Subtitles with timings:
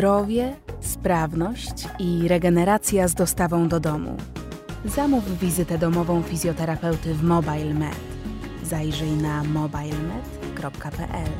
[0.00, 4.16] zdrowie, sprawność i regeneracja z dostawą do domu.
[4.84, 7.96] Zamów wizytę domową fizjoterapeuty w Mobile Med.
[8.64, 11.30] Zajrzyj na mobilemed.pl.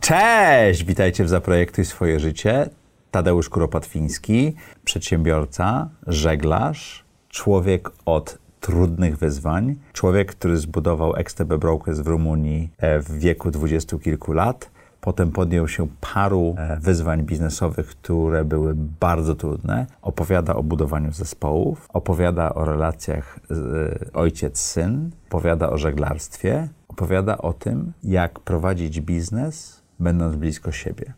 [0.00, 0.84] Cześć!
[0.84, 2.68] Witajcie w Zaprojektuj swoje życie.
[3.10, 4.54] Tadeusz Kuropatwiński,
[4.84, 13.18] przedsiębiorca, żeglarz, człowiek od trudnych wyzwań, człowiek, który zbudował XTB Brokers w Rumunii e, w
[13.18, 14.75] wieku dwudziestu kilku lat.
[15.06, 19.86] Potem podjął się paru e, wyzwań biznesowych, które były bardzo trudne.
[20.02, 27.92] Opowiada o budowaniu zespołów, opowiada o relacjach e, ojciec-syn, opowiada o żeglarstwie, opowiada o tym,
[28.02, 31.12] jak prowadzić biznes, będąc blisko siebie.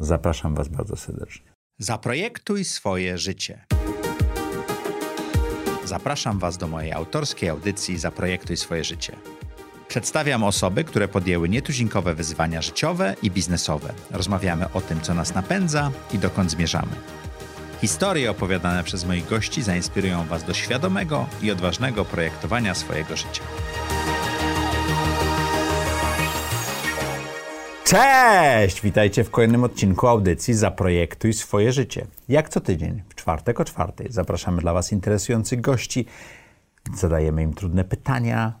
[0.00, 1.50] Zapraszam Was bardzo serdecznie.
[1.78, 3.64] Zaprojektuj swoje życie.
[5.84, 9.16] Zapraszam Was do mojej autorskiej audycji Zaprojektuj swoje życie.
[9.90, 13.92] Przedstawiam osoby, które podjęły nietuzinkowe wyzwania życiowe i biznesowe.
[14.10, 16.92] Rozmawiamy o tym, co nas napędza i dokąd zmierzamy.
[17.80, 23.42] Historie opowiadane przez moich gości zainspirują Was do świadomego i odważnego projektowania swojego życia.
[27.84, 28.80] Cześć!
[28.80, 32.06] Witajcie w kolejnym odcinku audycji Zaprojektuj swoje życie.
[32.28, 36.06] Jak co tydzień, w czwartek o czwartej, zapraszamy dla Was interesujących gości,
[36.94, 38.59] zadajemy im trudne pytania,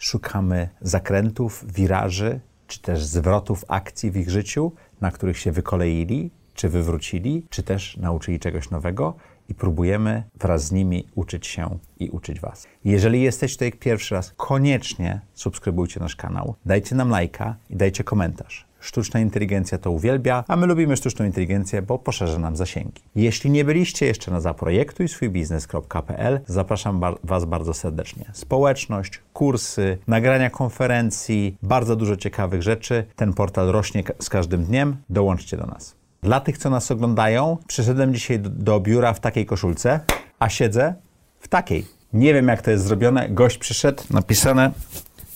[0.00, 6.68] szukamy zakrętów, wiraży, czy też zwrotów akcji w ich życiu, na których się wykoleili, czy
[6.68, 9.14] wywrócili, czy też nauczyli czegoś nowego
[9.48, 12.66] i próbujemy wraz z nimi uczyć się i uczyć Was.
[12.84, 18.69] Jeżeli jesteś tutaj pierwszy raz, koniecznie subskrybujcie nasz kanał, dajcie nam lajka i dajcie komentarz.
[18.80, 23.02] Sztuczna inteligencja to uwielbia, a my lubimy sztuczną inteligencję, bo poszerza nam zasięgi.
[23.14, 28.24] Jeśli nie byliście jeszcze na zaprojektuj swój biznes.pl, zapraszam Was bardzo serdecznie.
[28.32, 33.04] Społeczność, kursy, nagrania konferencji, bardzo dużo ciekawych rzeczy.
[33.16, 34.96] Ten portal rośnie z każdym dniem.
[35.10, 35.94] Dołączcie do nas.
[36.22, 40.00] Dla tych, co nas oglądają, przyszedłem dzisiaj do, do biura w takiej koszulce,
[40.38, 40.94] a siedzę
[41.40, 41.86] w takiej.
[42.12, 43.28] Nie wiem, jak to jest zrobione.
[43.28, 44.70] Gość przyszedł, napisane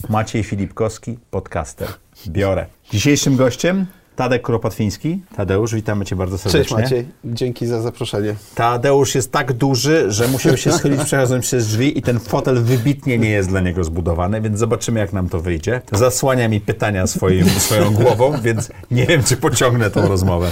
[0.08, 1.88] Maciej Filipkowski, podcaster.
[2.28, 2.66] Biorę.
[2.90, 5.22] Dzisiejszym gościem Tadek Kuropatwiński.
[5.36, 6.76] Tadeusz, witamy Cię bardzo serdecznie.
[6.76, 8.34] Cześć Maciej, dzięki za zaproszenie.
[8.54, 13.18] Tadeusz jest tak duży, że musiał się schylić przechodząc przez drzwi i ten fotel wybitnie
[13.18, 15.80] nie jest dla niego zbudowany, więc zobaczymy jak nam to wyjdzie.
[15.92, 20.50] Zasłania mi pytania swoim, swoją głową, więc nie wiem, czy pociągnę tą rozmowę.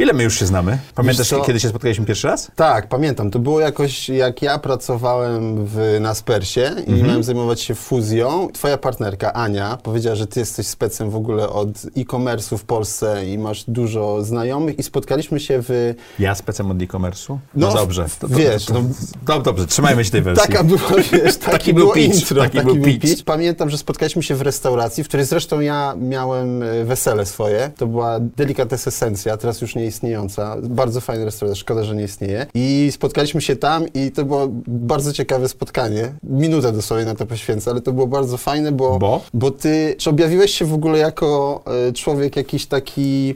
[0.00, 0.78] Ile my już się znamy?
[0.94, 2.50] Pamiętasz, kiedy się spotkaliśmy pierwszy raz?
[2.56, 3.30] Tak, pamiętam.
[3.30, 7.06] To było jakoś, jak ja pracowałem w Naspersie i Mhm.
[7.06, 8.48] miałem zajmować się fuzją.
[8.52, 13.38] Twoja partnerka, Ania, powiedziała, że ty jesteś specem w ogóle od e-commerce'u w Polsce i
[13.38, 15.94] masz dużo znajomych i spotkaliśmy się w...
[16.18, 17.38] Ja specem od e-commerce'u?
[17.54, 18.06] No, No, dobrze.
[18.20, 18.82] To, to, wiesz, to, no-
[19.26, 20.48] to, dobrze, trzymajmy się tej wersji.
[20.48, 20.80] Taka była,
[21.12, 23.00] wiesz, taki, Taki był pitch, intro, taki taki, był pitch.
[23.00, 23.24] pitch.
[23.24, 27.70] Pamiętam, że spotkaliśmy się w restauracji, w której zresztą ja miałem e, wesele swoje.
[27.76, 30.56] To była Delicates Essencja, teraz już nie istniejąca.
[30.62, 32.46] Bardzo fajny restauracja, szkoda, że nie istnieje.
[32.54, 36.12] I spotkaliśmy się tam i to było bardzo ciekawe spotkanie.
[36.22, 38.98] Minutę dosłownie na to poświęcę, ale to było bardzo fajne, bo...
[38.98, 39.20] Bo?
[39.34, 43.34] Bo ty, czy objawiłeś się w ogóle jako e, człowiek jakiś taki,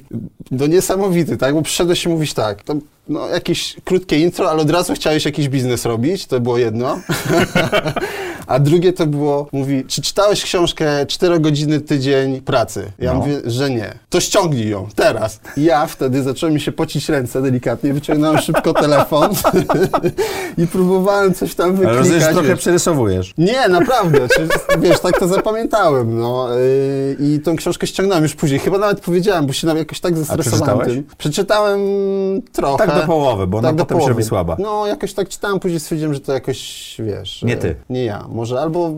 [0.50, 1.54] no niesamowity, tak?
[1.54, 2.74] Bo przyszedłeś i mówisz tak, to,
[3.08, 7.00] no jakieś krótkie intro, ale od razu chciałeś jakiś biznes robić, to było jedno.
[8.46, 12.92] A drugie to było, mówi, czy czytałeś książkę 4 godziny tydzień pracy?
[12.98, 13.18] Ja No.
[13.18, 13.94] mówię, że nie.
[14.10, 15.40] To ściągnij ją, teraz.
[15.56, 19.30] I ja wtedy zacząłem mi się pocić ręce delikatnie, wyciągnąłem szybko telefon
[20.58, 21.98] i próbowałem coś tam Ale wyklikać.
[21.98, 23.34] rozumiem, że trochę przerysowujesz.
[23.38, 24.18] Nie, naprawdę.
[24.78, 26.18] Wiesz, tak to zapamiętałem.
[26.18, 26.48] No.
[26.54, 28.60] Yy, I tą książkę ściągnąłem już później.
[28.60, 31.04] Chyba nawet powiedziałem, bo się nam jakoś tak zestresowałem tym.
[31.18, 31.80] Przeczytałem
[32.52, 32.86] trochę.
[32.86, 34.22] Tak do połowy, bo Tak potem się połowy.
[34.24, 34.56] słaba.
[34.58, 37.42] No, jakoś tak czytałem, później stwierdziłem, że to jakoś, wiesz...
[37.42, 37.74] Nie ty.
[37.90, 38.26] Nie ja.
[38.28, 38.90] Może albo...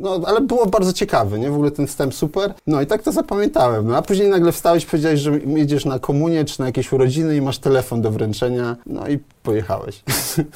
[0.00, 1.50] No, ale było bardzo ciekawe, nie?
[1.50, 2.54] W ogóle ten wstęp super.
[2.66, 3.88] No i tak to zapamiętałem.
[3.88, 7.40] No, a później nagle wstałeś, powiedziałeś, że jedziesz na komunię, czy na jakieś urodziny i
[7.40, 8.76] masz telefon do wręczenia.
[8.86, 10.02] No i pojechałeś.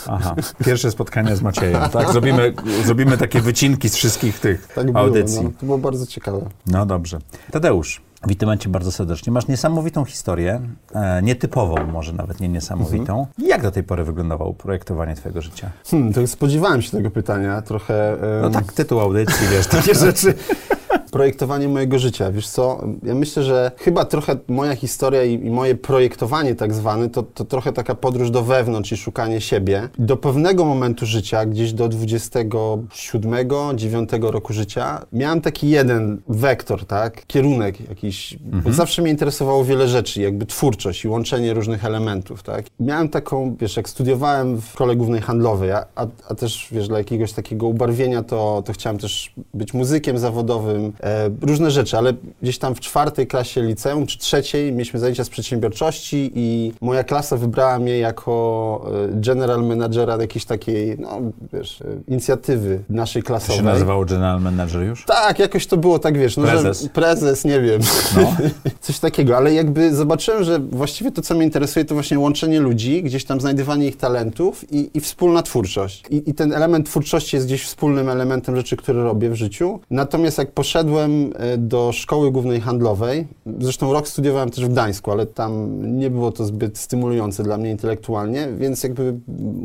[0.06, 0.34] Aha,
[0.64, 2.10] pierwsze spotkanie z Maciejem, tak?
[2.12, 5.44] Zrobimy, zrobimy takie wycinki z wszystkich tych Tak było, audycji.
[5.44, 5.50] no.
[5.60, 6.40] To było bardzo ciekawe.
[6.66, 7.18] No dobrze.
[7.50, 9.32] Tadeusz, witamy Cię bardzo serdecznie.
[9.32, 10.60] Masz niesamowitą historię,
[10.94, 13.18] e, nietypową może nawet, nie niesamowitą.
[13.20, 13.48] Mhm.
[13.48, 15.70] Jak do tej pory wyglądało projektowanie Twojego życia?
[15.90, 18.16] Hmm, to spodziewałem się tego pytania trochę.
[18.40, 20.34] No em, tak, tytuł audycji, wiesz, takie rzeczy.
[21.14, 22.32] Projektowanie mojego życia.
[22.32, 27.10] Wiesz co, ja myślę, że chyba trochę moja historia i, i moje projektowanie tak zwane,
[27.10, 29.88] to, to trochę taka podróż do wewnątrz i szukanie siebie.
[29.98, 37.26] Do pewnego momentu życia, gdzieś do 27, 9 roku życia, miałem taki jeden wektor, tak,
[37.26, 42.64] kierunek jakiś, bo zawsze mnie interesowało wiele rzeczy, jakby twórczość i łączenie różnych elementów, tak.
[42.80, 46.98] Miałem taką, wiesz, jak studiowałem w szkole głównej handlowej, a, a, a też, wiesz, dla
[46.98, 50.92] jakiegoś takiego ubarwienia, to, to chciałem też być muzykiem zawodowym,
[51.42, 52.12] różne rzeczy, ale
[52.42, 57.36] gdzieś tam w czwartej klasie liceum, czy trzeciej, mieliśmy zajęcia z przedsiębiorczości i moja klasa
[57.36, 61.20] wybrała mnie jako e, general managera jakiejś takiej, no
[61.52, 63.56] wiesz, e, inicjatywy naszej To klasowej.
[63.56, 65.04] się nazywało General Manager już?
[65.04, 66.82] Tak, jakoś to było tak, wiesz, no, Prezes.
[66.82, 67.80] że prezes, nie wiem,
[68.16, 68.36] No.
[68.80, 73.02] coś takiego, ale jakby zobaczyłem, że właściwie to, co mnie interesuje, to właśnie łączenie ludzi,
[73.02, 76.04] gdzieś tam znajdywanie ich talentów i, i wspólna twórczość.
[76.10, 79.80] I, I ten element twórczości jest gdzieś wspólnym elementem rzeczy, które robię w życiu.
[79.90, 83.26] Natomiast jak poszedłem e, do szkoły głównej handlowej,
[83.58, 87.70] zresztą rok studiowałem też w Gdańsku, ale tam nie było to zbyt stymulujące dla mnie
[87.70, 89.14] intelektualnie, więc jakby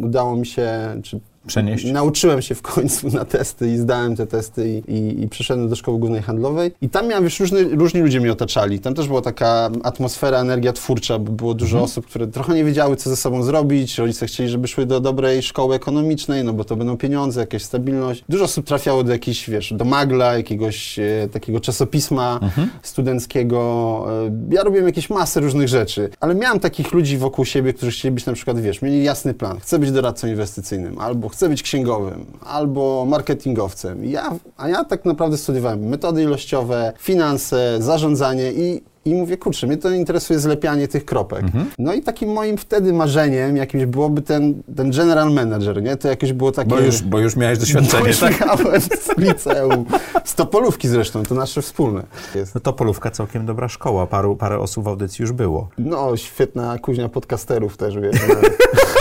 [0.03, 0.69] udało mi się,
[1.03, 1.85] czy Przenieść?
[1.85, 5.75] Nauczyłem się w końcu na testy i zdałem te testy i, i, i przyszedłem do
[5.75, 6.71] szkoły głównej handlowej.
[6.81, 8.79] I tam miałem, wiesz, różny, różni ludzie mnie otaczali.
[8.79, 12.95] Tam też była taka atmosfera, energia twórcza, bo było dużo osób, które trochę nie wiedziały,
[12.95, 13.97] co ze sobą zrobić.
[13.97, 18.23] Rodzice chcieli, żeby szły do dobrej szkoły ekonomicznej, no bo to będą pieniądze, jakaś stabilność.
[18.29, 22.39] Dużo osób trafiało do jakiejś, wiesz, do magla, jakiegoś e, takiego czasopisma
[22.81, 24.05] studenckiego.
[24.27, 28.15] E, ja robiłem jakieś masę różnych rzeczy, ale miałem takich ludzi wokół siebie, którzy chcieli
[28.15, 29.59] być na przykład, wiesz, mieli jasny plan.
[29.59, 34.05] Chcę być doradcą inwestycyjnym, albo chcę być księgowym, albo marketingowcem.
[34.05, 39.77] Ja, a ja tak naprawdę studiowałem metody ilościowe, finanse, zarządzanie i i mówię, kurczę, mnie
[39.77, 41.45] to interesuje zlepianie tych kropek.
[41.79, 45.97] No i takim moim wtedy marzeniem jakimś byłoby ten, ten general manager, nie?
[45.97, 46.69] To jakieś było takie...
[46.69, 48.39] Bo już, bo już miałeś Bo doświadczenie, już tak?
[48.39, 49.85] miałem z liceum.
[50.23, 52.03] Z Topolówki zresztą, to nasze wspólne.
[52.35, 52.55] Jest.
[52.55, 54.07] No to Polówka całkiem dobra szkoła.
[54.07, 55.69] Paru, parę osób w audycji już było.
[55.77, 58.15] No, świetna kuźnia podcasterów też, wiesz.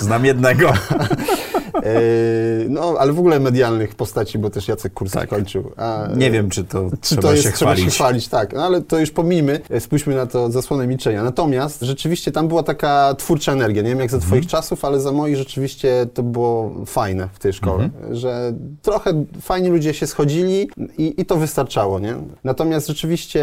[0.00, 0.72] Znam jednego.
[1.74, 5.28] Yy, no, ale w ogóle medialnych postaci, bo też Jacek Kurski Tak.
[5.28, 5.72] kończył.
[5.76, 7.84] A, Nie wiem, czy to Czy trzeba to jest, się trzeba chwalić.
[7.84, 8.52] się chwalić, tak.
[8.52, 11.22] No, ale to już pomijmy, e, spójrzmy na to zasłonę milczenia.
[11.24, 13.82] Natomiast rzeczywiście tam była taka twórcza energia.
[13.82, 14.30] Nie wiem jak za Mhm.
[14.30, 17.84] twoich czasów, ale za moich rzeczywiście to było fajne w tej szkole.
[17.84, 18.14] Mhm.
[18.16, 18.52] Że
[18.82, 20.68] trochę fajni ludzie się schodzili
[20.98, 22.14] i, i to wystarczało, nie?
[22.44, 23.42] Natomiast rzeczywiście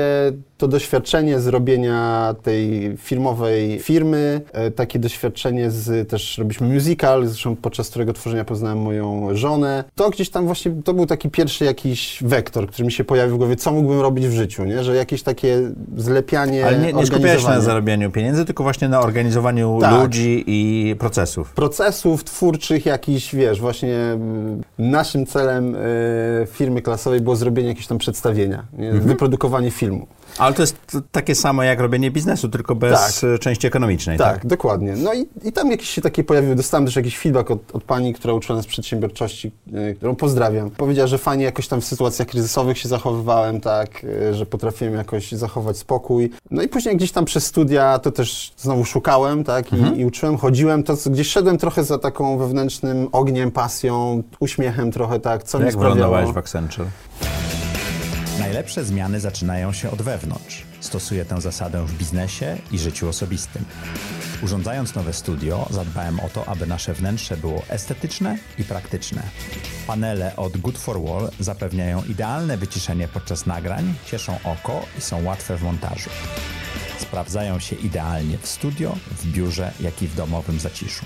[0.57, 7.89] to doświadczenie zrobienia tej filmowej firmy, e, takie doświadczenie z, też robiliśmy musical, zresztą podczas
[7.89, 9.83] którego tworzenia poznałem moją żonę.
[9.95, 13.37] To gdzieś tam właśnie, to był taki pierwszy jakiś wektor, który mi się pojawił w
[13.37, 14.83] głowie, co mógłbym robić w życiu, nie?
[14.83, 15.61] Że jakieś takie
[15.97, 20.01] zlepianie, Ale nie, nie skupiałeś się na zarabianiu pieniędzy, tylko właśnie na organizowaniu Tak.
[20.01, 21.51] ludzi i procesów.
[21.53, 23.97] procesów twórczych jakiś, wiesz, właśnie
[24.77, 25.79] naszym celem e,
[26.47, 28.65] firmy klasowej było zrobienie jakiegoś tam przedstawienia?
[28.77, 28.99] Mhm.
[28.99, 30.07] wyprodukowanie filmu.
[30.37, 30.77] Ale to jest
[31.11, 33.29] takie samo jak robienie biznesu, tylko bez Tak.
[33.35, 34.33] e, części ekonomicznej, tak?
[34.33, 34.93] Tak, dokładnie.
[34.97, 36.55] No i, i tam jakieś się takie pojawiły.
[36.55, 39.51] Dostałem też jakiś feedback od, od pani, która uczyła nas przedsiębiorczości,
[39.91, 40.69] y, którą pozdrawiam.
[40.69, 45.31] Powiedziała, że fajnie jakoś tam w sytuacjach kryzysowych się zachowywałem, tak, y, że potrafiłem jakoś
[45.31, 46.29] zachować spokój.
[46.51, 50.37] No i później gdzieś tam przez studia to też znowu szukałem, tak, i, i uczyłem,
[50.37, 55.65] chodziłem, to gdzieś szedłem trochę za taką wewnętrznym ogniem, pasją, uśmiechem trochę, tak, co mi
[55.65, 55.95] Jak sprawiało...
[55.95, 56.85] wylądowałeś w Accenture?
[58.39, 60.63] Najlepsze zmiany zaczynają się od wewnątrz.
[60.79, 63.65] Stosuję tę zasadę w biznesie i życiu osobistym.
[64.43, 69.23] Urządzając nowe studio, zadbałem o to, aby nasze wnętrze było estetyczne i praktyczne.
[69.87, 75.57] Panele od Good for Wall zapewniają idealne wyciszenie podczas nagrań, cieszą oko i są łatwe
[75.57, 76.09] w montażu.
[76.99, 81.05] Sprawdzają się idealnie w studio, w biurze, jak i w domowym zaciszu.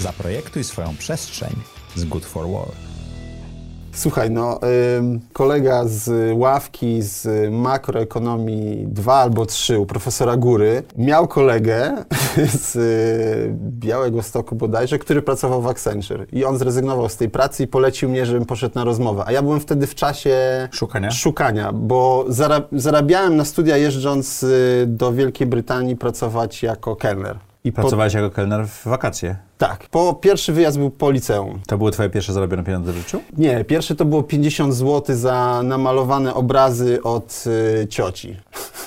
[0.00, 1.56] Zaprojektuj swoją przestrzeń
[1.94, 2.95] z Good for Wall.
[3.96, 4.60] Słuchaj, no,
[4.98, 12.04] ym, kolega z ławki z makroekonomii 2 albo 3 u profesora Góry miał kolegę
[12.64, 16.26] z y, Białego Stoku bodajże, który pracował w Accenture.
[16.32, 19.24] I on zrezygnował z tej pracy i polecił mnie, żebym poszedł na rozmowę.
[19.26, 21.10] A ja byłem wtedy w czasie Szukania?
[21.10, 27.38] szukania bo zara zarabiałem na studia jeżdżąc y, do Wielkiej Brytanii pracować jako kelner.
[27.66, 29.36] I po, Pracowałeś jako kelner w wakacje.
[29.58, 31.60] tak, po pierwszy wyjazd był po liceum.
[31.66, 33.20] To były twoje pierwsze zarobione pieniądze w życiu?
[33.38, 37.44] Nie, pierwsze to było 50 zł za namalowane obrazy od
[37.82, 38.36] y, cioci.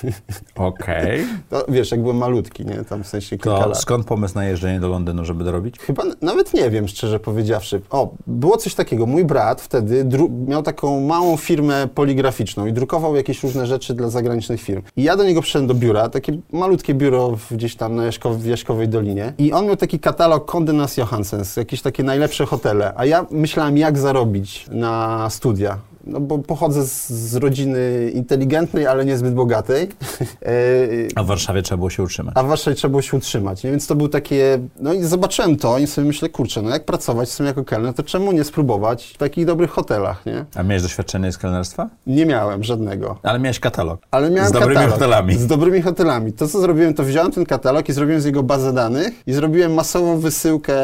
[0.54, 1.24] Okej.
[1.50, 2.84] To, wiesz, jak byłem malutki, nie?
[2.84, 3.78] Tam w sensie kilka To lat.
[3.80, 5.78] skąd pomysł na jeżdżenie do Londynu, żeby dorobić?
[5.78, 7.80] Chyba nawet nie wiem, szczerze powiedziawszy.
[7.90, 9.06] O, było coś takiego.
[9.06, 10.06] Mój brat wtedy
[10.46, 14.82] miał taką małą firmę poligraficzną i drukował jakieś różne rzeczy dla zagranicznych firm.
[14.96, 18.46] I ja do niego przyszedłem do biura, takie malutkie biuro gdzieś tam na Jaśkow- w
[18.88, 19.32] Dolinie.
[19.38, 22.92] I on miał taki katalog Condé Nast Johansens, jakieś takie najlepsze hotele.
[22.96, 25.78] A ja myślałem, jak zarobić na studia.
[26.06, 29.88] No bo pochodzę z, z rodziny inteligentnej, ale niezbyt bogatej.
[30.42, 30.52] E,
[31.14, 32.34] A w Warszawie trzeba było się utrzymać.
[32.36, 33.64] a w Warszawie trzeba było się utrzymać.
[33.64, 33.70] Nie?
[33.70, 34.58] Więc to był takie.
[34.80, 37.94] No i zobaczyłem to i sobie myślę, kurczę, no jak pracować z tym jako kelner,
[37.94, 40.44] to czemu nie spróbować w takich dobrych hotelach, nie?
[40.54, 41.88] A miałeś doświadczenie z kelnerstwa?
[42.06, 43.18] Nie miałem żadnego.
[43.22, 44.00] Ale miałeś katalog.
[44.10, 44.94] Ale miałem Z dobrymi katalog.
[44.94, 45.34] hotelami.
[45.34, 46.32] Z dobrymi hotelami.
[46.32, 49.74] To, co zrobiłem, to wziąłem ten katalog i zrobiłem z jego bazę danych i zrobiłem
[49.74, 50.74] masową wysyłkę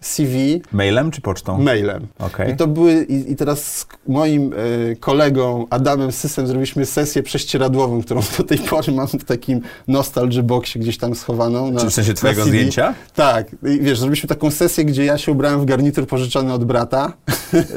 [0.00, 1.58] CV Mailem czy pocztą?
[1.58, 2.06] mailem.
[2.18, 2.52] Okej.
[2.52, 4.52] I to były, i, i teraz moim
[5.00, 10.80] kolegą Adamem Sysem zrobiliśmy sesję prześcieradłową, którą do tej pory mam w takim nostalgia boxie
[10.80, 11.70] gdzieś tam schowaną.
[11.70, 12.50] Na, Czy w sensie twojego CD.
[12.50, 12.94] zdjęcia?
[13.14, 13.46] Tak.
[13.52, 17.12] I wiesz, zrobiliśmy taką sesję, gdzie ja się ubrałem w garnitur pożyczony od brata.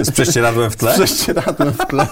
[0.04, 0.94] Z prześcieradłem w tle?
[0.94, 2.08] prześcieradłem w tle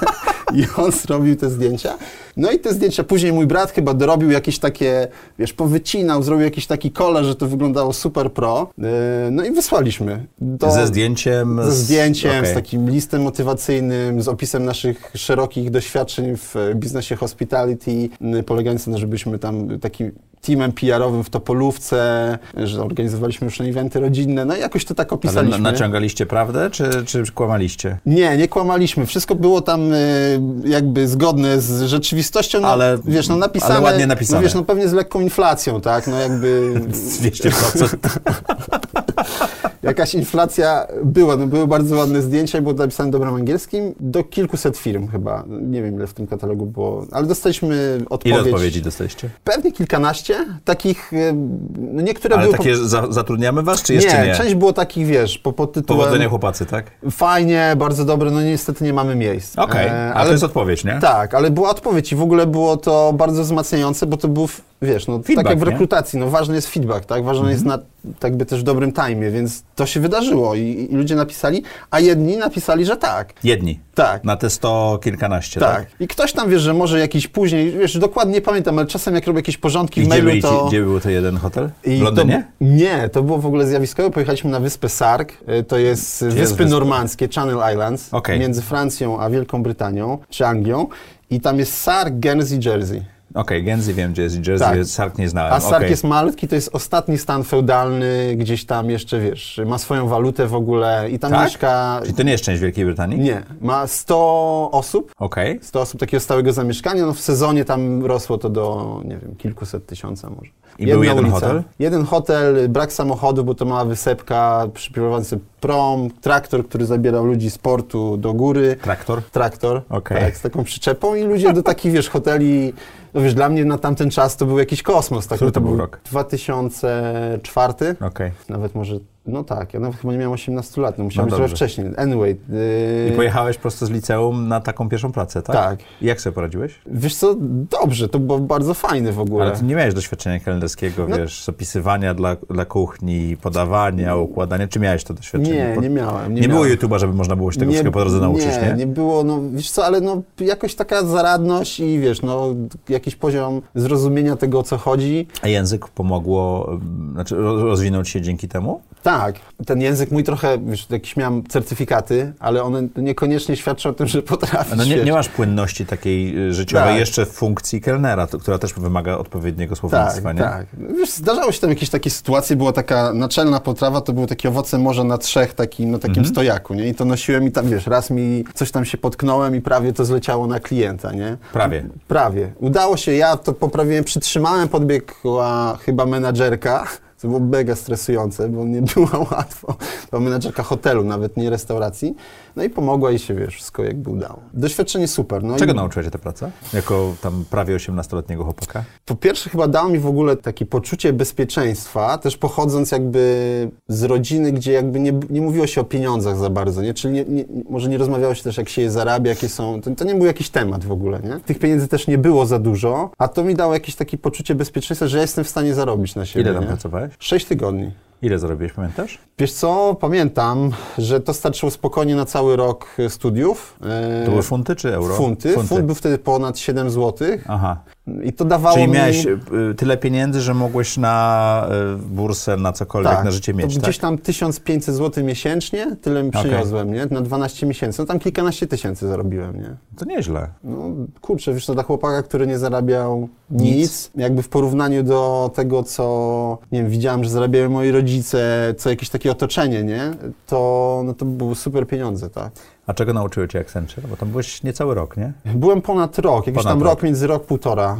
[0.53, 1.97] i on zrobił te zdjęcia.
[2.37, 5.07] No i te zdjęcia, później mój brat chyba dorobił jakieś takie,
[5.39, 8.69] wiesz, powycinał, zrobił jakiś taki kolor, że to wyglądało super pro.
[8.77, 8.85] Yy,
[9.31, 10.25] No i wysłaliśmy.
[10.41, 11.59] Do, Ze zdjęciem?
[11.63, 12.51] Ze zdjęciem, Okej.
[12.51, 18.99] z takim listem motywacyjnym, z opisem naszych szerokich doświadczeń w biznesie hospitality, yy, polegającym na,
[18.99, 20.11] żebyśmy tam takim
[20.41, 25.15] teamem PR-owym w Topolówce, że organizowaliśmy już eventy rodzinne, no i jakoś to tak Ale
[25.15, 25.59] opisaliśmy.
[25.59, 27.97] na, naciągaliście prawdę, czy, czy kłamaliście?
[28.05, 29.05] Nie, nie kłamaliśmy.
[29.05, 33.75] Wszystko było tam y, jakby zgodne z rzeczywistością, no, Ale- wiesz, no napisane.
[33.75, 34.39] ale ładnie napisane.
[34.39, 36.73] No wiesz, no pewnie z lekką inflacją, tak, no jakby
[37.21, 37.97] 200%.
[39.87, 44.77] jakaś inflacja była, no były bardzo ładne zdjęcia i było napisane dobrem angielskim do kilkuset
[44.77, 45.43] firm chyba.
[45.47, 48.37] Nie wiem, ile w tym katalogu było, ale dostaliśmy odpowiedź.
[48.37, 49.29] Ile odpowiedzi dostaliście?
[49.43, 51.33] Pewnie kilkanaście takich, y,
[51.77, 52.57] no niektóre Ale były...
[52.57, 53.93] takie za, zatrudniamy was, czy po...
[53.93, 54.27] jeszcze nie?
[54.27, 56.01] nie, część było takich, wiesz, po, pod tytułem...
[56.01, 56.85] Powodzenia chłopacy, tak?
[57.11, 59.57] Fajnie, bardzo dobre, no niestety nie mamy miejsc.
[59.57, 60.99] Okej, E, a to jest odpowiedź, nie?
[61.01, 64.47] Tak, ale była odpowiedź i w ogóle było to bardzo wzmacniające, bo to był,
[64.81, 65.71] wiesz, no Feedback, tak jak w nie?
[65.71, 67.23] rekrutacji, no ważny jest feedback, tak?
[67.23, 67.79] Ważny jest na
[68.19, 71.99] tak by też w dobrym timie, więc to się wydarzyło i, i ludzie napisali, a
[71.99, 73.33] jedni napisali, że tak.
[73.43, 73.79] Jedni.
[73.95, 74.23] Tak.
[74.23, 75.75] Na te sto kilkanaście, tak?
[75.75, 75.87] Tak.
[75.99, 79.27] I ktoś tam, wiesz, że może jakiś później, wiesz, dokładnie nie pamiętam, ale czasem jak
[79.27, 80.65] robię jakieś porządki I w gdzie, mailu, ci, to...
[80.67, 81.69] gdzie był to jeden hotel?
[81.85, 82.47] I W Londynie?
[82.59, 84.11] To, nie, to było w ogóle zjawiskowe.
[84.11, 85.33] Pojechaliśmy na wyspę Sark.
[85.59, 86.69] Y, To jest jest wyspy wyspa?
[86.79, 88.39] normandzkie, Channel Islands, Okej.
[88.39, 90.87] między Francją a Wielką Brytanią, czy Anglią.
[91.29, 93.01] I tam jest Sark, Guernsey, Jersey.
[93.37, 94.85] Okej, Guernsey wiem, gdzie jest Jersey, Tak.
[94.85, 95.53] Sark nie znałem.
[95.53, 95.89] A Sark Okej.
[95.89, 100.55] jest malutki, to jest ostatni stan feudalny, gdzieś tam jeszcze, wiesz, ma swoją walutę w
[100.55, 101.43] ogóle i tam Tak?
[101.43, 101.99] mieszka...
[102.03, 103.19] Czyli to nie jest część Wielkiej Brytanii?
[103.19, 105.59] Nie, ma 100 osób, Okej.
[105.61, 109.85] 100 osób takiego stałego zamieszkania, no w sezonie tam rosło to do, nie wiem, kilkuset
[109.85, 110.51] tysiąca może.
[110.79, 111.63] I był jeden hotel?
[111.79, 117.57] Jeden hotel, brak samochodów, bo to mała wysepka, przypływający prom, traktor, który zabierał ludzi z
[117.57, 118.75] portu do góry.
[118.81, 119.21] Traktor?
[119.23, 120.21] Traktor, Okej.
[120.21, 122.73] tak, z taką przyczepą i ludzie do takich, wiesz, hoteli,
[123.17, 125.27] no wiesz, dla mnie na tamten czas to był jakiś kosmos.
[125.27, 125.99] Tak, Który bo to był rok?
[126.05, 128.31] 2004, Okej.
[128.49, 128.95] nawet może,
[129.27, 131.87] no tak, ja nawet chyba nie miałem 18 lat, no musiałem No być wcześniej.
[131.97, 132.37] Anyway.
[132.49, 135.55] I yy, pojechałeś prosto z liceum na taką pierwszą pracę, tak?
[135.55, 135.79] Tak.
[136.01, 136.79] I jak sobie poradziłeś?
[136.85, 137.35] Wiesz co,
[137.81, 139.45] dobrze, to było bardzo fajne w ogóle.
[139.45, 144.67] Ale ty nie miałeś doświadczenia kelnerskiego, No- wiesz, zapisywania dla, dla kuchni, podawania, układania.
[144.67, 145.73] Czy miałeś to doświadczenie?
[145.75, 146.33] Nie, nie miałem.
[146.33, 146.63] Nie, Nie, było.
[146.65, 148.67] YouTube'a, żeby można było się tego wszystkiego po drodze nauczyć, nie?
[148.67, 148.73] nie?
[148.75, 152.55] Nie, było, no wiesz co, ale no jakoś taka zaradność i wiesz, no
[152.89, 155.27] jakiś poziom zrozumienia tego, o co chodzi.
[155.41, 156.69] A język pomogło,
[157.13, 158.81] znaczy ro- rozwinął się dzięki temu?
[159.07, 159.35] Tak,
[159.65, 164.21] ten język mój trochę, wiesz, jakieś miałem certyfikaty, ale one niekoniecznie świadczą o tym, że
[164.21, 164.75] potrafię.
[164.75, 166.99] No nie, nie masz płynności takiej y, życiowej Tak.
[166.99, 170.39] jeszcze w funkcji kelnera, to, która też wymaga odpowiedniego Tak, słownictwa, nie?
[170.39, 170.65] tak.
[170.97, 174.77] Wiesz, zdarzały się tam jakieś takie sytuacje, była taka naczelna potrawa, to były takie owoce
[174.77, 176.27] morza na trzech, taki, no, takim Mhm.
[176.27, 176.87] stojaku, nie?
[176.87, 180.05] I to nosiłem i tam, wiesz, raz mi coś tam się potknąłem i prawie to
[180.05, 181.37] zleciało na klienta, nie?
[181.53, 181.83] Prawie.
[182.07, 182.51] Prawie.
[182.59, 186.87] Udało się, ja to poprawiłem, przytrzymałem, podbiegła chyba menadżerka,
[187.17, 189.75] co było mega stresujące, bo nie było łatwo.
[190.09, 192.15] Była menadżerka hotelu, nawet nie restauracji.
[192.57, 194.39] No i pomogła i się, wiesz, wszystko jakby udało.
[194.53, 195.43] Doświadczenie super.
[195.43, 196.51] No Czego i nauczyłeś się tę pracę?
[196.73, 198.83] Jako tam prawie 18-letniego chłopaka?
[199.05, 204.51] Po pierwsze chyba dało mi w ogóle takie poczucie bezpieczeństwa, też pochodząc jakby z rodziny,
[204.51, 206.93] gdzie jakby nie, nie mówiło się o pieniądzach za bardzo, nie?
[206.93, 209.81] Czyli nie, nie, może nie rozmawiało się też, jak się je zarabia, jakie są...
[209.81, 211.39] To, to nie był jakiś temat w ogóle, nie?
[211.45, 215.07] Tych pieniędzy też nie było za dużo, a to mi dało jakieś takie poczucie bezpieczeństwa,
[215.07, 216.67] że ja jestem w stanie zarobić na siebie, Ile tam nie?
[216.67, 217.13] pracowałeś?
[217.19, 217.91] Sześć tygodni.
[218.21, 219.19] Ile zarobiłeś, pamiętasz?
[219.39, 223.79] Wiesz co, pamiętam, że to starczyło spokojnie na cały rok e, studiów.
[223.81, 225.15] E, To były funty czy euro?
[225.15, 225.53] Funty.
[225.53, 227.77] Funt był wtedy ponad 7 zł Aha.
[228.23, 228.93] I to dawało Czyli mi...
[228.93, 233.81] miałeś y, tyle pieniędzy, że mogłeś na y, bursę, na cokolwiek, na życie mieć, to
[233.81, 233.83] tak?
[233.83, 237.05] gdzieś tam 1500 zł miesięcznie, tyle mi przyniosłem, nie?
[237.05, 238.01] Na 12 miesięcy.
[238.01, 239.75] No tam kilkanaście tysięcy zarobiłem, nie?
[239.97, 240.47] To nieźle.
[240.63, 245.83] No kurczę, wiesz, to dla chłopaka, który nie zarabiał nic, jakby w porównaniu do tego,
[245.83, 250.11] co, nie wiem, widziałem, że zarabiają moi rodzice, co jakieś takie otoczenie, nie?
[250.45, 252.51] To, no to były super pieniądze, tak.
[252.87, 254.07] A czego nauczyły cię Accenture?
[254.07, 255.33] Bo tam byłeś niecały rok, nie?
[255.45, 256.89] Byłem ponad rok, jakiś Ponad tam rok.
[256.93, 257.97] rok, między rok, półtora.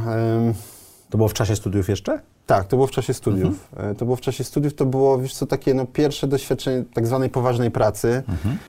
[1.10, 2.20] To było w czasie studiów jeszcze?
[2.48, 3.68] Tak, to było w czasie studiów.
[3.78, 7.08] E, To było w czasie studiów, to było, wiesz co, takie no, pierwsze doświadczenie tak
[7.08, 8.24] zwanej poważnej pracy.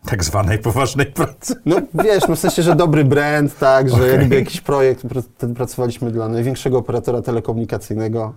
[0.07, 1.55] Tak zwanej poważnej pracy.
[1.67, 4.11] No wiesz, no w sensie, że dobry brand, tak, że Okej.
[4.11, 8.33] jakby jakiś projekt, pr- wtedy pracowaliśmy dla największego operatora telekomunikacyjnego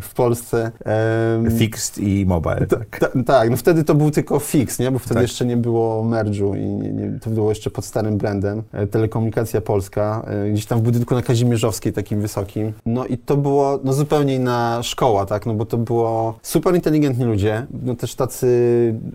[0.00, 0.70] w Polsce.
[0.84, 2.98] Em, Fixed i mobile, tak.
[3.00, 4.90] Ta, tak, no wtedy to był tylko fix, nie?
[4.90, 5.22] bo wtedy Tak.
[5.22, 8.62] jeszcze nie było merge'u i nie, nie, to było jeszcze pod starym brandem.
[8.72, 12.72] E, Telekomunikacja Polska, e, gdzieś tam w budynku na Kazimierzowskiej takim wysokim.
[12.86, 17.24] No i to było no, zupełnie inna szkoła, tak, no bo to było super inteligentni
[17.24, 18.48] ludzie, no też tacy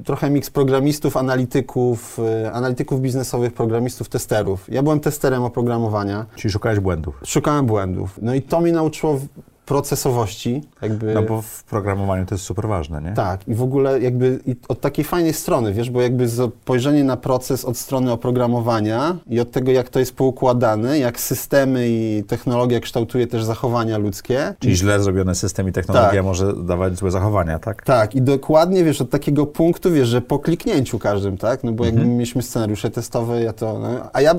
[0.05, 4.65] trochę miks programistów, analityków, e, analityków biznesowych, programistów, testerów.
[4.69, 7.21] Ja byłem testerem oprogramowania, Czyli szukałeś błędów.
[7.25, 8.19] szukałem błędów.
[8.21, 9.19] No i to mi nauczyło
[9.69, 11.13] procesowości, jakby...
[11.13, 13.11] No bo w programowaniu to jest super ważne, nie?
[13.13, 17.65] Tak, i w ogóle jakby od takiej fajnej strony, wiesz, bo jakby spojrzenie na proces
[17.65, 23.27] od strony oprogramowania i od tego, jak to jest poukładane, jak systemy i technologia kształtuje
[23.27, 24.53] też zachowania ludzkie.
[24.59, 26.23] Czyli źle zrobiony system i technologia Tak.
[26.23, 27.83] może dawać złe zachowania, tak?
[27.83, 31.85] Tak, i dokładnie, wiesz, od takiego punktu, wiesz, że po kliknięciu każdym, tak, no bo
[31.85, 32.17] jakby Mhm.
[32.17, 34.35] mieliśmy scenariusze testowe, ja to, no, a ja...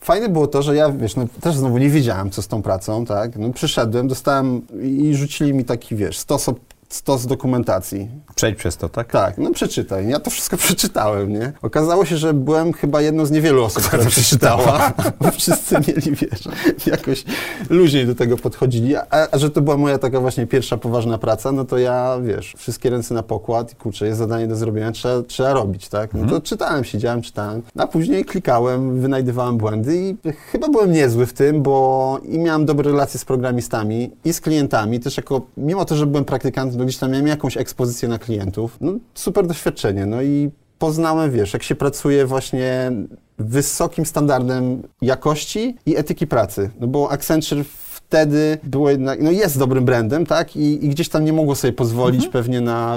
[0.00, 3.04] Fajne było to, że ja, wiesz, no, też znowu nie wiedziałem, co z tą pracą,
[3.04, 3.36] tak?
[3.36, 6.54] No, przyszedłem, dostałem i rzucili mi taki, wiesz, stos, op-
[6.90, 8.08] stos dokumentacji.
[8.34, 9.12] Przejdź przez to, tak?
[9.12, 10.08] Tak, no przeczytaj.
[10.08, 11.52] Ja to wszystko przeczytałem, nie?
[11.62, 16.48] Okazało się, że byłem chyba jedną z niewielu osób, która przeczytała, bo wszyscy mieli, wiesz,
[16.86, 17.24] jakoś
[17.70, 21.52] luźniej do tego podchodzili, a, a że to była moja taka właśnie pierwsza poważna praca,
[21.52, 25.22] no to ja, wiesz, wszystkie ręce na pokład i kurczę, jest zadanie do zrobienia, trzeba,
[25.22, 26.14] trzeba robić, tak?
[26.14, 31.32] No to czytałem, siedziałem, czytałem, a później klikałem, wynajdywałem błędy i chyba byłem niezły w
[31.32, 35.96] tym, bo i miałem dobre relacje z programistami i z klientami, też jako, mimo to,
[35.96, 38.76] że byłem praktykantem, gdzieś tam miałem jakąś ekspozycję na klientów.
[38.80, 40.06] No, super doświadczenie.
[40.06, 42.92] No i poznałem, wiesz, jak się pracuje właśnie
[43.38, 46.70] wysokim standardem jakości i etyki pracy.
[46.80, 47.64] No bo Accenture
[48.10, 50.56] wtedy było jednak, no jest dobrym brandem, tak?
[50.56, 52.96] I, i gdzieś tam nie mogło sobie pozwolić pewnie na,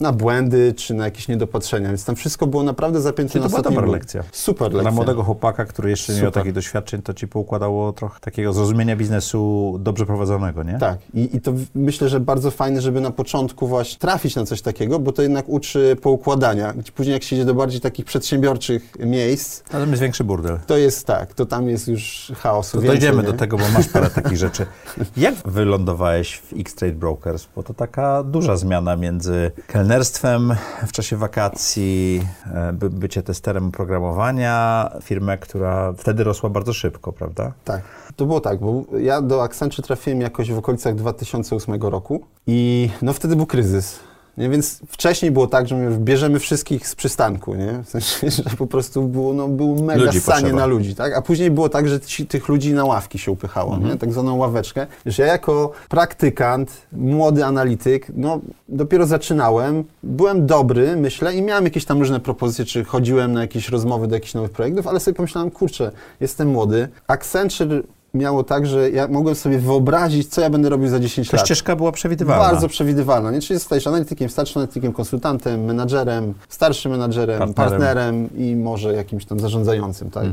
[0.00, 3.50] na błędy czy na jakieś niedopatrzenia, więc tam wszystko było naprawdę zapięte Czyli na to
[3.50, 4.22] była dobra lekcja.
[4.32, 4.82] Super lekcja.
[4.82, 6.40] Dla młodego chłopaka, który jeszcze nie miał Super.
[6.42, 10.78] takich doświadczeń, to ci poukładało trochę takiego zrozumienia biznesu dobrze prowadzonego, nie?
[10.78, 14.62] Tak, i, i to myślę, że bardzo fajne, żeby na początku właśnie trafić na coś
[14.62, 16.72] takiego, bo to jednak uczy poukładania.
[16.72, 20.58] Gdzie Później jak się idzie do bardziej takich przedsiębiorczych miejsc, Ale jest większy burdel.
[20.66, 23.32] to jest tak, to tam jest już chaosu To więcej, dojdziemy nie?
[23.32, 24.66] do tego, bo masz parę takich rzeczy.
[25.16, 27.46] Jak wylądowałeś w X-Trade Brokers?
[27.56, 30.54] Bo to taka duża zmiana między kelnerstwem
[30.86, 37.52] w czasie wakacji, e, by, bycie testerem oprogramowania, firmę, która wtedy rosła bardzo szybko, prawda?
[37.64, 37.82] Tak.
[38.16, 43.12] To było tak, bo ja do Accenture trafiłem jakoś w okolicach 2008 roku i no
[43.12, 44.00] wtedy był kryzys.
[44.38, 44.48] Nie?
[44.48, 47.82] Więc wcześniej było tak, że my bierzemy wszystkich z przystanku, nie?
[47.84, 50.52] W sensie, że po prostu było, no, było mega Ludzi potrzeba.
[50.52, 51.16] na ludzi, tak?
[51.16, 53.96] A później było tak, że ci, tych ludzi na ławki się upychało, nie?
[53.96, 54.86] Tak zwaną ławeczkę.
[55.06, 61.84] Wiesz, ja jako praktykant, młody analityk, no dopiero zaczynałem, byłem dobry, myślę, i miałem jakieś
[61.84, 65.50] tam różne propozycje, czy chodziłem na jakieś rozmowy do jakichś nowych projektów, ale sobie pomyślałem,
[65.50, 66.88] kurczę, jestem młody.
[67.06, 67.82] Accenture
[68.14, 71.46] miało tak, że ja mogłem sobie wyobrazić, co ja będę robił za 10 Ta lat.
[71.46, 72.44] ścieżka była przewidywalna.
[72.50, 73.30] Bardzo przewidywalna.
[73.30, 73.40] Nie?
[73.40, 77.70] Czyli zostajesz analitykiem, starszym analitykiem, konsultantem, menadżerem, starszym menadżerem, Partnerem.
[77.70, 80.10] partnerem, i może jakimś tam zarządzającym.
[80.10, 80.24] Tak?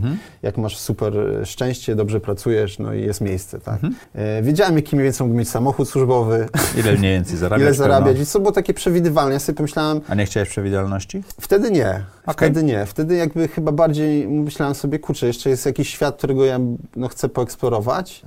[0.44, 3.60] Jak masz super e, szczęście, dobrze pracujesz, no i jest miejsce.
[3.60, 3.80] Tak?
[4.16, 6.48] E, wiedziałem, jaki mniej więcej mógł mieć samochód służbowy,
[6.80, 7.62] Ile mniej więcej zarabiać?
[7.66, 8.18] ile zarabiać.
[8.18, 9.34] Więc to było takie przewidywalne.
[9.34, 11.24] Ja sobie pomyślałem, A nie chciałeś przewidywalności?
[11.42, 12.04] Wtedy nie.
[12.26, 12.50] Okej.
[12.50, 12.86] Wtedy nie.
[12.86, 16.60] Wtedy jakby chyba bardziej myślałem sobie, kurczę, jeszcze jest jakiś świat, którego ja
[16.96, 17.65] no, chcę poeksplorować.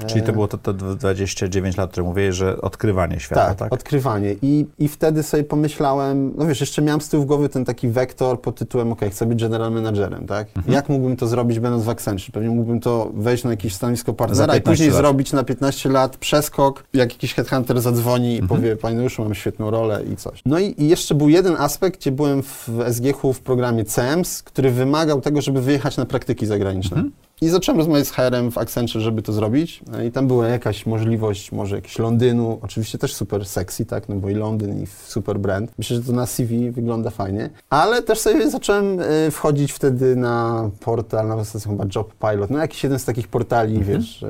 [0.07, 3.73] Czyli to E, było to, to 29 lat, które mówiłeś, że odkrywanie świata, tak, tak?
[3.73, 4.35] odkrywanie.
[4.43, 8.41] I, I wtedy sobie pomyślałem, no wiesz, jeszcze miałem z tyłu głowy ten taki wektor
[8.41, 10.49] pod tytułem, ok, chcę być general managerem, tak?
[10.57, 10.75] Mhm.
[10.75, 12.33] Jak mógłbym to zrobić będąc w Accenture?
[12.33, 14.97] Pewnie mógłbym to wejść na jakieś stanowisko partnera i 15 później lat.
[14.99, 18.49] zrobić na 15 lat przeskok, jak jakiś headhunter zadzwoni i Mhm.
[18.61, 20.43] powie, panie Januszu, mam świetną rolę i coś.
[20.47, 24.71] No i, i jeszcze był jeden aspekt, gdzie byłem w SGH w programie CEMS, który
[24.71, 26.97] wymagał tego, żeby wyjechać na praktyki zagraniczne.
[26.97, 27.13] Mhm.
[27.41, 29.81] I zacząłem rozmawiać z HR-em w Accenture, żeby to zrobić.
[29.93, 34.17] No I tam była jakaś możliwość, może jakiegoś Londynu, oczywiście też super sexy, tak, no
[34.17, 35.71] bo i Londyn, i super brand.
[35.79, 37.51] Myślę, że to na CV wygląda fajnie.
[37.71, 42.59] Ale też sobie zacząłem y, wchodzić wtedy na portal, na zasadzie chyba Job Pilot, no
[42.59, 43.99] jakiś jeden z takich portali, Mhm.
[43.99, 44.27] wiesz, y,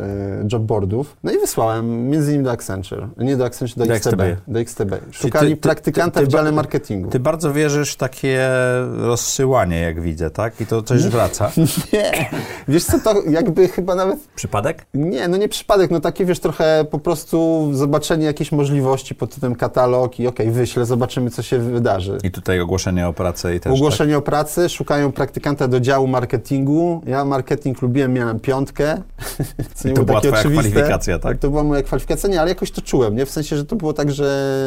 [0.53, 1.17] jobboardów.
[1.25, 4.21] No i wysłałem między innymi do Accenture, nie do Accenture, do, Do XTB.
[4.23, 4.43] XTB.
[4.53, 4.93] Do XTB.
[5.11, 7.11] Szukali ty- ty- praktykanta ty- w dziale marketingu.
[7.11, 8.49] Ty bardzo wierzysz w takie
[8.97, 10.61] rozsyłanie, jak widzę, tak?
[10.61, 11.51] I to coś wraca.
[11.93, 12.31] Nie.
[12.69, 14.87] Wiesz co, to jakby chyba nawet Przypadek?
[14.95, 19.55] nie, no nie przypadek, no takie wiesz, trochę po prostu zobaczenie jakiejś możliwości pod tytułem
[19.55, 22.19] katalog i okej, wyślę, zobaczymy, co się wydarzy.
[22.25, 27.03] I tutaj ogłoszenie o pracę i też Ogłoszenie o pracy, szukają praktykanta do działu marketingu.
[27.07, 29.03] Ja marketing lubiłem, miałem piątkę.
[29.75, 30.71] Co I to była twoja oczywiste.
[30.71, 31.39] kwalifikacja, tak?
[31.39, 33.27] To była moja kwalifikacja, nie, ale jakoś to czułem, nie?
[33.27, 34.59] W sensie, że to było tak, że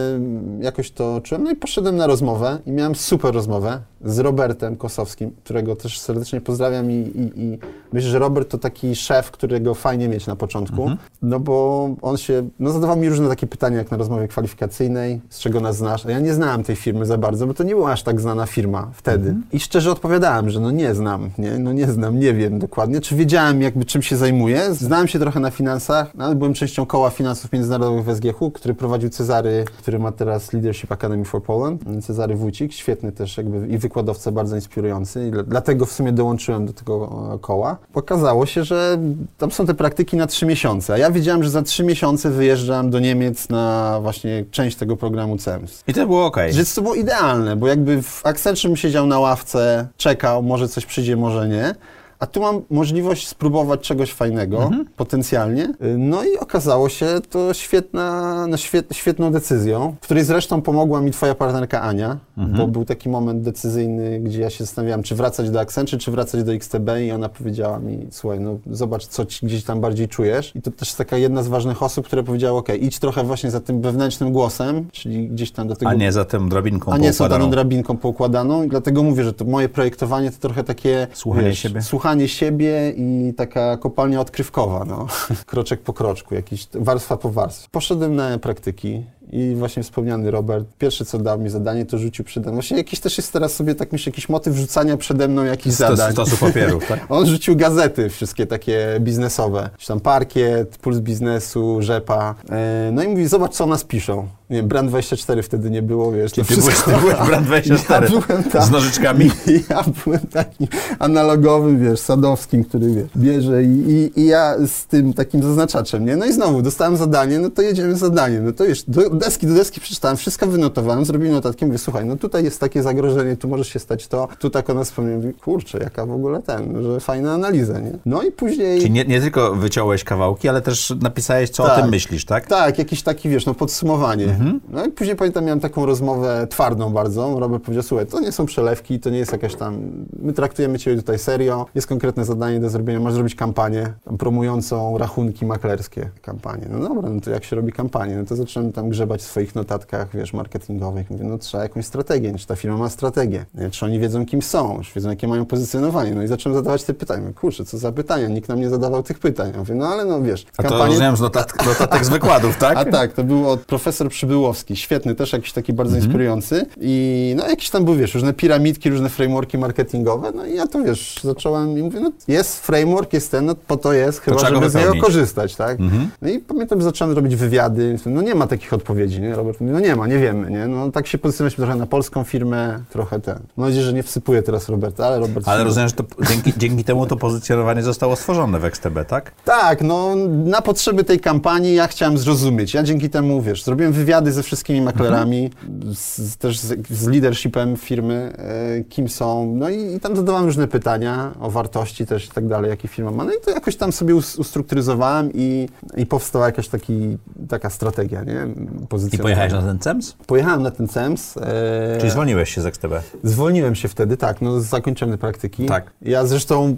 [0.60, 1.44] jakoś to czułem.
[1.44, 6.42] No i poszedłem na rozmowę i miałem super rozmowę z Robertem Kosowskim, którego też serdecznie
[6.42, 7.60] pozdrawiam i, i, i
[7.94, 10.98] myślę, że Robert to taki szef, którego fajnie mieć na początku, Mhm.
[11.22, 15.40] no bo on się, no zadawał mi różne takie pytania, jak na rozmowie kwalifikacyjnej, z
[15.40, 17.92] czego nas znasz, a ja nie znałem tej firmy za bardzo, bo to nie była
[17.92, 19.30] aż tak znana firma wtedy.
[19.30, 19.44] Mhm.
[19.52, 23.16] I szczerze odpowiadałem, że no nie znam, nie, no nie znam, nie wiem dokładnie, czy
[23.16, 27.10] wiedziałem jakby czym się zajmuję, znałem się trochę na finansach, no, ale byłem częścią koła
[27.10, 32.36] finansów międzynarodowych w SGH, który prowadził Cezary, który ma teraz Leadership Academy for Poland, Cezary
[32.36, 36.74] Wójcik, świetny też jakby i wykładowca bardzo inspirujący i dla- dlatego w sumie dołączyłem do
[36.74, 37.78] tego e, koła.
[37.94, 38.98] Okazało się, że
[39.38, 42.90] tam są te praktyki na trzy miesiące, a ja wiedziałem, że za trzy miesiące wyjeżdżam
[42.90, 45.84] do Niemiec na właśnie część tego programu CEMS.
[45.88, 46.54] I to było okej.
[46.54, 51.16] Że to było idealne, bo jakby w Accenture siedział na ławce, czekał, może coś przyjdzie,
[51.18, 51.76] może nie.
[52.22, 55.64] A tu mam możliwość spróbować czegoś fajnego, potencjalnie.
[55.66, 61.02] Y, No i okazało się to świetna, no świet, świetną decyzją, w której zresztą pomogła
[61.02, 62.18] mi twoja partnerka Ania,
[62.58, 66.44] bo był taki moment decyzyjny, gdzie ja się zastanawiałem, czy wracać do Accenture, czy wracać
[66.44, 70.56] do XTB i ona powiedziała mi, słuchaj, no zobacz, co ci gdzieś tam bardziej czujesz.
[70.56, 73.60] I to też taka jedna z ważnych osób, która powiedziała, ok, idź trochę właśnie za
[73.60, 77.02] tym wewnętrznym głosem, czyli gdzieś tam do tego A nie za tym drabinką a nie
[77.02, 77.50] daną poukładaną.
[77.52, 81.82] drabinką poukładaną i dlatego mówię, że to moje projektowanie to trochę takie Słuchanie siebie.
[81.82, 85.08] słuchanie siebie i taka kopalnia odkrywkowa, no.
[85.46, 87.68] kroczek po kroczku, jakiś warstwa po warstwie.
[87.72, 92.46] Poszedłem na praktyki i właśnie wspomniany Robert, pierwsze co dał mi zadanie, to rzucił przede
[92.46, 92.54] mną.
[92.56, 96.12] Właśnie jakiś też jest teraz sobie tak myślę, jakiś motyw rzucania przede mną jakichś zadań.
[96.12, 97.00] stosu papierów, tak?
[97.10, 99.70] On rzucił gazety, wszystkie takie biznesowe.
[99.78, 102.36] Czy tam parkiet, puls biznesu, rzepa.
[102.52, 104.28] E, No i mówi, zobacz co o nas piszą.
[104.50, 106.32] Nie wiem, Brand 24 wtedy nie było, wiesz.
[106.32, 108.64] to Ty byłeś, wszystko- ty byłeś Brand 24 Ja byłem tam.
[108.66, 109.32] z nożyczkami.
[109.70, 110.68] Ja byłem takim
[111.00, 116.16] analogowym, wiesz, sadowskim, który wiesz, bierze i, i, i ja z tym takim zaznaczaczem, nie?
[116.16, 118.40] No i znowu dostałem zadanie, no to jedziemy zadanie.
[118.40, 122.16] No to wiesz, do deski do deski przeczytałem, wszystko wynotowałem, zrobiłem notatki, mówię, słuchaj, no
[122.16, 124.28] tutaj jest takie zagrożenie, tu może się stać to.
[124.40, 127.92] Tu tak o nas wspomniałem, kurczę, jaka w ogóle ten, że fajna analiza, nie?
[128.06, 128.80] No i później...
[128.80, 131.82] Czyli nie, nie tylko wyciąłeś kawałki, ale też napisałeś, co o Tak.
[131.82, 132.48] tym myślisz, tak?
[132.48, 134.26] Tak, jakiś taki, wiesz, no podsumowanie.
[134.26, 134.60] Mhm.
[134.70, 137.40] No i później pamiętam, miałem taką rozmowę twardą bardzo.
[137.40, 139.78] Robert powiedział, słuchaj, to nie są przelewki, to nie jest jakaś tam,
[140.20, 145.46] my traktujemy Ciebie tutaj serio, jest konkretne zadanie do zrobienia, masz zrobić kampanię promującą rachunki
[145.46, 146.10] maklerskie.
[146.22, 146.66] Kampanię.
[146.70, 148.16] No dobra, no to jak się robi kampanię?
[148.16, 151.10] No to zacząłem tam grzebać w swoich notatkach, wiesz, marketingowych.
[151.10, 154.80] Mówię, no trzeba jakąś strategię, czy ta firma ma strategię, czy oni wiedzą, kim są,
[154.84, 156.16] czy wiedzą, jakie mają pozycjonowanie.
[156.16, 157.22] No i zacząłem zadawać te pytania.
[157.22, 158.28] Mówię, Kurczę, co za pytania?
[158.28, 159.52] Nikt nam nie zadawał tych pytań.
[159.58, 162.78] Mówię, no ale no wiesz, A to rozumiem z notat notatek z wykładów, tak?
[162.78, 166.06] a tak, to był od profesor Przybyłowski, świetny, też jakiś taki bardzo Mhm.
[166.06, 166.66] inspirujący.
[166.82, 170.84] I no jakieś tam były, wiesz, różne piramidki, różne frameworki marketingowe, no i ja to,
[170.84, 174.46] wiesz, zacząłem i mówię, no jest framework, jest ten, no po to jest, chyba go
[174.46, 175.80] żeby z niego korzystać, tak?
[175.80, 176.10] Mhm.
[176.22, 179.36] No i pamiętam, że zacząłem robić wywiady, no nie ma takich odpowiedzi, nie?
[179.36, 180.68] Robert mówi, no nie ma, nie wiemy, nie?
[180.68, 183.40] No tak się pozycjonowaliśmy trochę na polską firmę, trochę ten.
[183.58, 185.48] Mam nadzieję, że nie wsypuję teraz Roberta, ale Robert...
[185.48, 189.32] Ale rozumiem, że to dzięki, dzięki temu to pozycjonowanie zostało stworzone w XTB, tak?
[189.46, 192.74] Tak, no na potrzeby tej kampanii ja chciałem zrozumieć.
[192.74, 195.50] Ja dzięki temu, wiesz, zrobiłem wywiady ze wszystkimi maklerami,
[195.94, 200.46] z, z, też z, z leadershipem firmy, e, kim są, no i, i tam zadawałem
[200.46, 203.24] różne pytania o wartości też i tak dalej, jakie firma ma.
[203.24, 207.18] No i to jakoś tam sobie us, ustrukturyzowałem i, i powstała jakaś taki,
[207.50, 208.48] taka strategia, nie?
[208.92, 209.36] I Pozycjonowania.
[209.36, 210.16] pojechałeś na ten CEMS?
[210.28, 211.38] Pojechałem na ten CEMS.
[211.38, 212.94] E, Czyli zwolniłeś się z XTB?
[213.24, 215.66] Zwolniłem się wtedy, tak, no zakończyłem praktyki.
[215.66, 215.92] Tak.
[216.02, 216.78] Ja zresztą,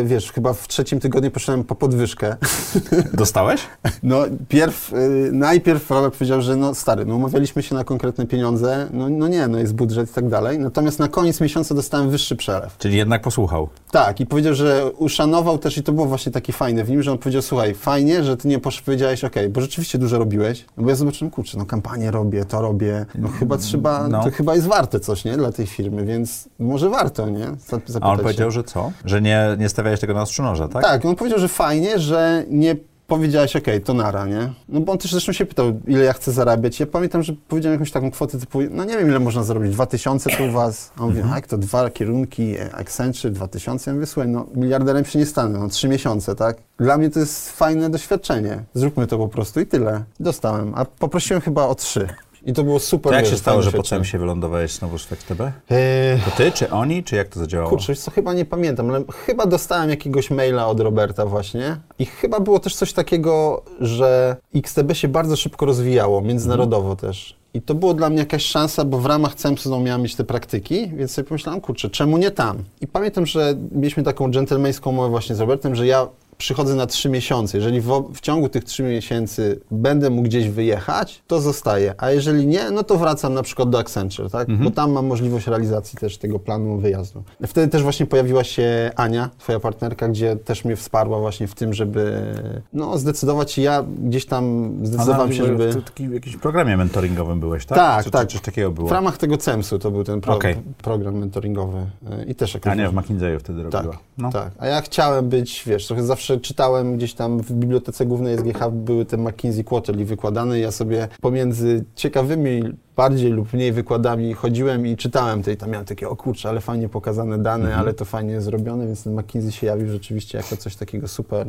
[0.00, 2.36] e, wiesz, chyba w trzecim tygodniu poszedłem po podwyżkę.
[3.14, 3.60] Dostałeś?
[4.02, 8.88] No, pierw, y, najpierw Robert powiedział, że no stary, no umawialiśmy się na konkretne pieniądze,
[8.92, 10.58] no, no nie, no jest budżet i tak dalej.
[10.58, 12.78] Natomiast na koniec miesiąca dostałem wyższy przelew.
[12.78, 13.68] Czyli jednak posłuchał.
[13.90, 17.12] Tak, i powiedział, że uszanował też i to było właśnie takie fajne w nim, że
[17.12, 20.82] on powiedział, słuchaj, fajnie, że ty nie posz- powiedziałeś, okej, bo rzeczywiście dużo robiłeś, no
[20.84, 24.24] bo ja zobaczyłem, kurczę, no kampanię robię, to robię, no chyba trzeba, No.
[24.24, 28.02] to chyba jest warte coś, nie, dla tej firmy, więc może warto, nie, Zap- zapytać
[28.02, 28.22] A on się.
[28.22, 28.92] powiedział, że co?
[29.04, 30.82] Że nie, nie stawiałeś tego na ostrzu noża, tak?
[30.82, 32.76] Tak, on powiedział, że fajnie, że nie
[33.16, 34.52] powiedziałeś, okej, to nara, nie?
[34.68, 36.80] No bo on też zresztą się pytał, ile ja chcę zarabiać.
[36.80, 40.30] Ja pamiętam, że powiedziałem jakąś taką kwotę typu, no nie wiem, ile można zarobić, 2000
[40.30, 40.92] tu u was.
[40.96, 41.32] A on mówi, Mhm.
[41.32, 43.90] a jak to dwa kierunki, Accenture, 2000?
[43.90, 46.56] Ja mówię, słuchaj, no miliarderem się nie stanę, no trzy miesiące, tak?
[46.78, 48.64] Dla mnie to jest fajne doświadczenie.
[48.74, 50.04] Zróbmy to po prostu i tyle.
[50.20, 52.08] Dostałem, a poprosiłem chyba o trzy.
[52.44, 53.12] I to było super.
[53.12, 55.40] To jak się stało, że potem się wylądowałeś znowu w XTB?
[55.40, 57.70] Eee, To ty, czy oni, czy jak to zadziałało?
[57.70, 62.40] Kurczę, co, chyba nie pamiętam, ale chyba dostałem jakiegoś maila od Roberta właśnie i chyba
[62.40, 67.36] było też coś takiego, że XTB się bardzo szybko rozwijało, międzynarodowo też.
[67.54, 70.88] I to było dla mnie jakaś szansa, bo w ramach CEMSU miałem mieć te praktyki,
[70.96, 72.58] więc sobie pomyślałem, kurczę, czemu nie tam?
[72.80, 76.08] I pamiętam, że mieliśmy taką dżentelmeńską umowę właśnie z Robertem, że ja
[76.42, 77.58] przychodzę na trzy miesiące.
[77.58, 81.94] Jeżeli w, w ciągu tych trzech miesięcy będę mógł gdzieś wyjechać, to zostaję.
[81.98, 84.56] A jeżeli nie, no to wracam na przykład do Accenture, tak?
[84.56, 87.22] Bo tam mam możliwość realizacji też tego planu wyjazdu.
[87.46, 91.74] Wtedy też właśnie pojawiła się Ania, twoja partnerka, gdzie też mnie wsparła właśnie w tym,
[91.74, 92.34] żeby
[92.72, 93.58] no, zdecydować.
[93.58, 95.72] Ja gdzieś tam zdecydowałem się, żeby...
[95.72, 97.78] W takim jakimś programie mentoringowym byłeś, tak?
[97.78, 98.28] Tak, czy, tak.
[98.28, 98.88] Coś takiego było?
[98.88, 100.56] W ramach tego CEMSU to był ten pro, Okej.
[100.82, 102.72] program mentoringowy y, i też jakoś...
[102.72, 103.98] A nie, w McKinsey'u wtedy Tak, robiła.
[104.18, 104.32] No.
[104.32, 104.50] tak.
[104.58, 109.04] A ja chciałem być, wiesz, trochę zawsze czytałem gdzieś tam w bibliotece głównej SGH były
[109.04, 112.62] te McKinsey Quarterly wykładane ja sobie pomiędzy ciekawymi
[112.96, 116.60] bardziej lub mniej wykładami chodziłem i czytałem te i tam miałem takie, o kurczę, ale
[116.60, 117.80] fajnie pokazane dane, Mhm.
[117.80, 121.48] ale to fajnie zrobione, więc ten McKinsey się jawił rzeczywiście jako coś takiego super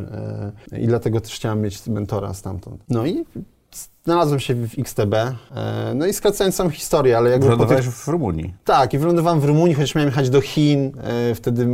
[0.72, 2.82] e, i dlatego też chciałem mieć mentora stamtąd.
[2.90, 3.26] No i
[4.06, 5.34] znalazłem się w XTB, e,
[5.96, 8.54] no i skracając samą historię, ale jakby po tych Wylądowałeś w Rumunii.
[8.66, 10.92] tak, i wylądowałem w Rumunii, chociaż miałem jechać do Chin.
[11.04, 11.68] E, wtedy,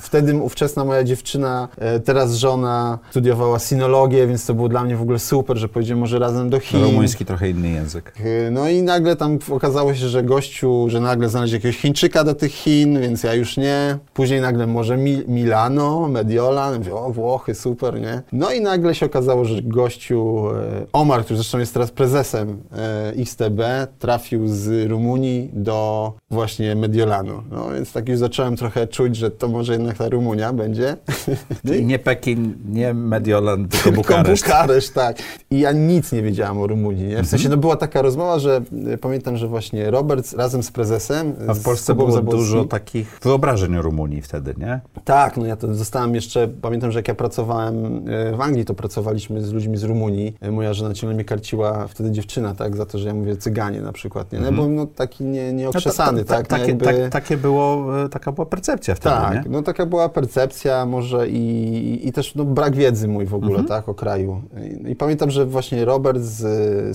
[0.00, 5.02] wtedy ówczesna moja dziewczyna, e, teraz żona, studiowała sinologię, więc to było dla mnie w
[5.02, 6.82] ogóle super, że pojedziemy może razem do Chin.
[6.84, 8.12] Rumuński trochę inny język.
[8.50, 12.52] No i nagle tam okazało się, że gościu, że nagle znaleźć jakiegoś Chińczyka do tych
[12.52, 13.98] Chin, więc ja już nie.
[14.14, 18.22] Później nagle może Mi Milano, Mediolan, mówię, o Włochy, super, nie?
[18.32, 20.44] No i nagle się okazało, że gościu
[20.92, 23.60] Omar, który zresztą jest teraz prezesem e, XTB,
[23.98, 27.42] trafił z Rumunii do właśnie Mediolanu.
[27.50, 30.96] No więc tak już zacząłem trochę czuć, że to może jednak ta Rumunia będzie.
[31.66, 34.44] Czyli nie Pekin, nie Mediolan, tylko Tylko Bukareszt.
[34.44, 35.16] Bukareszt, tak.
[35.50, 37.02] I ja nic nie wiedziałam o Rumunii.
[37.02, 37.08] Nie?
[37.08, 37.26] W Mhm.
[37.26, 38.60] sensie, no była taka rozmowa, że
[38.94, 41.34] y, pamiętam, że właśnie Robert razem z prezesem.
[41.48, 44.80] A w Polsce było dużo takich wyobrażeń o Rumunii wtedy, nie?
[45.04, 48.74] Tak, no ja to zostałem jeszcze, pamiętam, że jak ja pracowałem e, w Anglii, to
[48.74, 50.34] pracowaliśmy z ludźmi z Rumunii.
[50.40, 53.80] E, Moja żona ciągle mnie karciła, wtedy dziewczyna, tak, za to, że ja mówię cyganie
[53.80, 54.38] na przykład, nie?
[54.38, 56.18] No, bo no, taki nie, nieokrzesany.
[56.18, 56.50] No tak?
[56.50, 59.50] no jakby- tak, takie było, e, taka była percepcja wtedy, tak, nie?
[59.50, 63.68] no taka była percepcja może i, i też no, brak wiedzy mój w ogóle, Mhm.
[63.68, 64.42] tak, o kraju.
[64.86, 66.38] I, I pamiętam, że właśnie Robert z,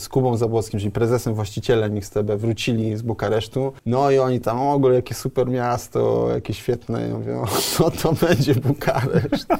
[0.03, 4.73] z Kubą Zabłockim, czyli prezesem, właścicielem XTB, wrócili z Bukaresztu, no i oni tam, o,
[4.73, 7.45] ogóle jakie super miasto, jakie świetne, ja mówię, o,
[7.79, 9.47] no to będzie Bukareszt?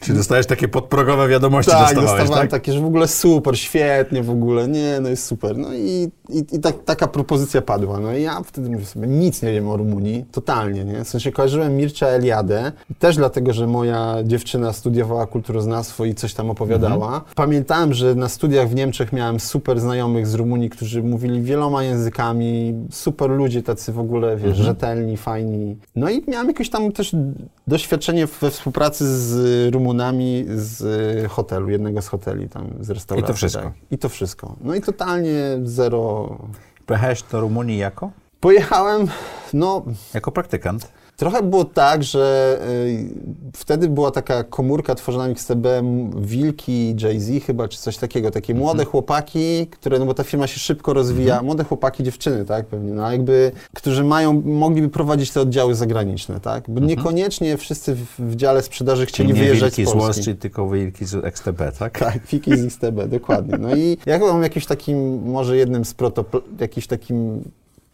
[0.00, 2.50] Czy dostajesz takie podprogowe wiadomości Tak, dostawałem tak?
[2.50, 5.56] takie, że w ogóle super, świetnie w ogóle, nie, no jest super.
[5.58, 8.00] No i, i, i tak, taka propozycja padła.
[8.00, 11.04] No i ja wtedy mówię sobie, nic nie wiem o Rumunii, totalnie, nie?
[11.04, 16.50] W sensie kojarzyłem Mircea Eliadę, też dlatego, że moja dziewczyna studiowała kulturoznawstwo i coś tam
[16.50, 17.06] opowiadała.
[17.06, 17.22] Mhm.
[17.34, 22.74] Pamiętałem, że na studiach w Niemczech miałem super znajomych z Rumunii, którzy mówili wieloma językami,
[22.90, 24.64] super ludzie tacy w ogóle, wiesz, Mhm.
[24.66, 25.76] rzetelni, fajni.
[25.96, 27.16] No i miałem jakieś tam też
[27.66, 33.34] doświadczenie we współpracy z Rumunami z hotelu, jednego z hoteli tam, z restauracji.
[33.34, 33.57] wszystko.
[33.62, 33.72] Tak.
[33.90, 34.56] I to wszystko.
[34.60, 36.28] No i totalnie zero...
[36.86, 38.10] Pojechałeś do Rumunii jako?
[38.40, 39.08] Pojechałem,
[39.52, 40.92] no Jako praktykant.
[41.18, 45.66] Trochę było tak, że y, wtedy była taka komórka tworzona XTB,
[46.16, 50.58] Wilki, Jay-Z chyba, czy coś takiego, takie młode chłopaki, które, no bo ta firma się
[50.58, 55.74] szybko rozwija, młode chłopaki, dziewczyny, tak, pewnie, no jakby, którzy mają, mogliby prowadzić te oddziały
[55.74, 59.94] zagraniczne, tak, bo niekoniecznie wszyscy w, w dziale sprzedaży chcieli nie wyjeżdżać wilki z z
[59.94, 60.22] Wall Polski.
[60.22, 61.98] Street, tylko wilki z XTB, tak?
[61.98, 63.58] Tak, fiki z XTB, dokładnie.
[63.58, 67.42] No i ja chyba mam jakimś takim, może jednym z protopl, jakiś takim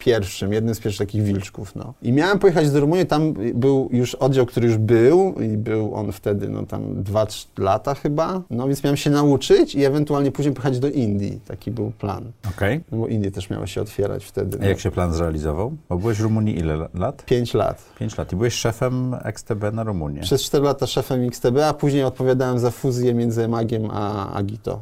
[0.09, 1.93] pierwszym, jednym z pierwszych takich wilczków, no.
[2.01, 6.11] I miałem pojechać do Rumunii, tam był już oddział, który już był i był on
[6.11, 10.79] wtedy, no tam 2-3 lata chyba, no więc miałem się nauczyć i ewentualnie później pojechać
[10.79, 12.31] do Indii, taki był plan.
[12.55, 12.81] Okej.
[12.91, 14.57] No bo Indie też miały się otwierać wtedy.
[14.61, 15.73] A jak się plan zrealizował?
[15.89, 17.25] Bo byłeś w Rumunii ile la- lat?
[17.25, 17.83] 5 lat.
[17.99, 18.33] Pięć lat.
[18.33, 20.21] I byłeś szefem XTB na Rumunię.
[20.21, 24.79] Przez 4 lata szefem XTB, a później odpowiadałem za fuzję między Magiem a Agito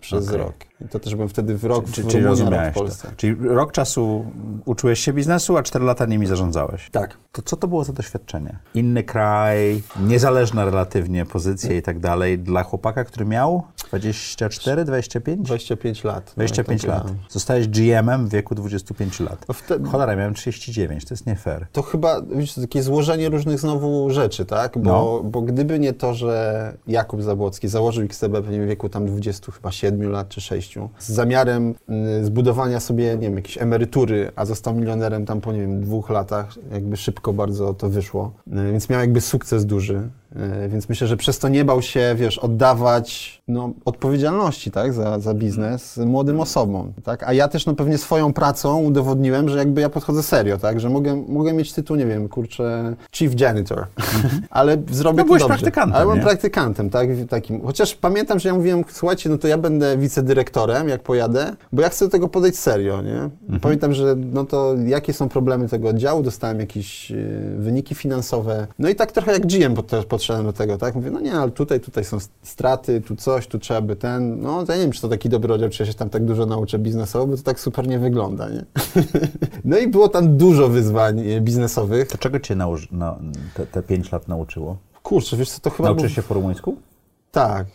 [0.00, 0.38] przez Okej.
[0.38, 0.54] rok.
[0.80, 2.80] I to też byłem wtedy w rok Czy, w rok rozumiałeś w to.
[2.80, 3.12] Polsce.
[3.16, 4.26] Czyli rok czasu
[4.64, 6.90] uczyłeś się biznesu, a cztery lata nimi zarządzałeś.
[6.90, 7.16] Tak.
[7.32, 8.58] To co to było za doświadczenie?
[8.74, 12.38] Inny kraj, niezależna relatywnie pozycja i tak dalej.
[12.38, 15.46] Dla chłopaka, który miał 24, 25?
[15.46, 16.32] 25 lat.
[16.36, 17.04] 25 tak, lat.
[17.06, 17.12] tak.
[17.30, 19.44] Zostałeś GM-em w wieku 25 lat.
[19.48, 21.66] No wtedy- Cholera, miałem 39, to jest nie fair.
[21.72, 22.20] To chyba,
[22.54, 24.78] to takie złożenie różnych znowu rzeczy, tak?
[24.78, 25.30] Bo, No.
[25.30, 29.70] bo gdyby nie to, że Jakub Zabłocki założył XTB pewnie w wieku tam 20 chyba
[29.72, 31.74] 7 lat czy 6, z zamiarem
[32.20, 36.10] y, zbudowania sobie, nie wiem, jakiejś emerytury, a został milionerem tam po, nie wiem, dwóch
[36.10, 38.32] latach, jakby szybko bardzo to wyszło.
[38.46, 40.08] Y, więc miał jakby sukces duży.
[40.36, 45.18] E, Więc myślę, że przez to nie bał się, wiesz, oddawać no, odpowiedzialności tak, za,
[45.18, 46.92] za biznes młodym osobom.
[47.04, 47.22] Tak?
[47.22, 50.80] A ja też no, pewnie swoją pracą udowodniłem, że jakby ja podchodzę serio, tak?
[50.80, 53.86] że mogę, mogę mieć tytuł, nie wiem, kurczę, chief janitor,
[54.50, 55.46] ale zrobię No, to dobrze.
[55.46, 57.08] praktykantem, Ale byłem praktykantem, tak?
[57.28, 57.62] Takim.
[57.66, 61.88] Chociaż pamiętam, że ja mówiłem, słuchajcie, no to ja będę wicedyrektorem, jak pojadę, bo ja
[61.88, 63.20] chcę do tego podejść serio, nie?
[63.20, 63.60] Mhm.
[63.60, 67.14] Pamiętam, że no to jakie są problemy tego oddziału, dostałem jakieś e,
[67.58, 70.94] wyniki finansowe, no i tak trochę jak GM pod, podszedłem do tego, tak?
[70.94, 74.64] Mówię, no nie, ale tutaj, tutaj są straty, tu coś, tu trzeba by ten, no
[74.68, 76.78] ja nie wiem, czy to taki dobry oddział, czy ja się tam tak dużo nauczę
[76.78, 78.64] biznesowo, bo to tak super nie wygląda, nie?
[79.64, 82.08] no i było tam dużo wyzwań e, biznesowych.
[82.08, 83.18] To czego cię nauczy, no,
[83.54, 84.76] te, te pięć lat nauczyło?
[85.02, 85.88] Kurczę, wiesz co, to chyba...
[85.88, 86.76] Nauczyłeś był- się po rumuńsku?
[87.36, 87.66] Tak.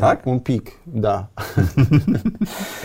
[0.00, 0.26] Tak?
[0.26, 1.26] Un pik, da.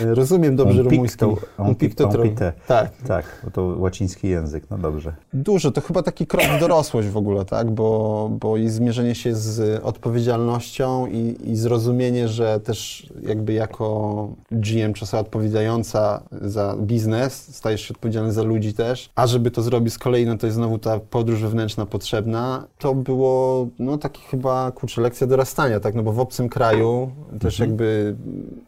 [0.00, 1.18] Rozumiem dobrze pic rumuński.
[1.18, 2.52] to- un pic to trochę- pite.
[2.66, 2.90] Tak.
[3.08, 5.12] Tak, bo to łaciński język, no dobrze.
[5.34, 7.70] Dużo, to chyba taki krok w dorosłość w ogóle, tak?
[7.70, 14.92] Bo, bo i zmierzenie się z odpowiedzialnością i, i zrozumienie, że też jakby jako GM,
[14.94, 19.94] czy osoba odpowiadająca za biznes, stajesz się odpowiedzialny za ludzi też, a żeby to zrobić
[19.94, 24.72] z kolei, no to jest znowu ta podróż wewnętrzna potrzebna, to było, no taki chyba,
[24.72, 25.94] kurczę, lekcja dorastania, tak?
[25.94, 28.16] No bo w obcym kraju też jakby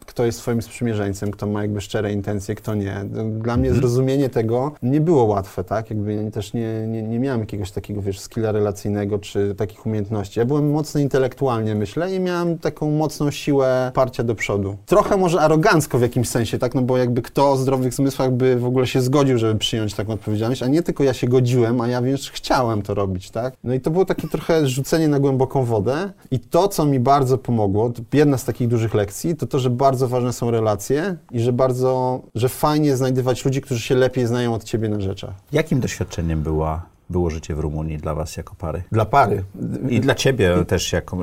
[0.05, 3.05] kto jest swoim sprzymierzeńcem, kto ma jakby szczere intencje, kto nie.
[3.39, 5.89] Dla mnie zrozumienie tego nie było łatwe, tak?
[5.89, 10.39] Jakby ja też nie, nie, nie miałem jakiegoś takiego, wiesz, skilla relacyjnego czy takich umiejętności.
[10.39, 14.75] Ja byłem mocny intelektualnie, myślę, i miałem taką mocną siłę parcia do przodu.
[14.85, 16.75] Trochę może arogancko w jakimś sensie, tak?
[16.75, 20.13] No bo jakby kto o zdrowych zmysłach by w ogóle się zgodził, żeby przyjąć taką
[20.13, 23.53] odpowiedzialność, a nie tylko ja się godziłem, a ja wiesz, chciałem to robić, tak?
[23.63, 27.37] No i to było takie trochę rzucenie na głęboką wodę i to, co mi bardzo
[27.43, 31.53] pomogło, jedna z takich dużych lekcji, to to, że bardzo ważne są relacje i że
[31.53, 35.33] bardzo, że fajnie znajdywać ludzi, którzy się lepiej znają od ciebie na rzeczach.
[35.51, 38.83] Jakim doświadczeniem była, było życie w Rumunii dla was jako pary?
[38.91, 39.43] Dla pary.
[39.89, 41.17] I dla ciebie też jako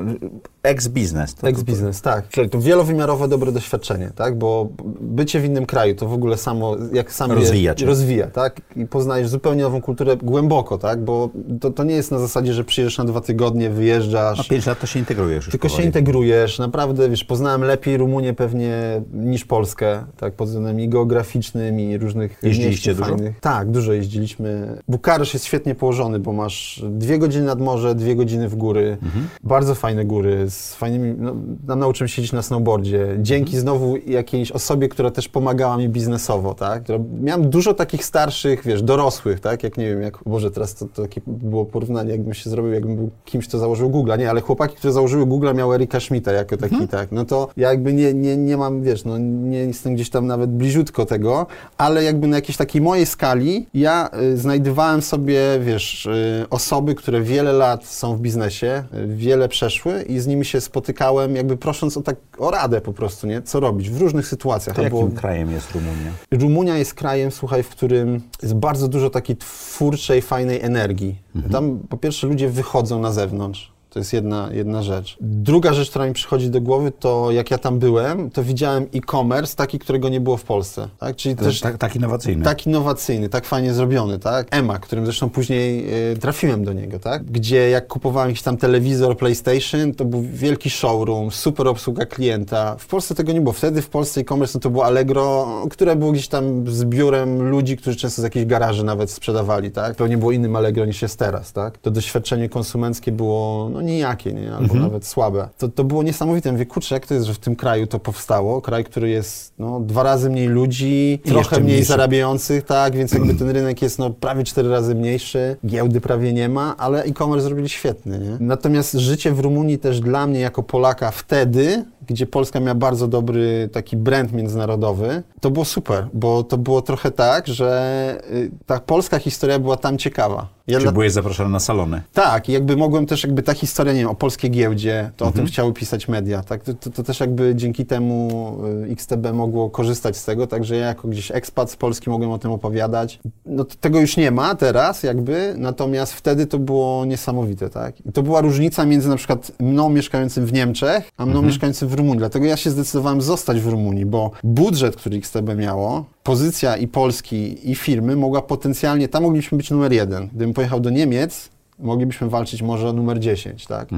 [0.63, 1.35] ex-biznes.
[1.43, 2.27] Ex-biznes, tak.
[2.29, 4.37] Czyli to wielowymiarowe dobre doświadczenie, tak?
[4.37, 4.69] Bo
[5.01, 7.85] bycie w innym kraju to w ogóle samo, jak sam Rozwija cię.
[7.85, 8.61] rozwija, tak?
[8.75, 11.03] I poznajesz zupełnie nową kulturę głęboko, tak?
[11.03, 11.29] Bo
[11.61, 14.37] to, to nie jest na zasadzie, że przyjeżdżasz na dwa tygodnie, wyjeżdżasz.
[14.37, 15.87] No pięć lat to się integrujesz Tylko się powoli.
[15.87, 21.97] integrujesz, naprawdę, wiesz, poznałem lepiej Rumunię pewnie niż Polskę, tak, pod względem i geograficznym, i
[21.97, 23.05] różnych Jeździliście dużo?
[23.09, 23.39] fajnych.
[23.39, 24.77] Tak, dużo jeździliśmy.
[24.87, 29.27] Bukaresz jest świetnie położony, bo masz dwie godziny nad morze, dwie godziny w góry, Mhm.
[29.43, 31.35] bardzo fajne góry, z fajnymi, no,
[31.67, 33.61] tam nauczyłem się siedzieć na snowboardzie, dzięki Mhm.
[33.61, 36.83] znowu jakiejś osobie, która też pomagała mi biznesowo, tak,
[37.21, 41.01] miałem dużo takich starszych, wiesz, dorosłych, tak, jak nie wiem, jak, Boże, teraz to, to
[41.01, 44.75] takie było porównanie, jakbym się zrobił, jakbym był kimś, kto założył Google, nie, ale chłopaki,
[44.75, 46.87] które założyły Google, miał Erika Schmidta jako taki, Mhm.
[46.87, 50.27] tak, no to ja jakby nie, nie, nie mam, wiesz, no nie jestem gdzieś tam
[50.27, 51.45] nawet bliziutko tego,
[51.77, 57.21] ale jakby na jakiejś takiej mojej skali ja y, znajdowałem sobie, wiesz, y, osoby, które
[57.21, 61.97] wiele lat są w biznesie, y, wiele przeszły i z nimi się spotykałem, jakby prosząc
[61.97, 64.75] o tak, o radę po prostu, nie, co robić w różnych sytuacjach.
[64.75, 66.11] To jakim krajem jest Rumunia?
[66.31, 71.21] Rumunia jest krajem, słuchaj, w którym jest bardzo dużo takiej twórczej, fajnej energii.
[71.51, 73.71] Tam po pierwsze ludzie wychodzą na zewnątrz.
[73.91, 75.17] To jest jedna, jedna rzecz.
[75.21, 79.55] Druga rzecz, która mi przychodzi do głowy, to jak ja tam byłem, to widziałem e-commerce
[79.55, 80.87] taki, którego nie było w Polsce.
[80.97, 81.15] Tak?
[81.15, 82.43] Czyli też tak, tak innowacyjny.
[82.43, 84.47] tak innowacyjny, tak fajnie zrobiony, tak?
[84.51, 87.23] EMA, którym zresztą później e, trafiłem do niego, tak?
[87.23, 92.75] Gdzie jak kupowałem jakiś tam telewizor, PlayStation, to był wielki showroom, super obsługa klienta.
[92.79, 93.53] W Polsce tego nie było.
[93.53, 97.97] Wtedy w Polsce e-commerce no to było Allegro, które było gdzieś tam zbiorem ludzi, którzy
[97.97, 99.95] często z jakiejś garaży nawet sprzedawali, tak?
[99.95, 101.77] To nie było innym Allegro niż jest teraz, tak?
[101.77, 104.53] To doświadczenie konsumenckie było no nijakie, nie?
[104.53, 105.49] Albo nawet słabe.
[105.57, 106.51] To, to było niesamowite.
[106.51, 108.61] Mówię, kurczę, jak to jest, że w tym kraju to powstało?
[108.61, 111.85] Kraj, który jest no, dwa razy mniej ludzi, I trochę mniej mniejszy.
[111.87, 116.49] zarabiających, tak, więc jakby ten rynek jest no, prawie cztery razy mniejszy, giełdy prawie nie
[116.49, 118.37] ma, ale e-commerce zrobili świetny, nie?
[118.39, 123.69] Natomiast życie w Rumunii też dla mnie jako Polaka wtedy, gdzie Polska miała bardzo dobry
[123.73, 129.19] taki brand międzynarodowy, to było super, bo to było trochę tak, że y, ta polska
[129.19, 130.47] historia była tam ciekawa.
[130.67, 132.01] Ja Czy dla- byłeś zaproszony na salony?
[132.13, 135.27] tak, i jakby mogłem też jakby ta historia, nie wiem, o polskiej giełdzie, to o
[135.27, 135.45] Mhm.
[135.45, 139.69] tym chciały pisać media, tak, to, to, to też jakby dzięki temu y, XTB mogło
[139.69, 143.19] korzystać z tego, także ja jako gdzieś ekspat z Polski mogłem o tym opowiadać.
[143.45, 148.05] No tego już nie ma teraz jakby, natomiast wtedy to było niesamowite, tak.
[148.05, 151.45] I to była różnica między na przykład mną mieszkającym w Niemczech, a mną Mhm.
[151.47, 156.05] mieszkającym w Rumunii, dlatego ja się zdecydowałem zostać w Rumunii, bo budżet, który XTB miało,
[156.23, 160.27] pozycja i Polski i firmy mogła potencjalnie, tam mogliśmy być numer jeden.
[160.27, 163.89] Gdybym pojechał do Niemiec, moglibyśmy walczyć może o numer 10, tak?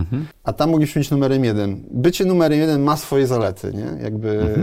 [0.43, 1.83] A tam mogliśmy być numerem jeden.
[1.91, 4.03] Bycie numerem jeden ma swoje zalety, nie?
[4.03, 4.55] Jakby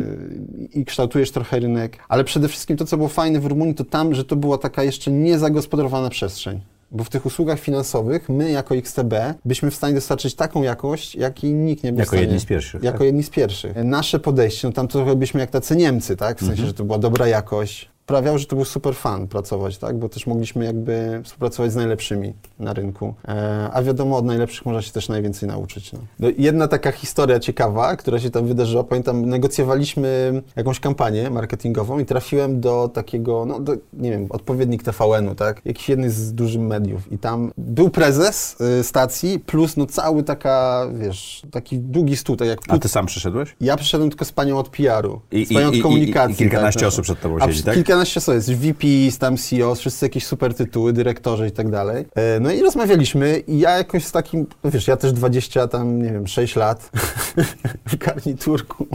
[0.75, 4.15] i kształtujesz trochę rynek, ale przede wszystkim to, co było fajne w Rumunii, to tam,
[4.15, 6.61] że to była taka jeszcze niezagospodarowana przestrzeń.
[6.93, 11.55] Bo w tych usługach finansowych my jako XTB byśmy w stanie dostarczyć taką jakość, jakiej
[11.55, 12.23] nikt nie był w Jako stanie.
[12.23, 13.07] jedni z pierwszych, Jako tak?
[13.07, 13.77] jedni z pierwszych.
[13.85, 16.37] Nasze podejście, no tam trochę byliśmy jak tacy Niemcy, tak?
[16.37, 16.69] W sensie, Mhm.
[16.69, 17.91] że to była dobra jakość.
[18.11, 19.99] Sprawiało, że to był super fan pracować, tak?
[19.99, 23.15] Bo też mogliśmy jakby współpracować z najlepszymi na rynku.
[23.29, 25.93] E, a wiadomo, od najlepszych można się też najwięcej nauczyć.
[25.93, 25.99] No.
[26.21, 32.05] No, jedna taka historia ciekawa, która się tam wydarzyła, pamiętam, negocjowaliśmy jakąś kampanię marketingową i
[32.07, 35.61] trafiłem do takiego, no do, nie wiem, odpowiednik TVN-u, tak?
[35.65, 40.87] Jakiś jedny z dużych mediów i tam był prezes y, stacji plus no cały taka,
[40.95, 43.57] wiesz, taki długi stół, tak jak A ty sam przyszedłeś?
[43.61, 46.35] ja przyszedłem tylko z panią od PR-u, I- z panią i- od i- i- komunikacji.
[46.35, 47.75] i kilkanaście tak, osób przed tobą siedzi, tak?
[48.01, 48.87] Kilkanaście osób, jest VP,
[49.19, 52.05] tam CEO, wszyscy jakieś super tytuły, dyrektorzy i tak dalej.
[52.15, 56.03] E, No i rozmawialiśmy i ja jakoś z takim, no wiesz, ja też 20 tam,
[56.03, 56.91] nie wiem, 6 lat
[57.91, 58.87] w garniturku,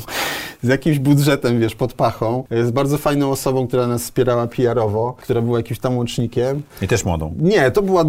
[0.64, 5.14] z jakimś budżetem, wiesz, pod pachą, e, z bardzo fajną osobą, która nas wspierała PR-owo,
[5.22, 6.62] która była jakimś tam łącznikiem.
[6.82, 7.34] I też młodą.
[7.40, 8.06] Nie, to była e,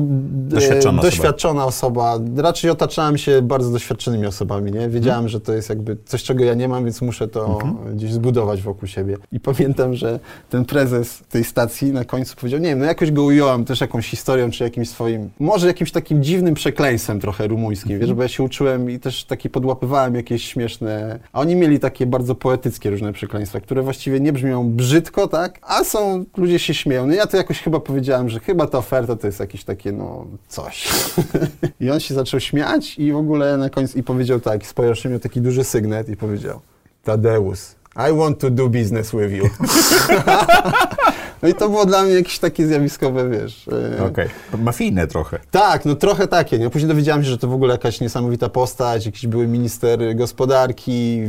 [0.49, 1.03] Doświadczona osoba.
[1.03, 2.18] doświadczona osoba.
[2.36, 4.88] Raczej otaczałem się bardzo doświadczonymi osobami, nie?
[4.88, 5.28] Wiedziałem, Mhm.
[5.28, 7.59] że to jest jakby coś, czego ja nie mam, więc muszę to
[7.94, 9.16] gdzieś zbudować wokół siebie.
[9.32, 10.20] I pamiętam, że
[10.51, 10.86] ten prezes
[11.28, 14.64] tej stacji na końcu powiedział, nie wiem, no jakoś go ująłem też jakąś historią, czy
[14.64, 18.09] jakimś swoim, może jakimś takim dziwnym przekleństwem trochę rumuńskim, Mhm.
[18.09, 22.07] wiesz, bo ja się uczyłem i też takie podłapywałem jakieś śmieszne, a oni mieli takie
[22.07, 25.59] bardzo poetyckie różne przekleństwa, które właściwie nie brzmią brzydko, tak?
[25.62, 27.07] A są, ludzie się śmieją.
[27.07, 30.26] No ja to jakoś chyba powiedziałem, że chyba ta oferta to jest jakieś takie, no,
[30.49, 30.89] coś.
[31.80, 35.09] I on się zaczął śmiać i w ogóle na końcu, i powiedział tak, spojrzał się,
[35.09, 36.61] miał taki duży sygnet i powiedział,
[37.05, 37.59] Tadeusz,
[37.97, 39.44] I want to do business with you.
[41.43, 43.68] no i to było dla mnie jakieś takie zjawiskowe, wiesz.
[43.99, 44.28] e, Okej.
[44.59, 45.39] Mafijne trochę.
[45.51, 46.59] tak, no trochę takie.
[46.59, 46.70] Nie?
[46.70, 51.20] Później dowiedziałem się, że to w ogóle jakaś niesamowita postać, jakiś były minister gospodarki.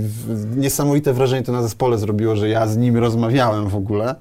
[0.55, 4.15] Niesamowite wrażenie to na zespole zrobiło, że ja z nim rozmawiałem w ogóle.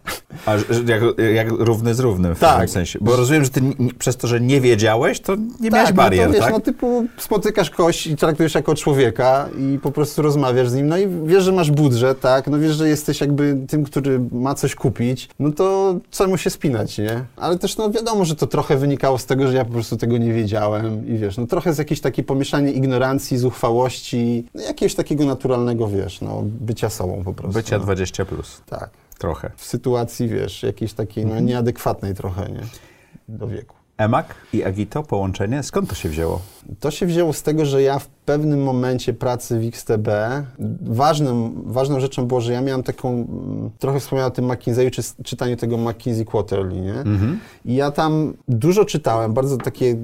[0.47, 0.53] A
[0.87, 1.03] jak,
[1.35, 2.51] jak równy z równym w Tak.
[2.51, 2.99] pewnym sensie.
[3.03, 3.61] Bo rozumiem, że ty
[3.99, 6.53] przez to, że nie wiedziałeś, to nie miałeś tak, barier, no to wiesz, tak?
[6.53, 10.99] no typu spotykasz kogoś i traktujesz jako człowieka i po prostu rozmawiasz z nim, no
[10.99, 14.75] i wiesz, że masz budżet, tak, no wiesz, że jesteś jakby tym, który ma coś
[14.75, 15.76] kupić, no to
[16.11, 17.25] czemu się spinać, nie?
[17.37, 20.19] Ale też, no wiadomo, że to trochę wynikało z tego, że ja po prostu tego
[20.19, 25.25] nie wiedziałem i wiesz, no trochę z jakieś takie pomieszanie ignorancji, zuchwałości, no jakiegoś takiego
[25.25, 27.55] naturalnego, wiesz, no bycia sobą po prostu.
[27.59, 27.85] Bycia no.
[27.85, 28.25] 20+.
[28.25, 28.63] Plus.
[28.67, 28.91] Tak.
[29.19, 29.51] Trochę.
[29.57, 31.47] W sytuacji, wiesz, jakiejś takiej, no Mhm.
[31.47, 32.61] nieadekwatnej trochę, nie?
[33.29, 33.75] Do wieku.
[33.99, 36.41] Emak i Agito, połączenie, skąd to się wzięło?
[36.81, 40.09] To się wzięło z tego, że ja w pewnym momencie pracy w XTB,
[40.81, 45.03] ważnym, ważną rzeczą było, że ja miałem taką, mm, trochę wspomniałem o tym McKinsey'u, czy
[45.25, 46.95] czytaniu tego McKinsey Quarterly, nie?
[47.65, 49.97] I ja tam dużo czytałem, bardzo takie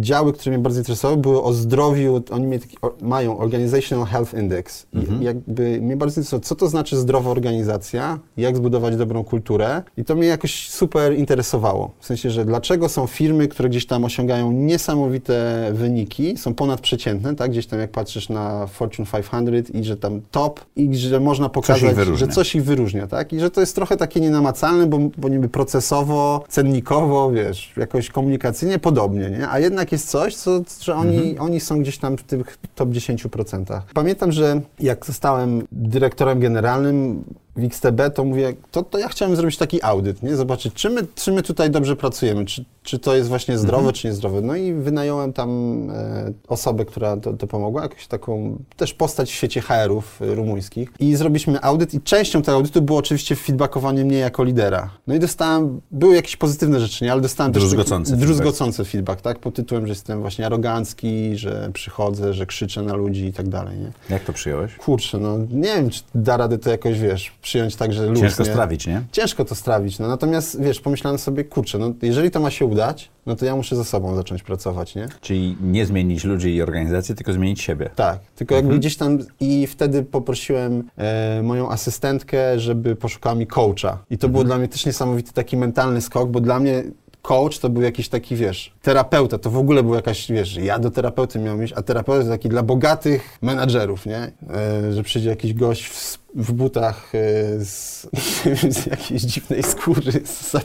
[0.00, 4.86] działy, które mnie bardzo interesowały, były o zdrowiu, oni mieli taki, mają Organizational Health Index.
[5.20, 9.82] I jakby mnie bardzo interesowało, co to znaczy zdrowa organizacja, jak zbudować dobrą kulturę.
[9.96, 11.90] I to mnie jakoś super interesowało.
[12.00, 17.50] W sensie, że dlaczego są firmy, które gdzieś tam osiągają niesamowite wyniki, są ponadprzeciętne, tak?
[17.50, 21.94] Gdzieś tam jak patrzysz na Fortune 500 i że tam top i że można pokazać,
[21.94, 22.26] wyróżnia.
[22.26, 23.32] że coś ich wyróżnia, tak?
[23.32, 28.78] I że to jest trochę takie nienamacalne, bo, bo niby procesowo, cennikowo, wiesz, jakoś komunikacyjnie
[28.78, 29.48] podobnie, nie?
[29.48, 33.80] A jednak jest coś, co, że oni, oni są gdzieś tam w tych top 10%.
[33.94, 37.24] Pamiętam, że jak zostałem dyrektorem generalnym
[37.56, 40.36] w XTB, to mówię, to, to ja chciałem zrobić taki audyt, nie?
[40.36, 44.08] Zobaczyć, czy my, czy my tutaj dobrze pracujemy, czy, czy to jest właśnie zdrowe, czy
[44.08, 44.40] niezdrowe.
[44.40, 45.50] No i wynająłem tam
[45.90, 50.92] e, osobę, która to, to pomogła, jakąś taką też postać w świecie HR-ów e, rumuńskich.
[51.00, 54.90] I zrobiliśmy audyt i częścią tego audytu było oczywiście feedbackowanie mnie jako lidera.
[55.06, 57.12] No i dostałem, były jakieś pozytywne rzeczy, nie?
[57.12, 58.38] Ale dostałem też Druzgocący taki, feedback.
[58.38, 59.38] druzgocący feedback, tak?
[59.38, 63.78] Pod tytułem, że jestem właśnie arogancki, że przychodzę, że krzyczę na ludzi i tak dalej,
[63.78, 63.92] nie?
[64.10, 64.74] Jak to przyjąłeś?
[64.76, 68.44] Kurczę, no nie wiem, czy da radę to jakoś, wiesz, przyjąć tak, że luz, Ciężko
[68.44, 69.02] strawić, nie?
[69.12, 73.10] Ciężko to strawić, no natomiast, wiesz, pomyślałem sobie, kurczę, no jeżeli to ma się udać,
[73.26, 75.08] no to ja muszę ze sobą zacząć pracować, nie?
[75.20, 77.90] Czyli nie zmienić ludzi i organizacji, tylko zmienić siebie.
[77.96, 83.98] Tak, tylko jakby gdzieś tam i wtedy poprosiłem e, moją asystentkę, żeby poszukała mi coacha.
[84.10, 86.84] I to było dla mnie też niesamowity taki mentalny skok, bo dla mnie
[87.26, 90.90] coach to był jakiś taki, wiesz, terapeuta, to w ogóle był jakaś, wiesz, ja do
[90.90, 94.18] terapeuty miałem iść, a terapeuta to taki dla bogatych menadżerów, nie?
[94.18, 97.18] E, że przyjdzie jakiś gość w, w butach e,
[97.64, 98.06] z,
[98.76, 100.60] z jakiejś dziwnej skóry, z na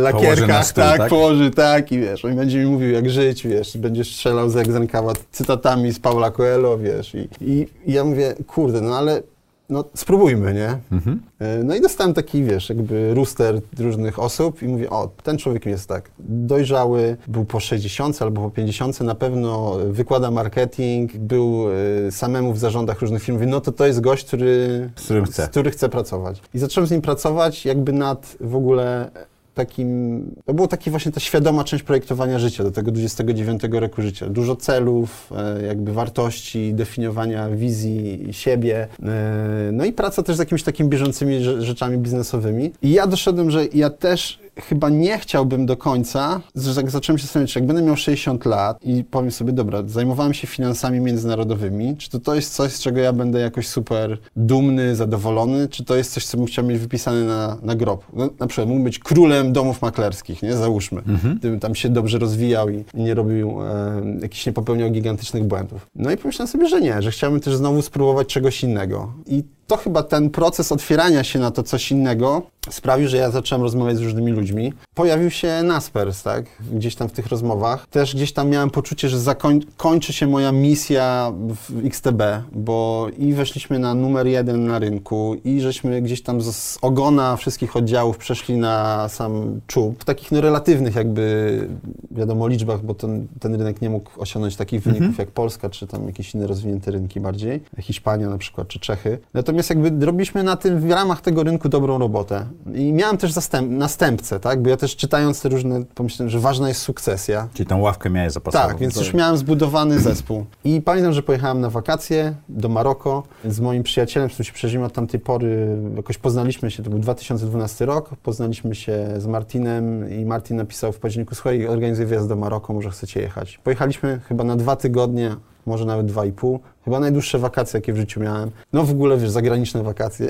[0.00, 1.10] lakierkach, stół, tak, tak?
[1.10, 5.12] położy tak i wiesz, on będzie mi mówił jak żyć, wiesz, będziesz strzelał z rękawa
[5.32, 9.22] cytatami z Paula Coelho, wiesz, i, i, i ja mówię, kurde, no ale
[9.68, 10.78] no spróbujmy, nie?
[10.92, 11.20] Mhm.
[11.38, 15.66] E, No i dostałem taki, wiesz, jakby ruster różnych osób i mówię, o, ten człowiek
[15.66, 21.66] jest tak dojrzały, był po 60 albo po 50, na pewno wykłada marketing, był
[22.08, 25.24] e, samemu w zarządach różnych firm, mówię, no to to jest gość, który, Z którym
[25.24, 25.42] chcę.
[25.46, 26.42] z który chce pracować.
[26.54, 29.10] I zacząłem z nim pracować jakby nad w ogóle
[29.54, 34.28] takim, to było taki właśnie ta świadoma część projektowania życia do tego 29 roku życia.
[34.28, 40.62] Dużo celów, e, jakby wartości, definiowania wizji siebie, e, no i praca też z jakimiś
[40.62, 42.72] takimi bieżącymi rzeczami biznesowymi.
[42.82, 47.22] I ja doszedłem, że ja też chyba nie chciałbym do końca, że jak zacząłem się
[47.22, 52.10] zastanawiać, jak będę miał 60 lat i powiem sobie, dobra, zajmowałem się finansami międzynarodowymi, czy
[52.10, 56.12] to, to jest coś, z czego ja będę jakoś super dumny, zadowolony, czy to jest
[56.12, 58.04] coś, co bym chciał mieć wypisane na, na grob.
[58.12, 60.56] No, na przykład mógł być królem domów maklerskich, nie?
[60.56, 61.02] Załóżmy.
[61.08, 61.38] Mhm.
[61.38, 65.86] Gdybym tam się dobrze rozwijał i, i nie robił, e, jakichś nie popełniał gigantycznych błędów.
[65.94, 69.12] No i pomyślałem sobie, że nie, że chciałbym też znowu spróbować czegoś innego.
[69.26, 73.62] I to chyba ten proces otwierania się na to coś innego sprawił, że ja zacząłem
[73.62, 74.72] rozmawiać z różnymi ludźmi.
[74.94, 76.44] Pojawił się Naspers, tak?
[76.72, 77.86] Gdzieś tam w tych rozmowach.
[77.86, 83.78] Też gdzieś tam miałem poczucie, że zakończy się moja misja w XTB, bo i weszliśmy
[83.78, 89.08] na numer jeden na rynku i żeśmy gdzieś tam z ogona wszystkich oddziałów przeszli na
[89.08, 90.00] sam czub.
[90.00, 91.68] W takich no, relatywnych jakby,
[92.10, 95.26] wiadomo, liczbach, bo ten, ten rynek nie mógł osiągnąć takich wyników mhm.
[95.26, 97.60] jak Polska, czy tam jakieś inne rozwinięte rynki bardziej.
[97.80, 99.18] Hiszpania na przykład, czy Czechy.
[99.34, 102.46] Natomiast jakby robiliśmy na tym, w ramach tego rynku dobrą robotę.
[102.74, 104.62] I miałem też zastęp, następcę, tak?
[104.62, 107.48] Bo ja też czytając te różne, pomyślałem, że ważna jest sukcesja.
[107.54, 108.68] Czyli tą ławkę miałeś zapasową.
[108.68, 110.44] Tak, więc już miałem zbudowany zespół.
[110.64, 114.86] I pamiętam, że pojechałem na wakacje do Maroko z moim przyjacielem, z którym się przeżyliśmy
[114.86, 115.78] od tamtej pory.
[115.96, 120.98] Jakoś poznaliśmy się, to był 2012 rok, poznaliśmy się z Martinem i Martin napisał w
[120.98, 123.58] październiku, słuchaj, organizuję wyjazd do Maroko, może chcecie jechać.
[123.64, 125.36] Pojechaliśmy chyba na dwa tygodnie,
[125.66, 126.60] może nawet dwa i pół.
[126.84, 128.50] Chyba najdłuższe wakacje, jakie w życiu miałem.
[128.72, 130.28] No w ogóle, wiesz, zagraniczne wakacje.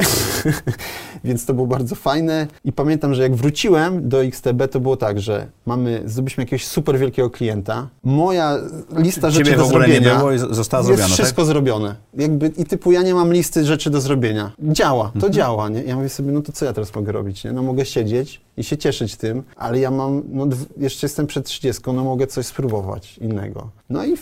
[1.24, 2.46] Więc to było bardzo fajne.
[2.64, 6.98] I pamiętam, że jak wróciłem do XTB, to było tak, że mamy, zdobyliśmy jakiegoś super
[6.98, 7.88] wielkiego klienta.
[8.04, 8.58] Moja
[8.96, 11.46] lista Ciebie rzeczy do w ogóle zrobienia nie było i została jest zrobiona, wszystko tak?
[11.46, 11.96] zrobione.
[12.14, 14.52] Jakby, I typu ja nie mam listy rzeczy do zrobienia.
[14.58, 15.32] Działa, to mhm.
[15.32, 15.82] działa, nie?
[15.82, 17.52] Ja mówię sobie, no to co ja teraz mogę robić, nie?
[17.52, 20.46] No mogę siedzieć i się cieszyć tym, ale ja mam, no
[20.76, 23.70] jeszcze jestem przed 30, no mogę coś spróbować innego.
[23.90, 24.16] No i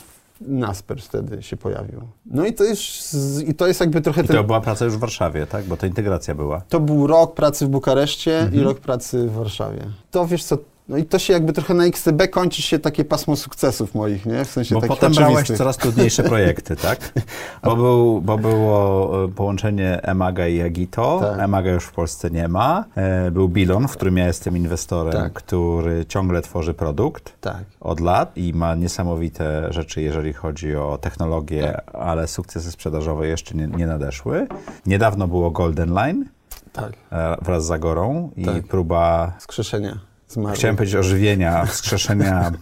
[0.47, 2.01] Nasper wtedy się pojawił.
[2.27, 3.15] No i to jest,
[3.49, 4.21] i to jest jakby trochę...
[4.21, 4.47] I to ten...
[4.47, 5.65] była praca już w Warszawie, tak?
[5.65, 6.61] Bo to integracja była.
[6.61, 8.55] To był rok pracy w Bukareszcie mhm.
[8.63, 9.87] i rok pracy w Warszawie.
[10.11, 13.37] To wiesz co, no i to się jakby trochę na XTB kończy się takie pasmo
[13.37, 14.45] sukcesów moich, nie?
[14.45, 17.13] W sensie Bo takich potem brałeś coraz trudniejsze projekty, tak?
[17.65, 21.19] Bo, był, bo było e, połączenie Emaga i Agito.
[21.21, 21.41] Tak.
[21.41, 22.85] Emaga już w Polsce nie ma.
[22.95, 25.33] E, był Bilon, w którym ja jestem inwestorem, tak.
[25.33, 27.65] który ciągle tworzy produkt tak.
[27.81, 31.95] od lat i ma niesamowite rzeczy, jeżeli chodzi o technologię, tak.
[31.95, 34.47] ale sukcesy sprzedażowe jeszcze nie, nie nadeszły.
[34.87, 36.25] Niedawno było Golden Line.
[36.73, 36.93] Tak.
[37.13, 38.63] E, wraz z Agorą i tak.
[38.63, 39.33] próba...
[39.39, 40.12] Skrzeszenia.
[40.33, 40.57] Zmarły.
[40.57, 42.53] Chciałem powiedzieć ożywienia, wskrzeszenia.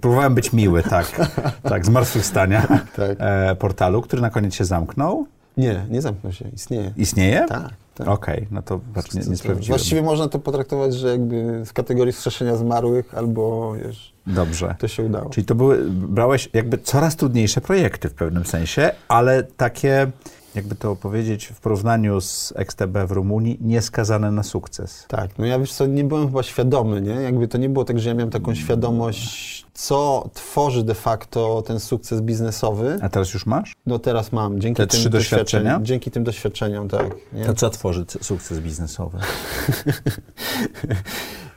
[0.00, 1.32] Próbowałem być miły, tak.
[1.62, 3.16] Tak, zmartwychwstania tak.
[3.18, 5.26] E, portalu, który na koniec się zamknął.
[5.56, 6.92] Nie, nie zamknął się, istnieje.
[6.96, 7.44] Istnieje?
[7.48, 7.70] Tak.
[7.94, 8.08] tak.
[8.08, 8.80] Okej, okay, no to
[9.14, 9.78] nie, nie sprawdziłem.
[9.78, 14.74] Właściwie można to potraktować, że jakby w kategorii wskrzeszenia zmarłych albo wiesz, Dobrze.
[14.78, 15.30] To się udało.
[15.30, 20.10] Czyli to były, brałeś jakby coraz trudniejsze projekty w pewnym sensie, ale takie
[20.54, 25.04] jakby to powiedzieć, w porównaniu z XTB w Rumunii, nieskazane na sukces.
[25.08, 27.14] Tak, no ja wiesz co, nie byłem chyba świadomy, nie?
[27.14, 31.80] Jakby to nie było tak, że ja miałem taką świadomość, co tworzy de facto ten
[31.80, 32.98] sukces biznesowy.
[33.02, 33.72] A teraz już masz?
[33.86, 35.80] No teraz mam, dzięki Te tym trzy doświadczenia?
[35.82, 37.06] Dzięki tym doświadczeniom, tak.
[37.32, 37.44] Nie?
[37.44, 39.18] To co tworzy sukces biznesowy?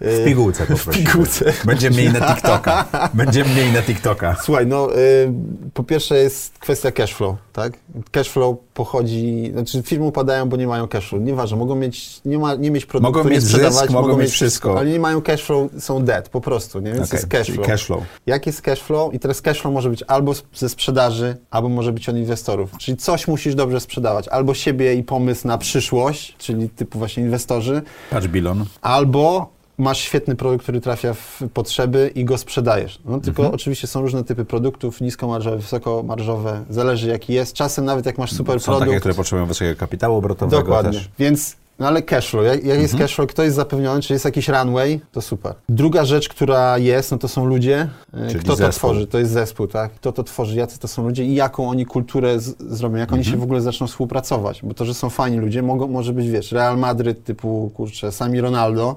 [0.01, 0.91] W pigułce poproszę.
[0.91, 1.53] W pigułce.
[1.65, 2.85] Będzie mniej na TikToka.
[3.13, 4.35] Będzie mniej na TikToka.
[4.43, 5.33] Słuchaj, no y,
[5.73, 7.73] po pierwsze jest kwestia cashflow, tak?
[8.11, 11.21] Cashflow pochodzi, znaczy firmy upadają, bo nie mają cashflow.
[11.21, 14.31] Nieważne, mogą mieć, nie, ma, nie mieć produktu, mogą mieć sprzedawać, zysk, mogą, mogą mieć
[14.31, 14.69] wszystko.
[14.69, 14.79] wszystko.
[14.79, 16.93] Ale nie mają cashflow, są dead po prostu, nie?
[16.93, 17.67] Więc okay, jest cashflow.
[17.67, 18.03] cashflow.
[18.25, 19.13] Jak jest cashflow?
[19.13, 22.71] I teraz cashflow może być albo ze sprzedaży, albo może być od inwestorów.
[22.77, 24.27] Czyli coś musisz dobrze sprzedawać.
[24.27, 27.81] Albo siebie i pomysł na przyszłość, czyli typu właśnie inwestorzy.
[28.11, 28.65] Patrz bilon.
[28.81, 32.99] Albo masz świetny produkt, który trafia w potrzeby i go sprzedajesz.
[33.05, 33.55] No, tylko mhm.
[33.55, 37.53] oczywiście są różne typy produktów, niskomarżowe, wysokomarżowe, zależy jaki jest.
[37.53, 38.87] Czasem nawet jak masz super są produkt...
[38.87, 40.91] takie, które potrzebują wysokiego kapitału obrotowego Dokładnie.
[40.91, 41.09] też.
[41.19, 42.99] Więc no ale cashflow, jak, jak jest mhm.
[42.99, 45.53] cashflow, kto jest zapewniony, czy jest jakiś runway, to super.
[45.69, 47.89] Druga rzecz, która jest, no to są ludzie.
[48.13, 48.71] E, Czyli kto zespół.
[48.71, 49.07] to tworzy?
[49.07, 49.91] To jest zespół, tak?
[49.91, 53.19] Kto to tworzy, jacy to są ludzie i jaką oni kulturę z, zrobią, jak mhm.
[53.21, 54.61] oni się w ogóle zaczną współpracować.
[54.63, 58.41] Bo to, że są fajni ludzie, mogą, może być, wiesz, Real Madryt typu, kurczę, sami
[58.41, 58.95] Ronaldo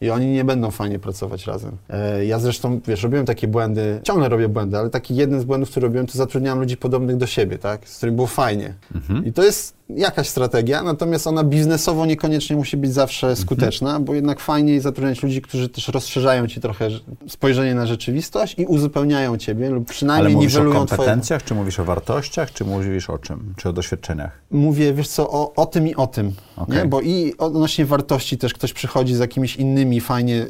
[0.00, 1.76] i oni nie będą fajnie pracować razem.
[1.88, 5.70] E, ja zresztą, wiesz, robiłem takie błędy, ciągle robię błędy, ale taki jeden z błędów,
[5.70, 7.88] który robiłem, to zatrudniałem ludzi podobnych do siebie, tak?
[7.88, 8.74] Z którymi było fajnie.
[8.94, 9.24] Mhm.
[9.24, 13.46] I to jest jakaś strategia, natomiast ona biznesowo niekoniecznie musi być zawsze mhm.
[13.46, 16.88] skuteczna, bo jednak fajniej zatrudniać ludzi, którzy też rozszerzają ci trochę
[17.28, 21.48] spojrzenie na rzeczywistość i uzupełniają ciebie lub przynajmniej Ale niwelują mówisz o kompetencjach, twoje...
[21.48, 23.54] czy mówisz o wartościach, czy mówisz o czym?
[23.56, 24.40] Czy o doświadczeniach?
[24.50, 26.76] Mówię, wiesz co, o, o tym i o tym, okay.
[26.76, 26.84] nie?
[26.84, 30.46] Bo i odnośnie wartości też ktoś przychodzi z jakimiś innymi fajnie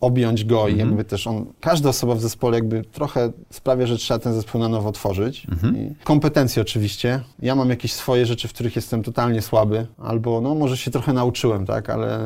[0.00, 4.20] objąć go i jakby też on, każda osoba w zespole jakby trochę sprawia, że trzeba
[4.20, 5.46] ten zespół na nowo tworzyć.
[5.76, 7.20] I kompetencje oczywiście.
[7.42, 11.12] Ja mam jakieś swoje rzeczy, w których jestem totalnie słaby, albo no może się trochę
[11.12, 12.18] nauczyłem, tak, ale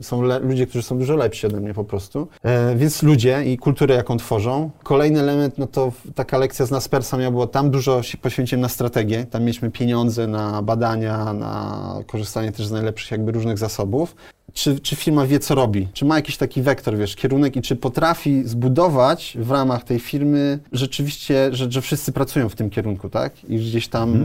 [0.00, 2.28] są ludzie, którzy są dużo lepsi ode mnie po prostu.
[2.42, 4.70] E, więc ludzie i kulturę, jaką tworzą.
[4.82, 8.68] Kolejny element, no to taka lekcja z Naspersa miała, było tam dużo się poświęciłem na
[8.68, 14.16] strategię, tam mieliśmy pieniądze na badania, na korzystanie też z najlepszych jakby różnych zasobów.
[14.54, 15.88] Czy, czy firma wie, co robi?
[15.92, 20.58] Czy ma jakiś taki wektor, wiesz, kierunek i czy potrafi zbudować w ramach tej firmy
[20.72, 23.44] rzeczywiście, że, że wszyscy pracują w tym kierunku, tak?
[23.44, 24.22] I gdzieś tam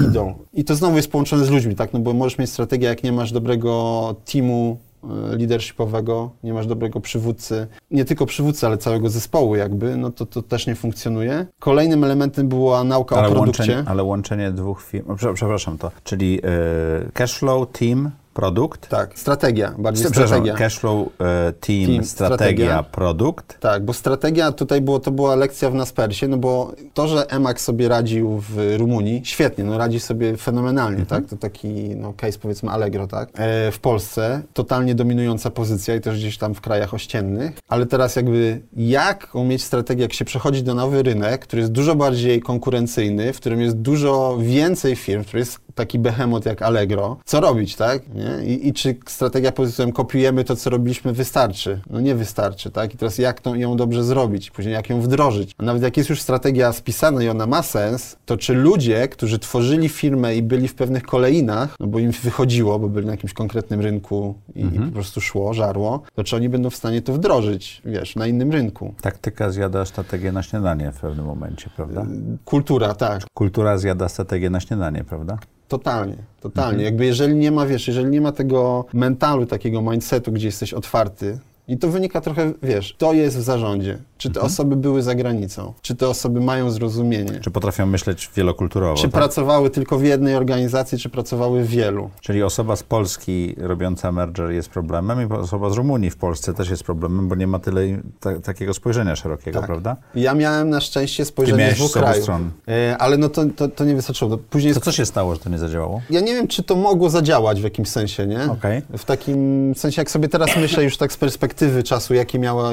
[0.00, 0.34] y, idą.
[0.54, 1.92] I to znowu jest połączone z ludźmi, tak?
[1.92, 7.00] No bo możesz mieć strategię, jak nie masz dobrego teamu y, leadershipowego, nie masz dobrego
[7.00, 11.46] przywódcy, nie tylko przywódcy, ale całego zespołu jakby, no to to też nie funkcjonuje.
[11.58, 13.62] Kolejnym elementem była nauka o Ale produkcie.
[13.62, 18.10] łączenie, ale łączenie dwóch firm, o, prze- przepraszam to, czyli e, cashflow, team,
[18.40, 18.88] produkt.
[18.88, 20.54] Tak, strategia, bardziej strategia.
[20.54, 22.82] cashflow, e, team, Team, strategia, strategia.
[22.82, 23.60] produkt.
[23.60, 27.64] Tak, bo strategia tutaj było, to była lekcja w Naspersie, no bo to, że Emax
[27.64, 31.26] sobie radził w Rumunii, świetnie, no radzi sobie fenomenalnie, tak?
[31.26, 33.28] To taki, no case powiedzmy Allegro, tak?
[33.34, 38.16] E, w Polsce totalnie dominująca pozycja i też gdzieś tam w krajach ościennych, ale teraz
[38.16, 43.32] jakby jak umieć strategię, jak się przechodzi do nowy rynek, który jest dużo bardziej konkurencyjny,
[43.32, 47.76] w którym jest dużo więcej firm, w którym jest taki behemoth jak Allegro, co robić,
[47.76, 48.08] tak?
[48.14, 48.25] Nie?
[48.44, 51.80] I, I czy strategia pod tytułem kopiujemy to, co robiliśmy, wystarczy?
[51.90, 52.94] No nie wystarczy, tak?
[52.94, 54.50] I teraz jak to, ją dobrze zrobić?
[54.50, 55.54] Później jak ją wdrożyć?
[55.58, 59.38] A nawet jak jest już strategia spisana i ona ma sens, to czy ludzie, którzy
[59.38, 63.32] tworzyli firmę i byli w pewnych kolejnach, no bo im wychodziło, bo byli na jakimś
[63.32, 67.12] konkretnym rynku i, i po prostu szło, żarło, to czy oni będą w stanie to
[67.12, 68.94] wdrożyć, wiesz, na innym rynku?
[69.00, 72.06] Taktyka zjada strategię na śniadanie w pewnym momencie, prawda?
[72.44, 73.22] Kultura, tak.
[73.34, 75.38] Kultura zjada strategię na śniadanie, prawda?
[75.68, 76.84] Totalnie, totalnie.
[76.84, 81.38] Jakby jeżeli nie ma, wiesz, jeżeli nie ma tego mentalu, takiego mindsetu, gdzie jesteś otwarty,
[81.68, 83.98] i to wynika trochę, wiesz, to jest w zarządzie.
[84.18, 85.72] Czy te osoby były za granicą?
[85.82, 87.40] Czy te osoby mają zrozumienie?
[87.40, 88.96] Czy potrafią myśleć wielokulturowo?
[88.96, 89.10] Czy tak?
[89.12, 92.10] pracowały tylko w jednej organizacji, czy pracowały w wielu?
[92.20, 96.70] Czyli osoba z Polski robiąca merger jest problemem i osoba z Rumunii w Polsce też
[96.70, 97.82] jest problemem, bo nie ma tyle
[98.20, 99.66] ta, takiego spojrzenia szerokiego, Tak.
[99.66, 99.96] prawda?
[100.14, 102.22] Ja miałem na szczęście spojrzenie z dwóch krajów.
[102.22, 102.50] stron.
[102.68, 104.30] E, ale no to, to, to nie wystarczyło.
[104.30, 106.02] To Później To co się stało, że to nie zadziałało?
[106.10, 108.44] Ja nie wiem, czy to mogło zadziałać w jakimś sensie, nie?
[108.50, 108.82] Okej.
[108.98, 112.70] W takim sensie, jak sobie teraz myślę już tak z perspektywy czasu, jakie miała,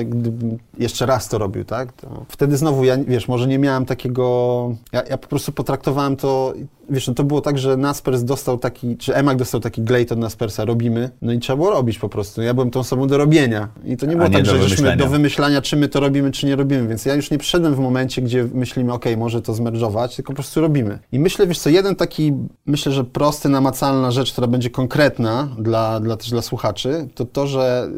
[0.77, 1.93] jeszcze raz to robił, tak?
[2.27, 4.75] Wtedy znowu, ja, wiesz, może nie miałem takiego...
[4.91, 6.53] Ja, ja po prostu potraktowałem to...
[6.89, 10.19] Wiesz, no to było tak, że Naspers dostał taki, czy Emak dostał taki glejt od
[10.19, 12.41] Naspersa, robimy, no i trzeba było robić po prostu.
[12.41, 13.67] Ja byłem tą osobą do robienia.
[13.85, 16.55] I to nie było tak, że żeśmy do wymyślania, czy my to robimy, czy nie
[16.55, 16.87] robimy.
[16.87, 20.35] Więc ja już nie przyszedłem w momencie, gdzie myślimy, ok, może to zmerdżować, tylko po
[20.35, 20.99] prostu robimy.
[21.11, 22.33] I myślę, wiesz co, jeden taki,
[22.65, 27.47] myślę, że prosty, namacalna rzecz, która będzie konkretna dla, dla, też dla słuchaczy, to to,
[27.47, 27.89] że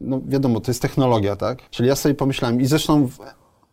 [0.00, 1.70] no wiadomo, to jest technologia, tak?
[1.70, 3.18] Czyli ja sobie pomyślałem i zresztą w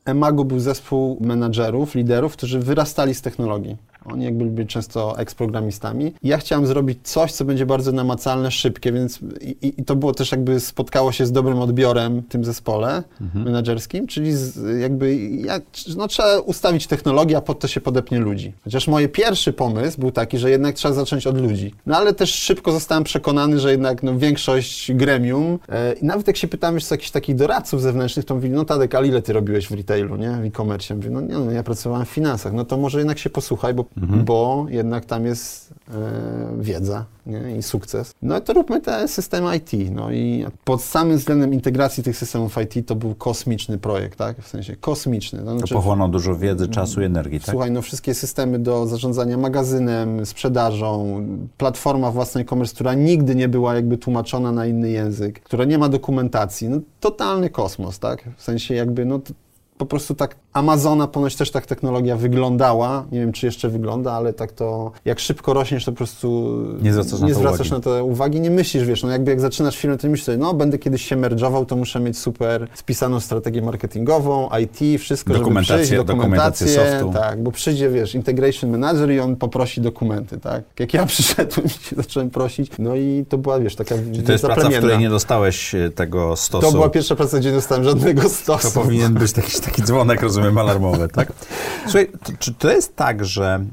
[0.06, 3.78] Emagu był zespół menadżerów, liderów, którzy wyrastali z technologii.
[4.06, 6.14] Oni jakby byli często eksprogramistami.
[6.24, 10.32] Ja chciałem zrobić coś, co będzie bardzo namacalne, szybkie, więc i, i- to było też
[10.32, 13.04] jakby spotkało się z dobrym odbiorem w tym zespole
[13.36, 15.64] menedżerskim, czyli z, jakby jak,
[15.98, 18.54] no, trzeba ustawić technologię, a pod to się podepnie ludzi.
[18.64, 21.74] Chociaż mój pierwszy pomysł był taki, że jednak trzeba zacząć od ludzi.
[21.86, 26.38] No ale też szybko zostałem przekonany, że jednak no, większość gremium e, i nawet jak
[26.38, 29.34] się pytałem już z jakichś takich doradców zewnętrznych, to mówili, no Tadek, ale ile ty
[29.34, 30.32] robiłeś w retailu, nie?
[30.32, 30.86] W e-commerce?
[30.94, 32.54] Ja Mówię, no nie, no ja pracowałem w finansach.
[32.54, 35.94] No to może jednak się posłuchaj, bo, bo jednak tam jest e,
[36.60, 37.58] wiedza nie?
[37.58, 38.14] i sukces.
[38.22, 39.72] No i to róbmy te systemy IT.
[39.92, 44.42] No i pod samym względem integracji tych systemów IT to był kosmiczny projekt, tak?
[44.42, 45.40] W sensie kosmiczny.
[45.40, 47.50] To To znaczy, pochłonął dużo wiedzy, czasu i energii, tak?
[47.50, 51.22] Słuchaj, no wszystkie systemy do zarządzania magazynem, sprzedażą,
[51.58, 55.90] platforma własnej e-commerce, która nigdy nie była jakby tłumaczona na inny język, która nie ma
[55.90, 58.30] dokumentacji, no totalny kosmos, tak?
[58.38, 59.34] W sensie jakby, no to
[59.78, 64.34] po prostu tak Amazona ponoć też tak technologia wyglądała, nie wiem czy jeszcze wygląda, ale
[64.34, 67.72] tak to, jak szybko rośniesz, to po prostu Nie zwracasz na nie to zwracasz uwagi.
[67.72, 70.54] na to uwagi, nie myślisz, wiesz, no jakby jak zaczynasz firmę, to myślisz sobie, no
[70.54, 75.84] będę kiedyś się merdżował, to muszę mieć super spisaną strategię marketingową, IT, wszystko, Dokumentację- żeby
[75.84, 77.12] przyjść, dokumentację softu.
[77.14, 80.64] tak, bo przyjdzie, wiesz, integration manager i on poprosi dokumenty, tak?
[80.80, 83.96] Jak ja przyszedłem i się zacząłem prosić, no i to była, wiesz, taka
[84.26, 86.68] To jest praca, w której nie dostałeś e, tego stosu.
[86.68, 88.68] To była pierwsza praca, gdzie nie dostałem żadnego stosu.
[88.74, 91.34] To powinien być taki, taki dzwonek, rozumiem, alarmowy, tak?
[91.84, 93.66] Słuchaj, to, czy to jest tak, że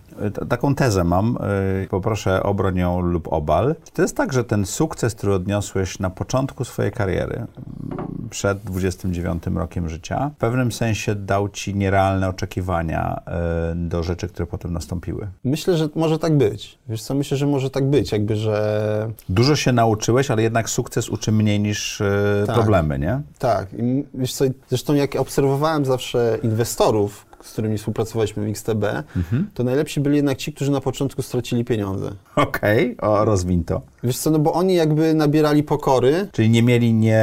[0.48, 1.38] taką tezę mam,
[1.84, 3.74] e, poproszę obroń ją lub obal.
[3.94, 7.46] To jest tak, że ten sukces, który odniosłeś na początku swojej kariery, m,
[8.30, 14.46] przed 29 rokiem życia, w pewnym sensie dał ci nierealne oczekiwania e, do rzeczy, które
[14.46, 15.28] potem nastąpiły.
[15.44, 16.78] Myślę, że może tak być.
[16.88, 18.58] Wiesz co, myślę, że może tak być, jakby, że
[19.28, 22.54] Dużo się nauczyłeś, ale jednak sukces uczy mniej niż e, Tak.
[22.56, 23.20] problemy, nie?
[23.38, 23.66] tak.
[23.78, 28.84] I wiesz co, zresztą jak obserwowałem zawsze inwestorów, z którymi współpracowaliśmy w XTB,
[29.54, 32.10] to najlepsi byli jednak ci, którzy na początku stracili pieniądze.
[32.36, 33.80] Okej, o, rozwin to.
[34.02, 37.18] Wiesz co, no bo oni jakby nabierali pokory, Czyli nie mieli nie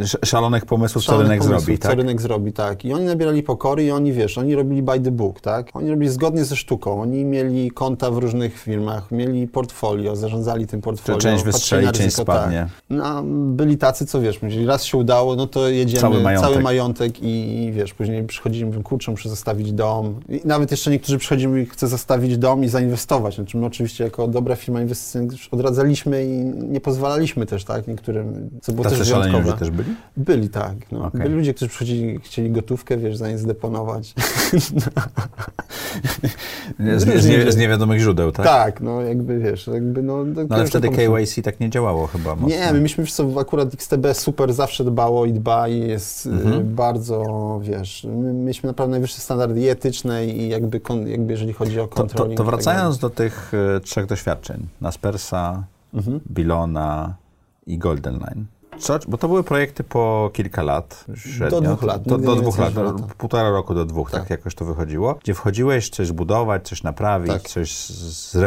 [0.00, 1.98] sz- szalonych pomysłów, co szalonych rynek pomysłów, zrobi, co tak?
[1.98, 2.84] rynek zrobi, tak.
[2.84, 5.70] I oni nabierali pokory i oni, wiesz, oni robili by the book, tak.
[5.74, 7.00] Oni robili zgodnie ze sztuką.
[7.02, 11.18] Oni mieli konta w różnych firmach, mieli portfolio, zarządzali tym portfolio.
[11.20, 12.58] część wystrzeli, część ryzyko, spadnie.
[12.58, 12.68] Tak.
[12.90, 16.62] No, byli tacy, co wiesz, myśleli, raz się udało, no to jedziemy, Cały majątek.
[16.62, 20.20] majątek i, i wiesz, później przychodzili, mówią, kurczę, muszę zostawić dom.
[20.28, 23.34] I nawet jeszcze niektórzy przychodzili, mówili, chcę zostawić dom i zainwestować.
[23.34, 26.28] Znaczy my oczywiście jako dobra firma inwestycyjna odradzaliśmy i
[26.68, 29.52] nie pozwalaliśmy też, tak, niektórym, co było Tacy też wyjątkowe.
[29.52, 29.94] też byli?
[30.16, 30.74] Byli, tak.
[30.92, 31.04] No.
[31.04, 31.20] Okej.
[31.20, 34.14] Byli ludzie, którzy przychodzili, chcieli gotówkę, wiesz, za nie zdeponować.
[36.96, 38.46] Z, z, nie, z niewiadomych źródeł, tak?
[38.46, 40.24] tak, no jakby, wiesz, jakby, no...
[40.24, 42.48] No, ale wtedy KYC tak nie działało chyba mocno.
[42.48, 46.30] Nie, my myśmy, wiesz co, akurat XTB super zawsze dbało i dba i jest y,
[46.30, 46.74] Mhm.
[46.74, 47.24] bardzo,
[47.62, 52.14] wiesz, my mieliśmy naprawdę najwyższe standardy etyczne i jakby, jakby jeżeli chodzi o To, to,
[52.14, 55.64] to i tak wracając do tych e, trzech doświadczeń, Naspersa,
[55.94, 56.20] Mhm.
[56.30, 57.14] Bilona
[57.66, 58.44] i Golden Line.
[58.78, 61.60] Co, bo to były projekty po kilka lat średnio.
[61.60, 63.02] dwóch lat, Do, do dwóch lat, do, lata.
[63.18, 64.20] półtora roku do dwóch, tak.
[64.20, 64.30] Tak.
[64.30, 65.14] jakoś to wychodziło.
[65.22, 67.42] Gdzie wchodziłeś coś zbudować, coś naprawić, Tak.
[67.42, 67.72] coś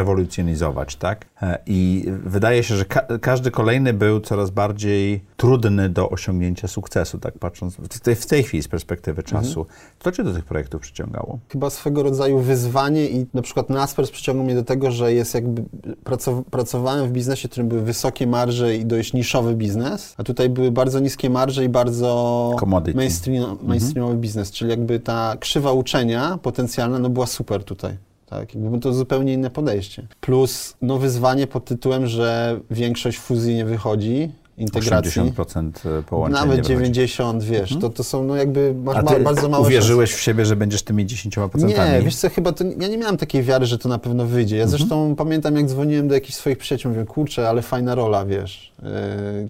[0.00, 1.26] zrewolucjonizować, tak?
[1.42, 7.18] E, I wydaje się, że ka każdy kolejny był coraz bardziej trudny do osiągnięcia sukcesu,
[7.18, 9.44] tak patrząc w tej, w tej chwili z perspektywy Mhm.
[9.44, 9.66] czasu.
[10.00, 11.38] Co cię do tych projektów przyciągało?
[11.48, 15.64] chyba swego rodzaju wyzwanie i na przykład Naspers przyciągnął mnie do tego, że jest jakby,
[16.04, 20.48] pracow pracowałem w biznesie, w którym były wysokie marże i dość niszowy biznes, a tutaj
[20.48, 22.96] były bardzo niskie marże i bardzo Commodity.
[22.96, 27.96] mainstream, mainstreamowy biznes, czyli jakby ta krzywa uczenia potencjalna no była super tutaj.
[28.26, 30.06] Tak, jakby to zupełnie inne podejście.
[30.20, 35.22] Plus no wyzwanie pod tytułem, że większość fuzji nie wychodzi, integracji.
[35.22, 36.92] 80% połączeń Nawet nie wychodzi.
[36.92, 40.20] 90, wiesz, to, to są no jakby, masz A ba- ty bardzo małe uwierzyłeś w
[40.20, 41.64] siebie, że będziesz tymi 10%?
[41.64, 44.56] nie, wiesz co, chyba to, ja nie miałem takiej wiary, że to na pewno wyjdzie.
[44.56, 48.72] Ja zresztą pamiętam, jak dzwoniłem do jakichś swoich przyjaciół, mówię, kurczę, ale fajna rola, wiesz,
[48.82, 48.88] yy,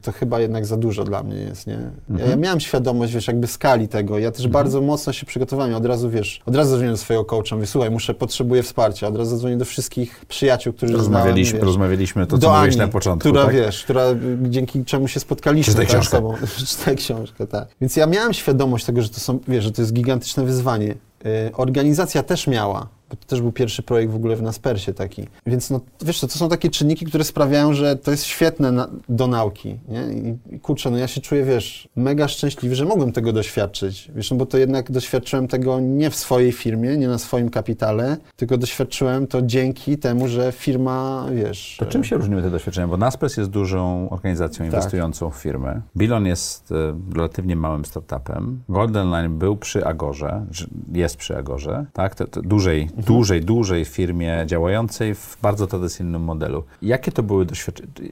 [0.03, 1.79] to chyba jednak za dużo dla mnie jest, nie?
[2.19, 4.19] Ja, ja miałem świadomość, wiesz, jakby skali tego.
[4.19, 5.75] Ja też bardzo mocno się przygotowałem.
[5.75, 9.07] Od razu, wiesz, od razu zadzwoniłem do swojego coacha, mówię, słuchaj, muszę, potrzebuję wsparcia.
[9.09, 12.79] Od razu zadzwonię do wszystkich przyjaciół, którzy rozmawialiśmy, znałem, wiesz, rozmawialiśmy to, co mówiłeś Ani,
[12.79, 13.29] na początku.
[13.29, 13.55] która, tak?
[13.55, 14.05] wiesz, która,
[14.43, 16.17] dzięki czemu się spotkaliśmy Czytaj tak, z książkę.
[16.17, 16.35] tobą.
[16.67, 17.69] Czytaj książkę, tak.
[17.81, 20.95] Więc ja miałem świadomość tego, że to są, wiesz, że to jest gigantyczne wyzwanie.
[21.27, 25.27] Y, organizacja też miała, bo to też był pierwszy projekt w ogóle w Naspersie taki.
[25.47, 28.89] Więc no, wiesz co, to są takie czynniki, które sprawiają, że to jest świetne na,
[29.09, 30.03] do nauki, nie?
[30.13, 34.11] I, I kurczę, no ja się czuję, wiesz, mega szczęśliwy, że mogłem tego doświadczyć.
[34.15, 38.17] Wiesz, no bo to jednak doświadczyłem tego nie w swojej firmie, nie na swoim kapitale,
[38.37, 41.77] tylko doświadczyłem to dzięki temu, że firma, wiesz...
[41.79, 42.89] To czym się różniły te doświadczenia?
[42.89, 44.75] Bo Naspers jest dużą organizacją Tak.
[44.75, 45.83] inwestującą w firmy.
[45.97, 46.75] Bilon jest e,
[47.15, 48.63] relatywnie małym startupem.
[48.69, 50.47] Golden Line był przy Agorze,
[50.93, 52.15] jest przy Agorze, tak?
[52.15, 52.89] To dużej.
[53.07, 56.65] Dużej, dużej firmie działającej w bardzo tradycyjnym modelu.
[56.83, 57.47] Jakie to były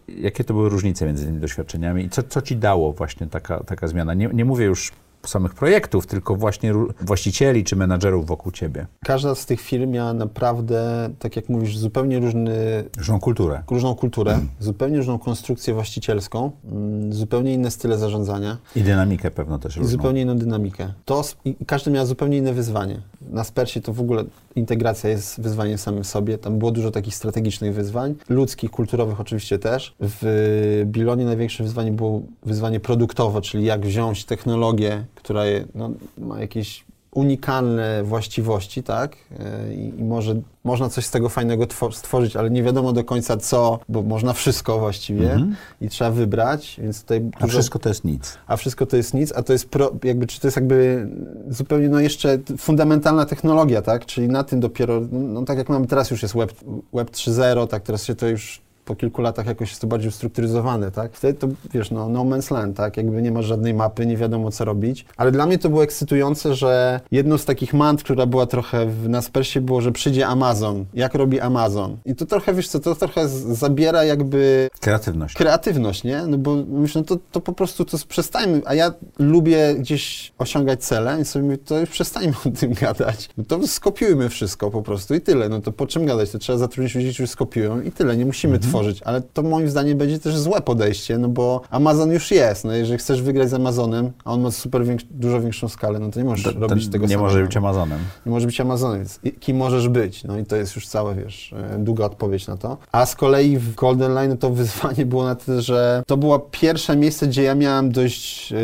[0.09, 3.89] jakie to były różnice między tymi doświadczeniami i co, co ci dało właśnie taka, taka
[3.89, 4.15] zmiana?
[4.15, 4.93] Nie, nie mówię już
[5.27, 8.87] samych projektów, tylko właśnie właścicieli czy menadżerów wokół ciebie.
[9.05, 13.63] Każda z tych firm miała naprawdę, tak jak mówisz, zupełnie różny, Różną kulturę.
[13.71, 19.77] różną kulturę, zupełnie różną konstrukcję właścicielską, mm, zupełnie inne style zarządzania I dynamikę pewno też
[19.77, 19.91] i różną.
[19.93, 20.93] zupełnie inną dynamikę.
[21.05, 23.01] To, i i każdy miał zupełnie inne wyzwanie.
[23.31, 24.25] Na Spersie to w ogóle
[24.57, 26.39] integracja jest wyzwaniem samym sobie.
[26.39, 29.95] Tam było dużo takich strategicznych wyzwań, ludzkich, kulturowych oczywiście też.
[30.01, 35.43] W Bilonie największe wyzwanie było wyzwanie produktowe, czyli jak wziąć technologię, która
[35.75, 39.17] no, ma jakieś unikalne właściwości, tak?
[39.41, 43.05] E, I, i może można coś z tego fajnego two- stworzyć, ale nie wiadomo do
[43.05, 45.47] końca co, bo można wszystko właściwie
[45.81, 47.33] i trzeba wybrać, więc tutaj Mhm.
[47.37, 48.39] A dużo- wszystko to jest nic.
[48.47, 51.09] a wszystko to jest nic, a to jest pro, jakby, czy to jest jakby
[51.49, 54.07] zupełnie no jeszcze fundamentalna technologia, tak?
[54.07, 56.53] Czyli na tym dopiero, no tak jak mamy teraz już jest Web,
[56.93, 60.91] web 3.0, tak teraz się to już po kilku latach jakoś jest to bardziej ustrukturyzowane,
[60.91, 61.13] tak?
[61.13, 62.97] Wtedy to, wiesz, no, no man's land, tak?
[62.97, 65.05] Jakby nie ma żadnej mapy, nie wiadomo co robić.
[65.17, 69.09] Ale dla mnie to było ekscytujące, że jedną z takich mant, która była trochę w
[69.09, 70.85] Naspersie było, że przyjdzie Amazon.
[70.95, 71.97] Jak robi Amazon?
[72.05, 75.35] I to trochę, wiesz co, to trochę zabiera jakby Kreatywność.
[75.35, 76.23] kreatywność, nie?
[76.27, 80.85] No bo myślę, no to, to po prostu to przestańmy, a ja lubię gdzieś osiągać
[80.85, 83.29] cele i sobie mówię, to już przestańmy o tym gadać.
[83.39, 85.49] No to skopiujmy wszystko po prostu i tyle.
[85.49, 86.31] No to po czym gadać?
[86.31, 88.17] To trzeba zatrudnić ludzi, którzy skopiują i tyle.
[88.17, 92.11] Nie musimy tworzyć tworzyć, ale to moim zdaniem będzie też złe podejście, no bo Amazon
[92.11, 95.69] już jest, no jeżeli chcesz wygrać z Amazonem, a on ma super większ, dużo większą
[95.69, 97.23] skalę, no to nie możesz To- robić tego nie samego.
[97.25, 97.99] może być Amazonem.
[98.27, 100.25] Nie może być Amazonem, więc kim możesz być?
[100.25, 102.77] No i to jest już całe, wiesz, e, długa odpowiedź na to.
[102.93, 106.97] A z kolei w Golden Line to wyzwanie było na tyle, że to było pierwsze
[106.97, 108.57] miejsce, gdzie ja miałem dość e,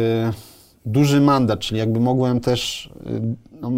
[0.86, 3.10] duży mandat, czyli jakby mogłem też, e,
[3.60, 3.70] no,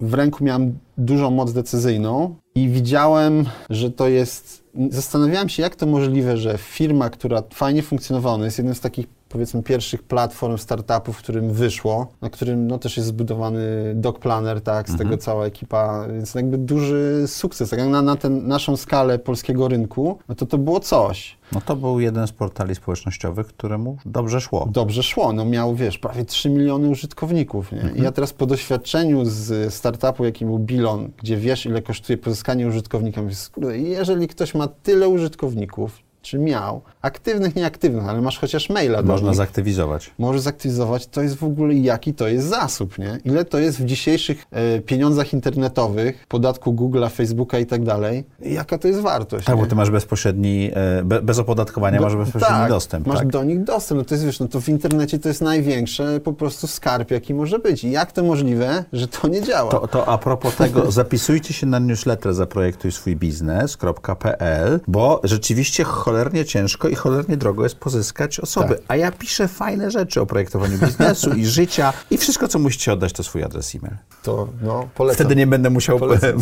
[0.00, 5.86] w ręku miałem dużą moc decyzyjną i widziałem, że to jest, zastanawiałem się, jak to
[5.86, 11.16] możliwe, że firma, która fajnie funkcjonowała, no jest jednym z takich powiedzmy pierwszych platform startupów,
[11.16, 15.46] w którym wyszło, na którym no, też jest zbudowany Doc Planner, tak, z tego cała
[15.46, 20.34] ekipa, więc jakby duży sukces, tak jak na, na ten, naszą skalę polskiego rynku, no
[20.34, 21.36] to to było coś.
[21.52, 24.68] No to był jeden z portali społecznościowych, któremu dobrze szło.
[24.72, 27.92] Dobrze szło, no miał, wiesz, prawie 3 miliony użytkowników, nie?
[27.96, 32.66] I ja teraz po doświadczeniu z startupu, jakim był Bilon, gdzie wiesz, ile kosztuje pozyskanie
[32.66, 33.34] użytkownika, mówię,
[33.72, 39.28] jeżeli ktoś ma tyle użytkowników, czy miał, aktywnych, nieaktywnych, ale masz chociaż maila do Można
[39.28, 40.10] nich, zaktywizować.
[40.18, 43.18] możesz zaktywizować, to jest w ogóle jaki to jest zasób, nie?
[43.24, 48.78] Ile to jest w dzisiejszych e, pieniądzach internetowych, podatku Google'a, Facebooka i tak dalej, jaka
[48.78, 49.62] to jest wartość, Tak, nie?
[49.62, 53.28] bo ty masz bezpośredni, e, be, bez opodatkowania Do- masz bezpośredni tak, dostęp, masz tak?
[53.28, 53.98] do nich dostęp.
[53.98, 57.34] No to jest, wiesz, no to w internecie to jest największy po prostu skarb, jaki
[57.34, 57.84] może być.
[57.84, 59.70] I jak to możliwe, że to nie działa?
[59.70, 66.44] To, to a propos tego, zapisujcie się na newsletter zaprojektuj swój biznes.pl, bo rzeczywiście cholernie
[66.44, 68.74] ciężko i cholernie drogo jest pozyskać osoby.
[68.74, 68.84] Tak.
[68.88, 73.12] A ja piszę fajne rzeczy o projektowaniu biznesu i życia i wszystko, co musicie oddać,
[73.12, 73.96] to swój adres e-mail.
[74.22, 75.16] To, no, polecam.
[75.16, 76.30] Wtedy nie będę musiał Polecam.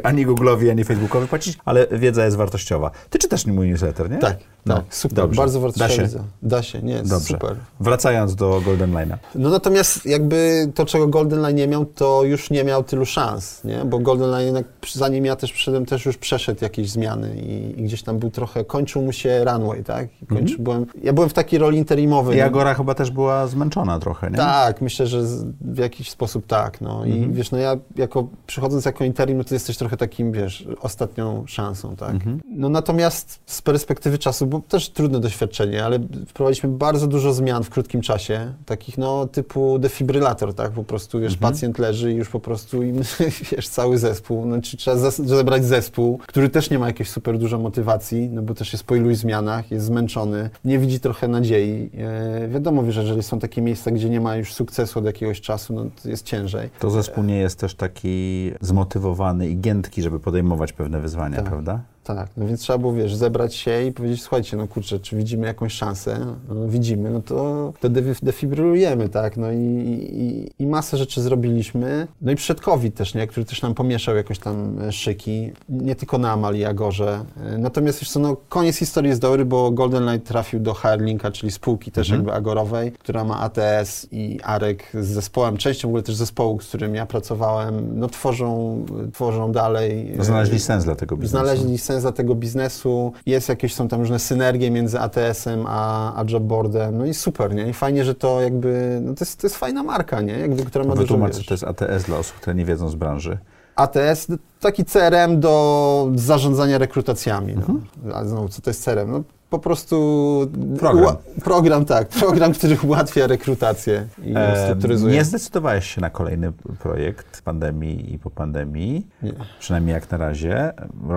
[0.00, 2.90] e, ani Google'owi, ani Facebookowi płacić, ale wiedza jest wartościowa.
[3.10, 4.18] Ty czytasz mój newsletter, nie?
[4.18, 4.36] Tak,
[4.66, 5.36] No, tak, super, dobrze.
[5.40, 6.24] bardzo wartościowa.
[6.42, 7.26] Da się, nie, jest Dobrze.
[7.26, 7.56] super.
[7.80, 9.16] Wracając do Golden Line'a.
[9.34, 13.64] No natomiast jakby to, czego Golden Line nie miał, to już nie miał tylu szans,
[13.64, 13.84] nie?
[13.84, 17.82] Bo Golden Line jednak, zanim ja też przyszedłem, też już przeszedł jakieś zmiany i, i
[17.82, 20.08] gdzieś tam był trochę, kończył mu się runway, tak?
[20.22, 22.36] I Kończy, byłem, ja byłem w takiej roli interimowej.
[22.36, 22.46] I no.
[22.46, 24.36] Agora chyba też była zmęczona trochę, nie?
[24.36, 25.22] Tak, myślę, że
[25.60, 26.80] w jakiś sposób tak.
[26.80, 27.04] No.
[27.04, 31.44] I wiesz, no ja jako, przychodząc jako interim, no to jesteś trochę takim, wiesz, ostatnią
[31.46, 32.12] szansą, tak.
[32.56, 37.70] No natomiast z perspektywy czasu, bo też trudne doświadczenie, ale wprowadziliśmy bardzo dużo zmian w
[37.70, 42.40] krótkim czasie, takich no typu defibrylator, tak, po prostu, wiesz, pacjent leży i już po
[42.40, 43.00] prostu im,
[43.52, 47.58] wiesz, cały zespół, no czy trzeba zebrać zespół, który też nie ma jakiejś super dużo
[47.58, 51.90] motywacji, no bo też jest po iluś zmianach, jest zmęczony, nie widzi trochę nadziei.
[51.98, 55.74] E, wiadomo, że jeżeli są takie miejsca, gdzie nie ma już sukcesu od jakiegoś czasu,
[55.74, 56.70] no to jest ciężej.
[56.78, 61.44] To zespół nie jest też taki zmotywowany i giętki, żeby podejmować pewne wyzwania, Tak.
[61.44, 61.93] prawda?
[62.04, 65.46] Tak, no więc trzeba było, wiesz, zebrać się i powiedzieć, słuchajcie, no kurczę, czy widzimy
[65.46, 66.18] jakąś szansę?
[66.48, 72.06] No, widzimy, no to wtedy defibrylujemy, tak, no i, i, i masę rzeczy zrobiliśmy.
[72.22, 75.94] No i przed COVID też, nie, który też nam pomieszał jakoś tam e, szyki, nie
[75.96, 77.24] tylko na Amal i Agorze.
[77.44, 81.30] E, Natomiast wiesz co, no koniec historii jest dobry, bo Golden Light trafił do Hirelinka,
[81.30, 86.02] czyli spółki też jakby Agorowej, która ma ATS i Arek z zespołem, częścią w ogóle
[86.02, 90.14] też zespołu, z którym ja pracowałem, no tworzą, tworzą dalej.
[90.18, 91.44] e, Znaleźli sens dla tego biznesu.
[91.44, 96.24] Znaleźli sens dla tego biznesu, jest jakieś, są tam różne synergie między ATS-em a, a
[96.28, 97.68] Jobboardem, no i super, nie?
[97.68, 100.38] I fajnie, że to jakby, no to jest, to jest fajna marka, nie?
[100.38, 103.38] Jakby, która ma dużo, co to jest ATS dla osób, które nie wiedzą z branży.
[103.76, 104.26] ATS,
[104.60, 107.60] taki CRM do zarządzania rekrutacjami, no.
[107.60, 107.82] Mhm.
[108.14, 109.10] A znowu, co to jest CRM?
[109.10, 109.22] No
[109.54, 110.50] po prostu...
[110.78, 111.16] Program.
[111.44, 112.08] Program, tak.
[112.08, 115.14] Program, który ułatwia rekrutację i E, strukturyzuje.
[115.14, 119.32] nie zdecydowałeś się na kolejny projekt pandemii i po pandemii, Nie.
[119.60, 120.72] przynajmniej jak na razie.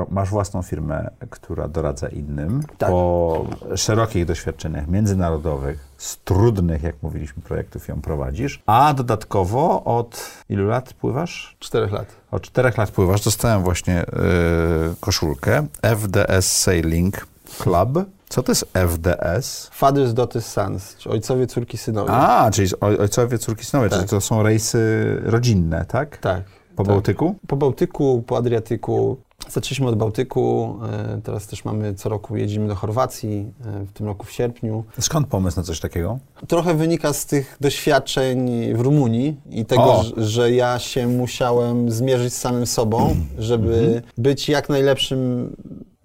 [0.10, 2.62] Masz własną firmę, która doradza innym.
[2.78, 2.90] Tak.
[2.90, 10.68] Po szerokich doświadczeniach międzynarodowych, z trudnych, jak mówiliśmy, projektów ją prowadzisz, a dodatkowo od ilu
[10.68, 11.56] lat pływasz?
[11.60, 12.06] Czterech lat.
[12.32, 13.22] Od czterech lat pływasz.
[13.24, 17.28] Dostałem właśnie yy, koszulkę FDS Sailing
[17.58, 18.00] Club.
[18.30, 19.70] Co to jest FDS?
[19.74, 22.12] Fathers, Daughters, Sons, czyli ojcowie, córki, synowie.
[22.12, 24.00] A, czyli oj- ojcowie, córki, synowie, Tak.
[24.00, 24.80] czyli to są rejsy
[25.24, 26.18] rodzinne, tak?
[26.18, 26.44] Tak.
[26.76, 26.94] Po tak.
[26.94, 27.36] Bałtyku?
[27.48, 29.18] Po Bałtyku, po Adriatyku.
[29.50, 30.76] Zaczęliśmy od Bałtyku,
[31.18, 34.84] e, teraz też mamy co roku jedziemy do Chorwacji, e, w tym roku w sierpniu.
[35.00, 36.20] Skąd pomysł na coś takiego?
[36.48, 40.04] Trochę wynika z tych doświadczeń w Rumunii i tego, O.
[40.04, 45.50] że, że ja się musiałem zmierzyć z samym sobą, żeby być jak najlepszym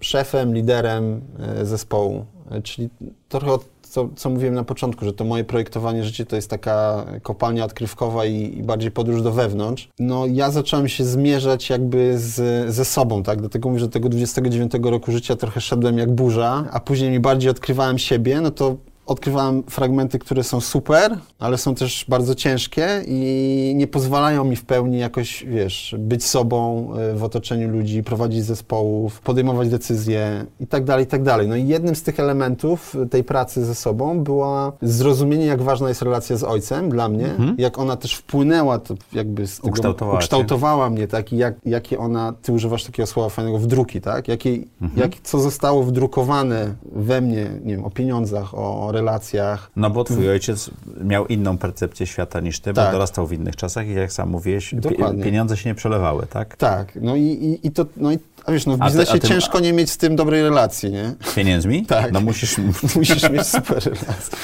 [0.03, 2.24] szefem, liderem e, zespołu.
[2.50, 2.88] E, Czyli
[3.28, 7.07] trochę od co, co mówiłem na początku, że to moje projektowanie życia to jest taka
[7.22, 9.88] kopalnia odkrywkowa i, i bardziej podróż do wewnątrz.
[9.98, 13.40] No ja zacząłem się zmierzać jakby z, ze sobą, tak?
[13.40, 17.50] Dlatego mówię, że tego 29 roku życia trochę szedłem jak burza, a później mi bardziej
[17.50, 18.76] odkrywałem siebie, no to
[19.07, 24.64] odkrywałem fragmenty, które są super, ale są też bardzo ciężkie i nie pozwalają mi w
[24.64, 30.84] pełni jakoś, wiesz, być sobą y, w otoczeniu ludzi, prowadzić zespołów, podejmować decyzje i tak
[30.84, 31.48] dalej, i tak dalej.
[31.48, 36.03] No i jednym z tych elementów tej pracy ze sobą była zrozumienie, jak ważna jest
[36.03, 37.55] relacja z ojcem dla mnie, mhm.
[37.59, 41.98] jak ona też wpłynęła, to jakby z tego, ukształtowała, ukształtowała mnie, tak, i jak, jakie
[41.98, 44.50] ona, ty używasz takiego słowa fajnego, wdruki, tak, jakie,
[44.82, 45.00] mhm.
[45.00, 49.70] jak, co zostało wdrukowane we mnie, nie wiem, o pieniądzach, o relacjach.
[49.76, 50.70] No bo twój ojciec
[51.05, 52.86] miał inną percepcję świata niż ty, tak.
[52.86, 55.24] bo dorastał w innych czasach i jak sam mówiłeś, Dokładnie.
[55.24, 56.57] pieniądze się nie przelewały, tak?
[56.57, 59.61] Tak, no i, i, i to, no i a wiesz, no w biznesie ty, ciężko
[59.61, 61.14] nie mieć z tym dobrej relacji, nie?
[61.24, 61.86] Z pieniędzmi?
[61.93, 62.12] Tak.
[62.12, 62.57] No musisz...
[62.97, 64.38] musisz mieć super relacje.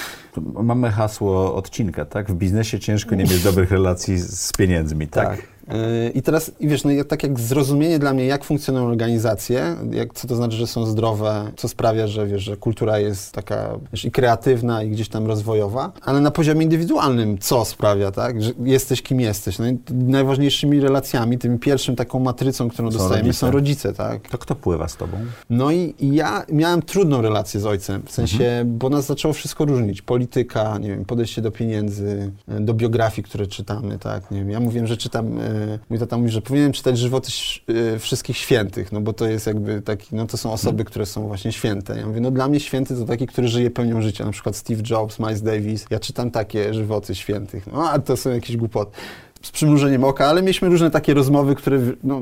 [0.63, 2.31] Mamy hasło odcinka, tak?
[2.31, 5.29] W biznesie ciężko nie mieć dobrych relacji z pieniędzmi, tak?
[5.29, 5.59] tak.
[5.69, 10.29] Yy, I teraz, wiesz, no, tak jak zrozumienie dla mnie, jak funkcjonują organizacje, jak, co
[10.29, 14.11] to znaczy, że są zdrowe, co sprawia, że, wiesz, że kultura jest taka wiesz, i
[14.11, 19.21] kreatywna, i gdzieś tam rozwojowa, ale na poziomie indywidualnym, co sprawia, tak, że jesteś kim
[19.21, 19.59] jesteś.
[19.59, 23.47] No najważniejszymi relacjami, tym pierwszym taką matrycą, którą są dostajemy, rodzice.
[23.47, 24.29] są rodzice, tak.
[24.29, 25.17] To kto pływa z tobą?
[25.51, 28.79] No i, ja miałem trudną relację z ojcem, w sensie, mhm.
[28.79, 30.03] bo nas zaczęło wszystko różnić.
[30.03, 34.51] Polityka, nie wiem, podejście do pieniędzy, do biografii, które czytamy, tak, nie wiem.
[34.51, 37.31] Ja mówiłem, że czytam e, mój tata mówi, że powinienem czytać żywoty
[37.71, 40.87] y, wszystkich świętych, no bo to jest jakby taki, no to są osoby, hmm.
[40.87, 41.99] które są właśnie święte.
[41.99, 44.83] Ja mówię, no dla mnie święty to taki, który żyje pełnią życia, na przykład Steve
[44.91, 45.87] Jobs, Miles Davis.
[45.91, 47.67] Ja czytam takie żywoty świętych.
[47.67, 48.97] No a to są jakieś głupoty
[49.43, 52.21] z przymrużeniem oka, ale mieliśmy różne takie rozmowy, które no,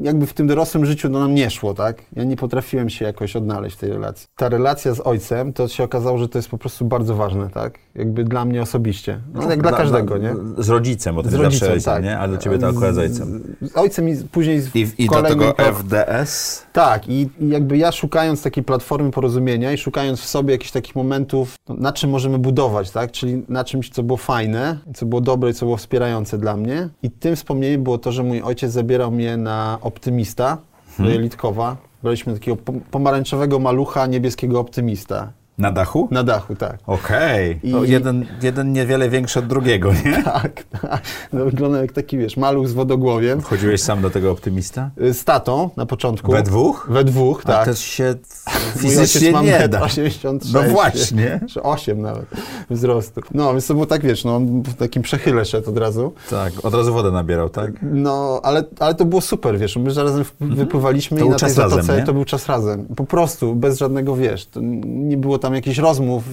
[0.00, 2.02] jakby w tym dorosłym życiu no, nam nie szło, tak?
[2.12, 4.28] Ja nie potrafiłem się jakoś odnaleźć w tej relacji.
[4.36, 7.78] Ta relacja z ojcem, to się okazało, że to jest po prostu bardzo ważne, tak?
[7.94, 9.20] Jakby dla mnie osobiście.
[9.34, 10.34] No, no jak dla, dla każdego, nie?
[10.58, 12.04] Z rodzicem, bo to z rodzicem, ojcem, tak.
[12.04, 12.18] nie?
[12.18, 13.56] Ale dla ciebie to akurat z ojcem.
[13.62, 16.62] Z, z ojcem i później z I, i do tego FDS?
[16.72, 20.96] Tak, i, i, jakby ja szukając takiej platformy porozumienia i szukając w sobie jakichś takich
[20.96, 23.12] momentów, no, na czym możemy budować, tak?
[23.12, 26.88] Czyli na czymś, co było fajne, co było dobre i co było wspierające, dla mnie.
[27.02, 30.58] I tym wspomnieniem było to, że mój ojciec zabierał mnie na optymista
[30.96, 31.06] hmm.
[31.06, 31.76] do Jelitkowa.
[32.02, 32.56] Braliśmy takiego
[32.90, 35.32] pomarańczowego malucha, niebieskiego optymista.
[35.58, 36.08] Na dachu?
[36.10, 36.78] Na dachu, tak.
[36.86, 37.60] Okej.
[37.64, 37.86] Okay.
[37.86, 37.90] I...
[37.90, 40.22] Jeden, jeden niewiele większy od drugiego, nie?
[40.42, 41.02] tak, tak.
[41.32, 43.40] No, wygląda jak taki, wiesz, maluch z wodogłowiem.
[43.40, 44.90] Wchodziłeś sam do tego optymista?
[45.02, 46.32] Y, z tatą na początku.
[46.32, 46.86] We dwóch?
[46.90, 47.62] We dwóch, tak.
[47.62, 48.14] A też się
[48.82, 49.82] fizycznie nie da.
[49.82, 50.52] 86.
[50.52, 51.40] No właśnie.
[51.48, 52.26] Czy 8 nawet
[52.70, 53.20] wzrostu.
[53.34, 56.12] No, więc to było tak, wiesz, no, on w takim przechyle szedł od razu.
[56.30, 57.72] Tak, od razu wodę nabierał, tak?
[57.82, 60.54] No, ale, ale to było super, wiesz, my razem mhm.
[60.54, 62.86] wypływaliśmy to i na tej zatoce razem, to był czas razem.
[62.96, 64.48] Po prostu, bez żadnego, wiesz,
[64.86, 66.24] nie było tam tam jakichś rozmów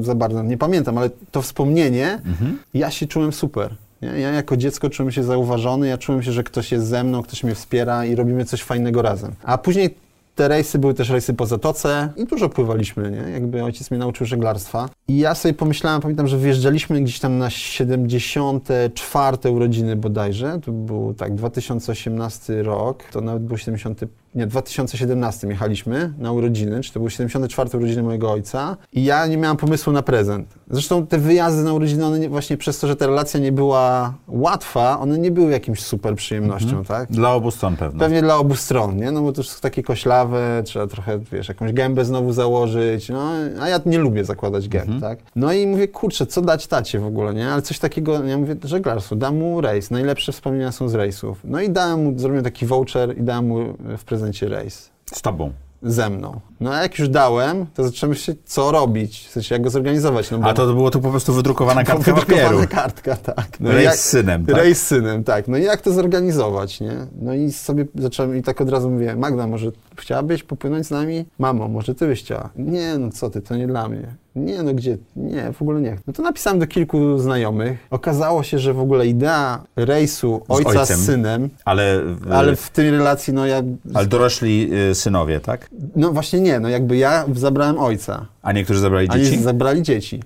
[0.00, 2.58] za bardzo, nie pamiętam, ale to wspomnienie, mhm.
[2.74, 3.74] ja się czułem super.
[4.00, 7.22] Ja, ja jako dziecko czułem się zauważony, ja czułem się, że ktoś jest ze mną,
[7.22, 9.32] ktoś mnie wspiera i robimy coś fajnego razem.
[9.42, 9.94] A później
[10.34, 13.32] te rejsy były też rejsy po zatoce i dużo pływaliśmy, nie?
[13.32, 14.88] Jakby ojciec mnie nauczył żeglarstwa.
[15.08, 20.60] I ja sobie pomyślałem, pamiętam, że wjeżdżaliśmy gdzieś tam na 74 urodziny bodajże.
[20.64, 24.00] To był tak 2018 rok, to nawet był 70
[24.34, 29.26] nie, w 2017 jechaliśmy na urodziny, czy to były 74 urodziny mojego ojca i ja
[29.26, 30.54] nie miałam pomysłu na prezent.
[30.70, 34.14] Zresztą te wyjazdy na urodziny, one nie, właśnie przez to, że ta relacja nie była
[34.28, 36.84] łatwa, one nie były jakimś super przyjemnością, mhm.
[36.84, 37.10] tak?
[37.10, 38.00] Dla obu stron pewnie.
[38.00, 39.10] Pewnie dla obu stron, nie?
[39.10, 43.30] No bo to już takie koślawe, trzeba trochę, wiesz, jakąś gębę znowu założyć, no,
[43.60, 45.00] a ja nie lubię zakładać gęb, mhm.
[45.00, 45.18] tak?
[45.36, 47.48] No i mówię, kurczę, co dać tacie w ogóle, nie?
[47.48, 51.40] Ale coś takiego, ja mówię, żeglarstwo, dam mu rejs, najlepsze wspomnienia są z rejsów.
[51.44, 54.04] No i dałem mu, zrobiłem taki voucher i dałem mu w
[54.42, 54.90] rejs.
[55.12, 55.52] Z tobą?
[55.82, 56.40] Ze mną.
[56.60, 60.30] No a jak już dałem, to zacząłem myśleć, co robić, w sensie jak go zorganizować.
[60.30, 60.48] No bo...
[60.48, 62.68] A to było tu po prostu wydrukowana kartka wydrukowana papieru.
[62.70, 63.60] kartka, tak.
[63.60, 63.96] No rejs jak...
[63.96, 64.56] z synem, tak?
[64.56, 65.48] Rejs z synem, tak.
[65.48, 67.06] No i jak to zorganizować, nie?
[67.20, 71.24] No i sobie zacząłem i tak od razu mówię, Magda, może chciałabyś popłynąć z nami?
[71.38, 72.50] Mamo, może ty byś chciała?
[72.56, 74.14] Nie, no co ty, to nie dla mnie.
[74.36, 74.98] Nie, no gdzie?
[75.16, 75.96] Nie, w ogóle nie.
[76.06, 77.86] No to napisałem do kilku znajomych.
[77.90, 82.90] Okazało się, że w ogóle idea rejsu ojca z, z synem, ale, ale w tej
[82.90, 83.62] relacji, no ja...
[83.94, 85.70] Ale dorośli y, synowie, tak?
[85.96, 88.26] No właśnie nie, no jakby ja zabrałem ojca.
[88.42, 89.38] A niektórzy zabrali dzieci?
[89.38, 90.22] A zabrali dzieci.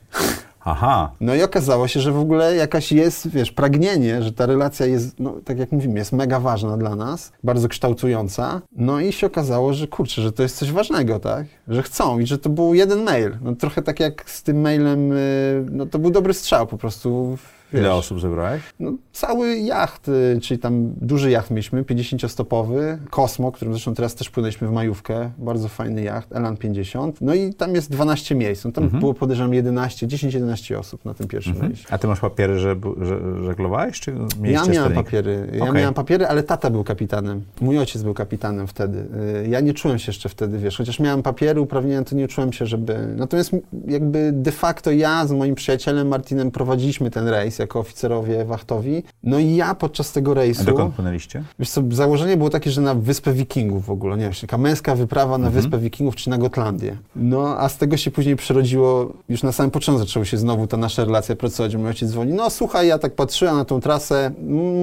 [0.68, 1.12] Aha.
[1.20, 5.20] No i okazało się, że w ogóle jakaś jest, wiesz, pragnienie, że ta relacja jest,
[5.20, 8.60] no tak jak mówimy, jest mega ważna dla nas, bardzo kształtująca.
[8.76, 11.46] No i się okazało, że kurczę, że to jest coś ważnego, tak?
[11.68, 13.36] Że chcą i że to był jeden mail.
[13.42, 17.38] No trochę tak jak z tym mailem, y, no to był dobry strzał po prostu
[17.76, 18.62] wiesz, Ile osób zebrałeś?
[18.80, 24.30] No, cały jacht, y, czyli tam duży jacht mieliśmy, 50-stopowy, Kosmo, którym zresztą teraz też
[24.30, 27.20] płynęliśmy w majówkę, bardzo fajny jacht, Elan 50.
[27.20, 29.00] No i tam jest 12 miejsc, no, tam Mhm.
[29.00, 31.86] było podejrzewam 11, 10-11 osób na tym pierwszym rejsie.
[31.90, 34.10] A ty masz papiery, że, że żeglowałeś, czy
[34.42, 34.94] Ja miałem sternik?
[35.04, 35.74] papiery, ja Okej.
[35.74, 37.42] miałem papiery, ale tata był kapitanem.
[37.60, 38.98] Mój ojciec był kapitanem wtedy.
[39.44, 42.52] Y, Ja nie czułem się jeszcze wtedy, wiesz, chociaż miałem papiery, uprawnienia, to nie czułem
[42.52, 43.14] się, żeby...
[43.16, 43.50] Natomiast
[43.86, 49.02] jakby de facto ja z moim przyjacielem Martinem prowadziliśmy ten rejs jako oficerowie wachtowi.
[49.22, 50.64] No i ja podczas tego A rejsu...
[50.64, 51.44] dokąd płynęliście?
[51.58, 54.94] Wiesz co, założenie było takie, że na Wyspę Wikingów w ogóle, nie wiem, taka męska
[54.94, 56.96] wyprawa na Wyspę Wikingów czy na Gotlandię.
[57.16, 60.76] No, a z tego się później przerodziło, już na samym początku zaczęła się znowu ta
[60.76, 61.76] nasza relacja pracować.
[61.76, 64.30] Mój ojciec dzwoni, no słuchaj, ja tak patrzyłem na tą trasę,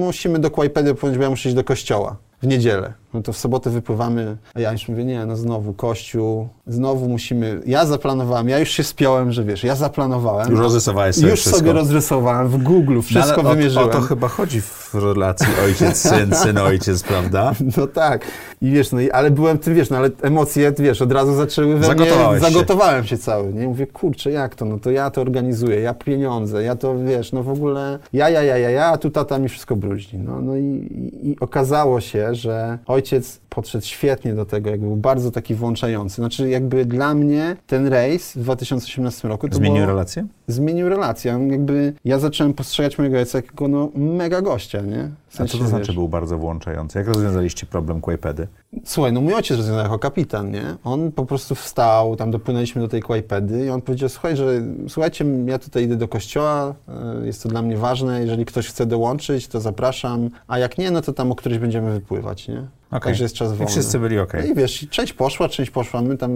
[0.00, 3.03] musimy do Kłajpedy bo ja muszę iść do kościoła w niedzielę.
[3.14, 7.60] No to w sobotę wypływamy, a ja już mówię, nie, no znowu kościół, znowu musimy,
[7.66, 10.50] ja zaplanowałem, ja już się spiąłem, że wiesz, ja zaplanowałem.
[10.50, 11.58] Już rozrysowałeś sobie Już wszystko.
[11.58, 13.88] sobie rozrysowałem w Google, wszystko No, wymierzyłem.
[13.88, 17.52] O, to chyba chodzi w relacji ojciec-syn, syn-ojciec, prawda?
[17.76, 18.26] No tak.
[18.62, 21.76] I wiesz, no i, ale byłem tym, wiesz, no ale emocje, wiesz, od razu zaczęły
[21.76, 22.40] we mnie, się.
[22.40, 23.68] zagotowałem się cały, nie?
[23.68, 24.64] Mówię, kurczę, jak to?
[24.64, 28.42] No to ja to organizuję, ja pieniądze, ja to, wiesz, no w ogóle ja, ja,
[28.42, 30.18] ja, ja, ja, a tu tata mi wszystko bruździ.
[30.18, 33.03] No, no i, i, i okazało się, że ojciec
[33.48, 36.14] podszedł świetnie do tego, jakby był bardzo taki włączający.
[36.14, 40.26] Znaczy jakby dla mnie ten rejs w 2018 roku to Zmienił było, relację?
[40.48, 41.48] Zmienił relację.
[41.50, 45.10] Jakby ja zacząłem postrzegać mojego ojca jako no, mega gościa, nie?
[45.28, 46.98] W A co sensie, to znaczy wiesz, był bardzo włączający?
[46.98, 48.46] Jak rozwiązaliście problem Kłajpedy?
[48.84, 50.76] Słuchaj, no mój ojciec rozwiązał jako kapitan, nie?
[50.84, 55.24] On po prostu wstał, tam dopłynęliśmy do tej Kłajpedy i on powiedział, słuchaj, że słuchajcie,
[55.46, 56.74] ja tutaj idę do kościoła,
[57.22, 60.90] y, jest to dla mnie ważne, jeżeli ktoś chce dołączyć, to zapraszam, a jak nie,
[60.90, 62.66] no to tam o któryś będziemy wypływać, nie?
[62.90, 63.00] Okej.
[63.00, 63.64] Także jest czas wolny.
[63.64, 64.40] I wszyscy byli okej.
[64.44, 66.30] No i wiesz, część poszła, część poszła, my tam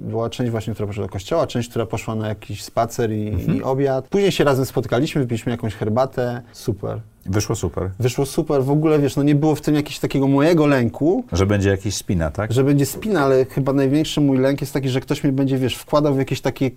[0.00, 3.58] była część właśnie, która poszła do kościoła, część, która poszła na jakiś spacer i, Mhm.
[3.58, 4.08] i obiad.
[4.08, 7.00] Później się razem spotkaliśmy, wypiliśmy jakąś herbatę, super.
[7.28, 7.90] Wyszło super.
[7.98, 11.46] Wyszło super, w ogóle, wiesz, no nie było w tym jakiegoś takiego mojego lęku, Że
[11.46, 12.52] będzie jakiś spina, tak?
[12.52, 15.76] że będzie spina, ale chyba największy mój lęk jest taki, że ktoś mnie będzie, wiesz,
[15.76, 16.70] wkładał w jakieś takie,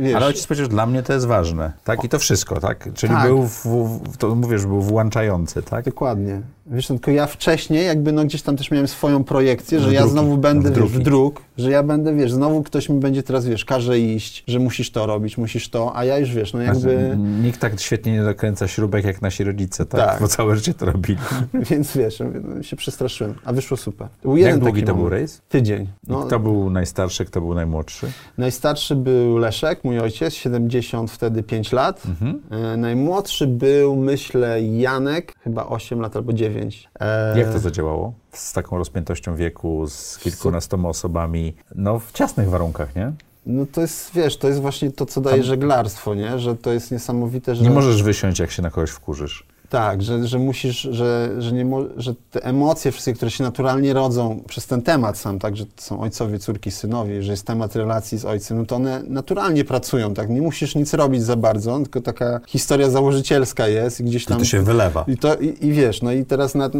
[0.00, 0.14] wiesz...
[0.14, 2.04] Ale ojciec powiedział, że dla mnie to jest ważne, tak?
[2.04, 2.88] I to wszystko, tak?
[2.94, 3.26] Czyli Tak.
[3.26, 5.84] był, w, w, to mówisz, był włączający, tak?
[5.84, 6.40] Dokładnie.
[6.70, 9.92] Wiesz, no, tylko ja wcześniej jakby no gdzieś tam też miałem swoją projekcję, że W
[9.92, 13.00] ja druki, znowu będę, w wiesz, w dróg, że ja będę, wiesz, znowu ktoś mi
[13.00, 16.52] będzie teraz, wiesz, każe iść, że musisz to robić, musisz to, a ja już, wiesz,
[16.52, 16.80] no jakby...
[16.80, 19.95] Znaczy, Nikt tak świetnie nie dokręca śrubek jak nasi rodzice, tak?
[19.96, 20.20] Tak.
[20.20, 21.18] Bo całe życie to robili.
[21.70, 24.08] Więc wiesz, no, się przestraszyłem, a wyszło super.
[24.22, 25.40] Był jeden jak długi to był rejs?
[25.48, 25.88] Tydzień.
[26.08, 28.06] No, kto był najstarszy, kto był najmłodszy?
[28.38, 32.02] Najstarszy był Leszek, mój ojciec, 70 wtedy 5 lat.
[32.08, 32.40] Mhm.
[32.50, 36.88] E, najmłodszy był, myślę, Janek, chyba 8 lat albo 9.
[37.00, 38.12] E, Jak to zadziałało?
[38.32, 43.12] Z taką rozpiętością wieku, z kilkunastoma osobami, no w ciasnych warunkach, nie?
[43.46, 46.38] No to jest, wiesz, to jest właśnie to, co daje Tam- żeglarstwo, nie?
[46.38, 47.62] Że to jest niesamowite, że...
[47.64, 49.46] Nie możesz wysiąść, jak się na kogoś wkurzysz.
[49.68, 53.92] Tak, że, że musisz, że, że, nie mo- że te emocje wszystkie, które się naturalnie
[53.92, 57.76] rodzą przez ten temat sam, tak, że to są ojcowie, córki, synowie, że jest temat
[57.76, 60.30] relacji z ojcem, no to one naturalnie pracują, tak?
[60.30, 64.38] Nie musisz nic robić za bardzo, tylko taka historia założycielska jest i gdzieś I tam...
[64.38, 65.04] to się wylewa.
[65.08, 66.70] I, to, i, I wiesz, no i teraz na,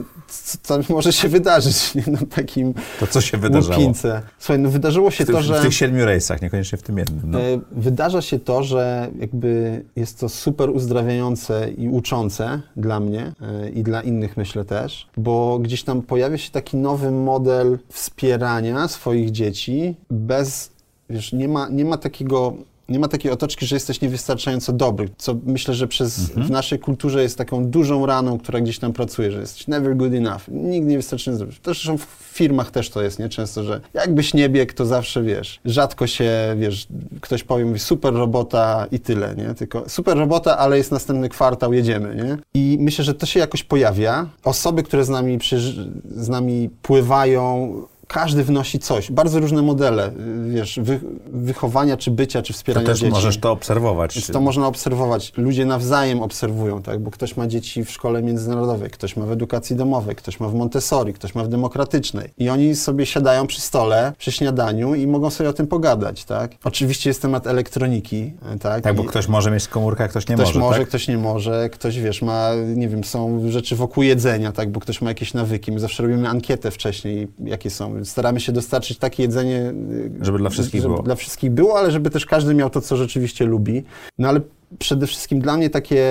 [0.63, 2.03] co, może się wydarzyć, nie?
[2.07, 3.79] No takim To co się wydarzało?
[3.79, 4.23] łupince.
[4.39, 5.59] Słuchaj, no wydarzyło się W, ty- to, że...
[5.59, 7.31] w tych siedmiu rejsach, niekoniecznie w tym jednym.
[7.31, 7.41] No.
[7.41, 13.71] E, Wydarza się to, że jakby jest to super uzdrawiające i uczące dla mnie e,
[13.71, 19.31] i dla innych myślę też, bo gdzieś tam pojawia się taki nowy model wspierania swoich
[19.31, 20.71] dzieci bez,
[21.11, 22.55] wiesz, nie ma, nie ma takiego
[22.89, 27.23] nie ma takiej otoczki, że jesteś niewystarczająco dobry, co myślę, że przez, w naszej kulturze
[27.23, 31.45] jest taką dużą raną, która gdzieś tam pracuje, że jesteś never good enough, nigdy niewystarczająco
[31.45, 31.61] dobry.
[31.65, 33.29] Zresztą w firmach też to jest, nie?
[33.29, 36.87] Często, że jakbyś nie biegł, to zawsze, wiesz, rzadko się, wiesz,
[37.21, 39.55] ktoś powie, mówi super robota i tyle, nie?
[39.55, 42.39] Tylko super robota, ale jest następny kwartał, jedziemy, nie?
[42.55, 44.27] I myślę, że to się jakoś pojawia.
[44.45, 47.73] Osoby, które z nami, przyż- z nami pływają,
[48.09, 49.13] każdy wnosi coś.
[49.13, 51.01] Bardzo różne modele, y, wiesz, wy,
[51.33, 53.13] wychowania, czy bycia, czy To wspierania też dzieci.
[53.13, 54.15] możesz to obserwować.
[54.15, 55.33] Więc to można obserwować.
[55.37, 57.01] Ludzie nawzajem obserwują, tak?
[57.01, 60.55] Bo ktoś ma dzieci w szkole międzynarodowej, ktoś ma w edukacji domowej, ktoś ma w
[60.55, 62.31] Montessori, ktoś ma w demokratycznej.
[62.39, 66.53] I oni sobie siadają przy stole, przy śniadaniu i mogą sobie o tym pogadać, tak?
[66.65, 68.83] Oczywiście jest temat elektroniki, e, tak?
[68.83, 70.89] Tak, bo I ktoś może mieć komórkę, a ktoś nie ktoś może, może, tak?
[70.89, 74.71] ktoś nie może, ktoś, wiesz, ma, nie wiem, są rzeczy wokół jedzenia, tak?
[74.71, 75.73] Bo ktoś ma jakieś nawyki.
[75.73, 77.96] My zawsze robimy ankietę wcześniej, jakie są.
[78.05, 81.03] Staramy się dostarczyć takie jedzenie, y, Żeby dla wszystkich żeby było.
[81.05, 83.85] dla wszystkich było, ale żeby też każdy miał to, co rzeczywiście lubi.
[84.19, 84.41] No ale
[84.79, 86.05] przede wszystkim dla mnie takie,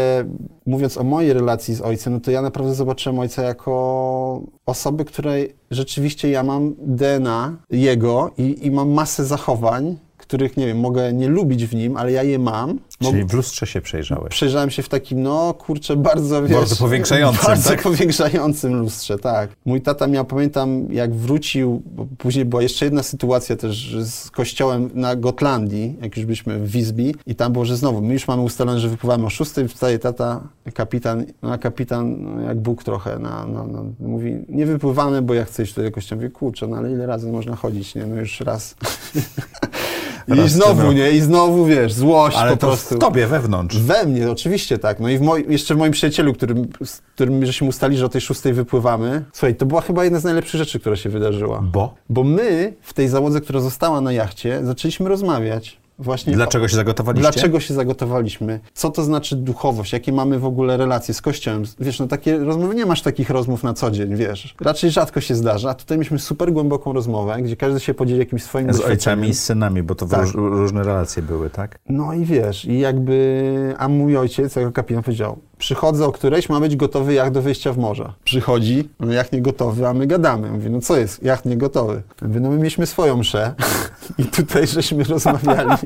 [0.66, 5.56] mówiąc o mojej relacji z ojcem, no to ja naprawdę zobaczyłem ojca jako osoby, której
[5.72, 9.98] rzeczywiście ja mam DNA jego i, i mam masę zachowań,
[10.36, 12.80] których, nie wiem, mogę nie lubić w nim, ale ja je mam.
[13.04, 14.30] Czyli w lustrze się przejrzałeś.
[14.30, 16.52] Przejrzałem się w takim, no kurczę, bardzo, wiesz...
[16.52, 17.82] Bardzo powiększającym, Bardzo tak?
[17.82, 19.50] powiększającym lustrze, tak.
[19.66, 24.90] Mój tata miał, pamiętam, jak wrócił, bo później była jeszcze jedna sytuacja też z kościołem
[24.94, 28.42] na Gotlandii, jak już byliśmy w Wisbi i tam było, że znowu, my już mamy
[28.42, 33.20] ustalone, że wypływamy o 6, wstaje tata, kapitan, no a kapitan no, jak Bóg trochę,
[33.20, 36.22] na, na, na, mówi, nie wypływamy, bo ja chcę iść do kościoła.
[36.22, 38.06] Mówię, kurczę, no ale ile razy można chodzić, nie?
[38.06, 38.76] No już raz.
[40.28, 41.12] I znowu, nie?
[41.12, 42.96] I znowu, wiesz, złość Ale po to prostu.
[42.96, 43.78] w tobie, wewnątrz.
[43.78, 45.00] We mnie, oczywiście tak.
[45.00, 48.10] No i w moj, jeszcze w moim przyjacielu, którym, z którym żeśmy ustali, że o
[48.10, 49.26] tej szóstej wypływamy.
[49.34, 51.62] Słuchaj, to była chyba jedna z najlepszych rzeczy, która się wydarzyła.
[51.62, 51.94] Bo?
[52.10, 55.78] Bo my w tej załodze, która została na jachcie, zaczęliśmy rozmawiać.
[56.00, 57.32] Właśnie Dlaczego się zagotowaliście?
[57.32, 58.60] Dlaczego się zagotowaliśmy?
[58.74, 59.94] Co to znaczy duchowość?
[59.94, 61.64] Jakie mamy w ogóle relacje z Kościołem?
[61.80, 64.56] Wiesz, no takie rozmowy, nie masz takich rozmów na co dzień, wiesz.
[64.62, 65.70] Raczej rzadko się zdarza.
[65.70, 69.34] A tutaj mieliśmy super głęboką rozmowę, gdzie każdy się podzieli jakimś swoim Z ojcami i
[69.34, 70.22] z synami, bo to Tak.
[70.22, 71.80] róż, różne relacje były, tak?
[71.90, 76.60] No i wiesz, i jakby, a mój ojciec, jako kapitan powiedział, przychodzę o którejś, ma
[76.60, 78.14] być gotowy jacht do wyjścia w morze.
[78.24, 80.52] Przychodzi, no jacht nie gotowy, a my gadamy.
[80.52, 82.02] Mówię, no co jest, jacht nie gotowy?
[82.22, 83.54] Mówię, no my mieliśmy swoją mszę
[84.18, 85.76] i tutaj żeśmy rozmawiali.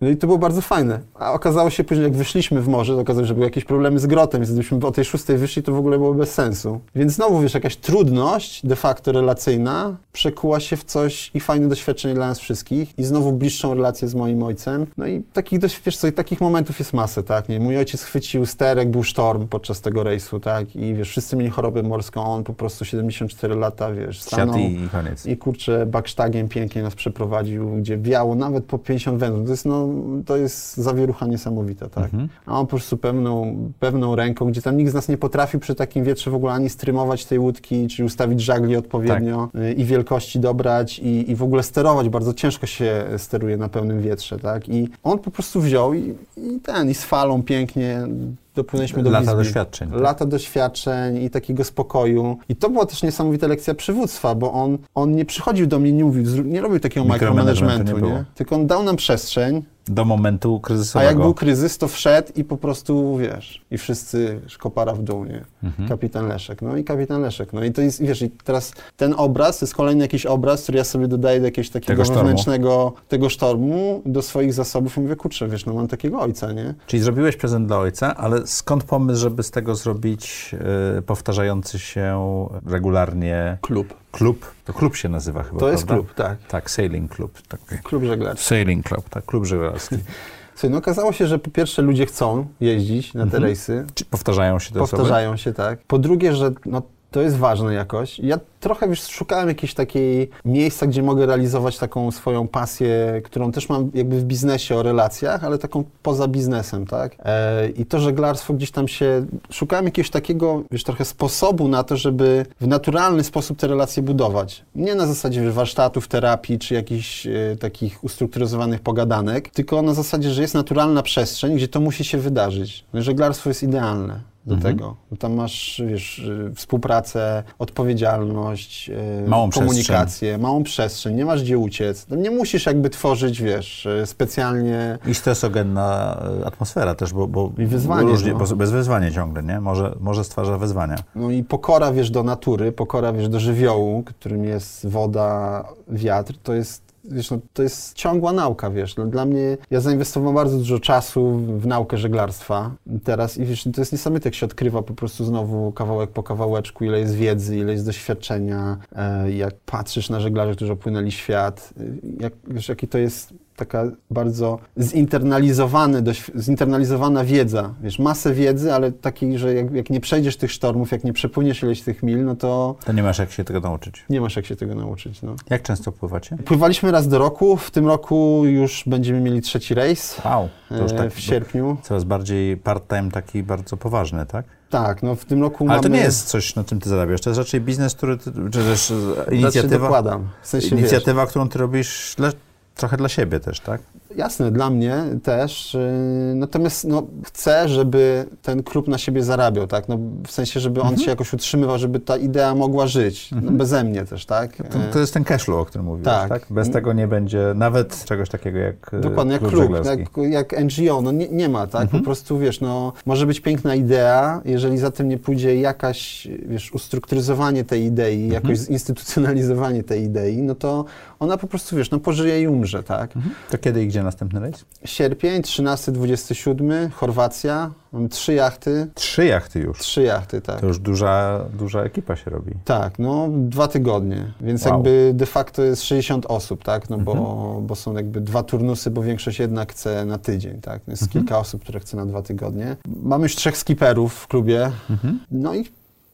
[0.00, 1.00] No i to było bardzo fajne.
[1.14, 3.98] A okazało się później, jak wyszliśmy w morze, to okazało się, że były jakieś problemy
[3.98, 6.80] z grotem, więc gdybyśmy o tej szóstej wyszli, to w ogóle było bez sensu.
[6.94, 12.14] Więc znowu, wiesz, jakaś trudność de facto relacyjna przekuła się w coś i fajne doświadczenie
[12.14, 14.86] dla nas wszystkich i znowu bliższą relację z moim ojcem.
[14.96, 17.48] No i takich, wiesz co, i takich momentów jest masę, tak?
[17.48, 17.60] Nie?
[17.60, 20.76] Mój ojciec chwycił sterek, był sztorm podczas tego rejsu, tak?
[20.76, 24.58] I wiesz, wszyscy mieli chorobę morską, on po prostu 74 lata, wiesz, stanął.
[24.58, 25.26] I, i koniec.
[25.26, 29.46] I kurczę, baksztagiem pięknie nas przeprowadził, gdzie wiało nawet po 50 wędrów.
[29.46, 29.88] To jest, no,
[30.26, 32.10] to jest zawierucha niesamowita, tak?
[32.46, 35.74] A on po prostu pewną, pewną ręką, gdzie tam nikt z nas nie potrafił przy
[35.74, 40.40] takim wietrze w ogóle ani strymować tej łódki, czy ustawić żagli odpowiednio y, i wielkości
[40.40, 42.08] dobrać i, i w ogóle sterować.
[42.08, 44.68] Bardzo ciężko się steruje na pełnym wietrze, tak?
[44.68, 49.10] I on po prostu wziął i, i ten, i z falą pięknie and dopłynęliśmy do
[49.10, 49.36] Lata Wisby.
[49.44, 50.00] doświadczeń, tak?
[50.00, 52.38] Lata doświadczeń i takiego spokoju.
[52.48, 56.04] I to była też niesamowita lekcja przywództwa, bo on, on nie przychodził do mnie, nie
[56.04, 58.24] mówił, nie robił takiego micromanagementu, nie nie.
[58.34, 61.08] Tylko on dał nam przestrzeń, Do momentu a kryzysowego.
[61.10, 65.24] jak był kryzys, to wszedł i po prostu, wiesz, i wszyscy wiesz, kopara w dół,
[65.24, 65.44] nie?
[65.64, 65.88] Mhm.
[65.88, 67.52] Kapitan Leszek, no i kapitan Leszek.
[67.52, 70.78] No i to jest, wiesz, i teraz ten obraz, to jest kolejny jakiś obraz, który
[70.78, 75.16] ja sobie dodaję do jakiegoś takiego Tego wewnętrznego, tego sztormu, do swoich zasobów i mówię,
[75.16, 76.74] kurczę, wiesz, no mam takiego ojca, nie?
[76.86, 80.54] Czyli zrobiłeś prezent dla ojca, ale skąd pomysł, żeby z tego zrobić
[80.98, 82.20] e, powtarzający się
[82.66, 83.94] regularnie Klub.
[84.12, 84.54] klub?
[84.64, 86.04] To klub się nazywa chyba, To jest prawda?
[86.04, 86.38] klub, tak.
[86.48, 87.38] Tak, sailing club.
[87.48, 87.60] Tak.
[87.82, 88.44] Klub żeglarski.
[88.46, 89.96] Sailing club, tak, klub żeglarski.
[90.54, 93.42] Słuchaj, no okazało się, że po pierwsze ludzie chcą jeździć na te Mhm.
[93.42, 95.02] rejsy, Czy powtarzają się te osoby?
[95.02, 95.78] powtarzają się, tak.
[95.86, 96.82] Po drugie, że no,
[97.16, 98.18] to jest ważne jakoś.
[98.18, 103.68] Ja trochę wiesz, szukałem jakiejś takiej miejsca, gdzie mogę realizować taką swoją pasję, którą też
[103.68, 107.16] mam jakby w biznesie o relacjach, ale taką poza biznesem, tak?
[107.18, 109.26] E, I to żeglarstwo gdzieś tam się...
[109.50, 114.64] Szukałem jakiegoś takiego, wiesz, trochę sposobu na to, żeby w naturalny sposób te relacje budować.
[114.74, 120.30] Nie na zasadzie wiesz, warsztatów, terapii, czy jakichś e, takich ustrukturyzowanych pogadanek, tylko na zasadzie,
[120.30, 122.84] że jest naturalna przestrzeń, gdzie to musi się wydarzyć.
[122.94, 124.76] Żeglarstwo jest idealne do Mhm.
[124.76, 124.96] tego.
[125.18, 128.90] Tam masz, wiesz, y, współpracę, odpowiedzialność,
[129.24, 132.04] y, Małą komunikację, małą przestrzeń, nie masz gdzie uciec.
[132.06, 134.98] Tam nie musisz jakby tworzyć, wiesz, y, specjalnie...
[135.06, 138.38] I stresogenna atmosfera też, bo, bo I wyzwanie, różnie, no.
[138.38, 139.60] bo bez wyzwania ciągle, nie?
[139.60, 140.96] Może, może stwarza wyzwania.
[141.14, 146.54] No i pokora, wiesz, do natury, pokora, wiesz, do żywiołu, którym jest woda, wiatr, to
[146.54, 148.96] jest Wiesz, no, to jest ciągła nauka, wiesz.
[148.96, 152.70] No, dla mnie, ja zainwestowałem bardzo dużo czasu w naukę żeglarstwa
[153.04, 156.84] teraz i wiesz, to jest niesamowite, jak się odkrywa po prostu znowu kawałek po kawałeczku,
[156.84, 161.82] ile jest wiedzy, ile jest doświadczenia, e, jak patrzysz na żeglarzy, którzy opłynęli świat, e,
[162.22, 166.02] jak, wiesz, jaki to jest taka bardzo zinternalizowane,
[166.34, 167.74] zinternalizowana wiedza.
[167.82, 171.62] Wiesz, masę wiedzy, ale takiej, że jak, jak nie przejdziesz tych sztormów, jak nie przepłyniesz
[171.62, 174.04] ileś tych mil, no to To nie masz jak się tego nauczyć.
[174.10, 175.22] nie masz jak się tego nauczyć.
[175.22, 175.36] No.
[175.50, 176.36] Jak często pływacie?
[176.44, 180.92] Pływaliśmy raz do roku, w tym roku już będziemy mieli trzeci rejs Wow, to już
[180.92, 181.76] e, tak w sierpniu.
[181.82, 184.44] coraz bardziej part-time taki bardzo poważny, tak?
[184.70, 185.82] Tak, no w tym roku Ale mamy...
[185.82, 188.58] to nie jest coś, na czym ty zarabiasz, to jest raczej biznes, który, ty, czy
[188.58, 190.28] też Znaczy inicjatywa, dokładam.
[190.42, 192.30] W sensie, wiesz, inicjatywa którą ty robisz dla,
[192.76, 193.80] trochę dla siebie też, tak?
[194.16, 195.74] Jasne, dla mnie też.
[195.74, 199.88] y, Natomiast no, chcę, żeby ten klub na siebie zarabiał, tak?
[199.88, 203.30] No, w sensie, żeby on się jakoś utrzymywał, żeby ta idea mogła żyć.
[203.42, 204.56] No, beze mnie też, tak?
[204.56, 206.28] To, to jest ten cashflow, o którym mówiłeś, tak.
[206.28, 206.46] Tak.
[206.50, 210.64] Bez tego nie będzie nawet czegoś takiego jak e, Dokładnie, jak klub klub, jak, jak
[210.64, 211.82] NGO, no nie, nie ma, tak?
[211.82, 212.02] Mhm.
[212.02, 216.72] Po prostu, wiesz, no, może być piękna idea, jeżeli za tym nie pójdzie jakaś, wiesz,
[216.72, 218.32] ustrukturyzowanie tej idei, Mhm.
[218.42, 220.84] jakoś zinstytucjonalizowanie tej idei, no to
[221.18, 223.16] ona po prostu, wiesz, no pożyje i umrze, tak?
[223.16, 223.34] Mhm.
[223.50, 224.64] To kiedy i gdzie następny rejs?
[224.84, 229.78] Sierpień, 13-27, Chorwacja, mamy trzy jachty, Trzy jachty już.
[229.78, 230.60] trzy jachty, tak.
[230.60, 232.52] To już duża, duża ekipa się robi.
[232.64, 234.74] Tak, no dwa tygodnie, więc Wow.
[234.74, 237.66] jakby de facto jest 60 osób, tak, no bo, Mhm.
[237.66, 241.12] bo są jakby dwa turnusy, bo większość jednak chce na tydzień, tak, jest Mhm.
[241.24, 242.76] kilka osób, które chce na dwa tygodnie.
[243.02, 245.20] Mamy już trzech skiperów w klubie, Mhm.
[245.30, 245.64] no i,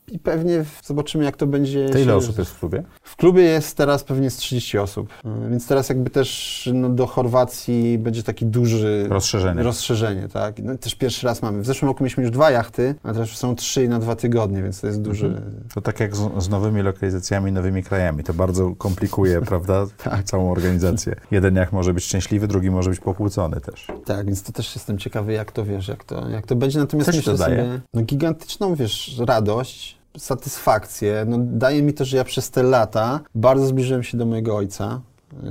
[0.09, 1.89] i pewnie zobaczymy jak to będzie.
[1.89, 2.83] To ile osób jest w klubie?
[3.03, 5.09] W klubie jest teraz pewnie z 30 osób,
[5.47, 9.63] y, więc teraz jakby też no, do Chorwacji będzie taki duży Rozszerzenie.
[9.63, 10.59] rozszerzenie, tak.
[10.63, 11.63] No, też pierwszy raz mamy.
[11.63, 14.63] W zeszłym roku mieliśmy już dwa jachty, a teraz już są trzy na dwa tygodnie,
[14.63, 15.27] więc to jest duży...
[15.27, 15.65] Mhm.
[15.75, 18.25] To tak jak z, z nowymi lokalizacjami, nowymi krajami.
[18.25, 20.25] To bardzo komplikuje, prawda, Tak.
[20.25, 21.17] całą organizację.
[21.31, 23.87] Jeden jak może być szczęśliwy, drugi może być pokłócony też.
[24.05, 26.79] Tak, więc to też jestem ciekawy, jak to wiesz, jak to, jak to będzie.
[26.79, 27.57] Natomiast Co ci myślę to daje?
[27.57, 31.25] sobie, no gigantyczną, wiesz, radość, satysfakcję.
[31.29, 35.01] No, daje mi to, że ja przez te lata bardzo zbliżyłem się do mojego ojca,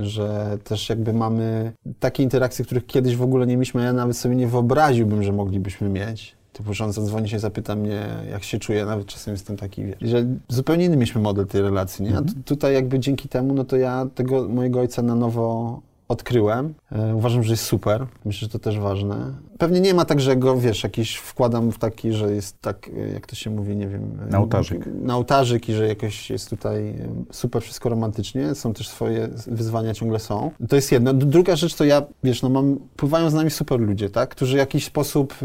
[0.01, 4.17] że też jakby mamy takie interakcje, których kiedyś w ogóle nie mieliśmy, a ja nawet
[4.17, 6.35] sobie nie wyobraziłbym, że moglibyśmy mieć.
[6.53, 9.97] Typu, że on zadzwoni się, zapyta mnie, jak się czuję, nawet czasem jestem taki, wiesz,
[10.01, 12.17] że zupełnie inny mieliśmy model tej relacji, nie?
[12.17, 16.73] A tu, tutaj jakby dzięki temu, no to ja tego mojego ojca na nowo odkryłem.
[16.91, 18.07] E, uważam, że jest super.
[18.25, 19.33] Myślę, że to też ważne.
[19.57, 23.09] Pewnie nie ma tak, że go, wiesz, jakiś wkładam w taki, że jest tak, e,
[23.13, 24.17] jak to się mówi, nie wiem...
[24.27, 24.85] e, Na ołtarzyk.
[25.01, 26.95] Na ołtarzyk i że jakoś jest tutaj
[27.31, 28.55] super wszystko romantycznie.
[28.55, 30.51] Są też swoje wyzwania, ciągle są.
[30.69, 31.13] To jest jedno.
[31.13, 34.29] Druga rzecz to ja, wiesz, no mam, pływają z nami super ludzie, tak?
[34.29, 35.35] Którzy w jakiś sposób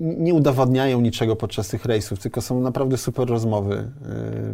[0.00, 3.90] nie udowadniają niczego podczas tych rejsów, tylko są naprawdę super rozmowy,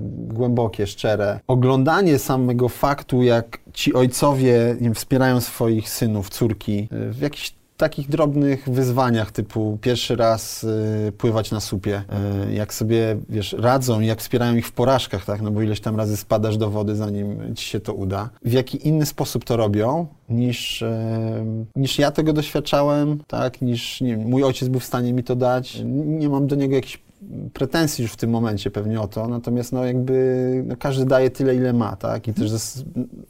[0.08, 1.40] głębokie, szczere.
[1.46, 7.58] Oglądanie samego faktu, jak ci ojcowie nie wiem, wspierają swoich synów, córki y, w jakichś
[7.78, 12.02] takich drobnych wyzwaniach, typu pierwszy raz y, pływać na supie,
[12.48, 15.80] y, jak sobie, wiesz, radzą i jak wspierają ich w porażkach, tak, no bo ileś
[15.80, 18.30] tam razy spadasz do wody, zanim ci się to uda.
[18.44, 21.44] W jaki inny sposób to robią, niż, e,
[21.76, 25.82] niż ja tego doświadczałem, tak, niż nie, mój ojciec był w stanie mi to dać.
[25.84, 26.98] Nie mam do niego jakichś
[27.52, 31.54] pretensji już w tym momencie pewnie o to, natomiast no jakby no każdy daje tyle,
[31.54, 32.50] ile ma, tak, i też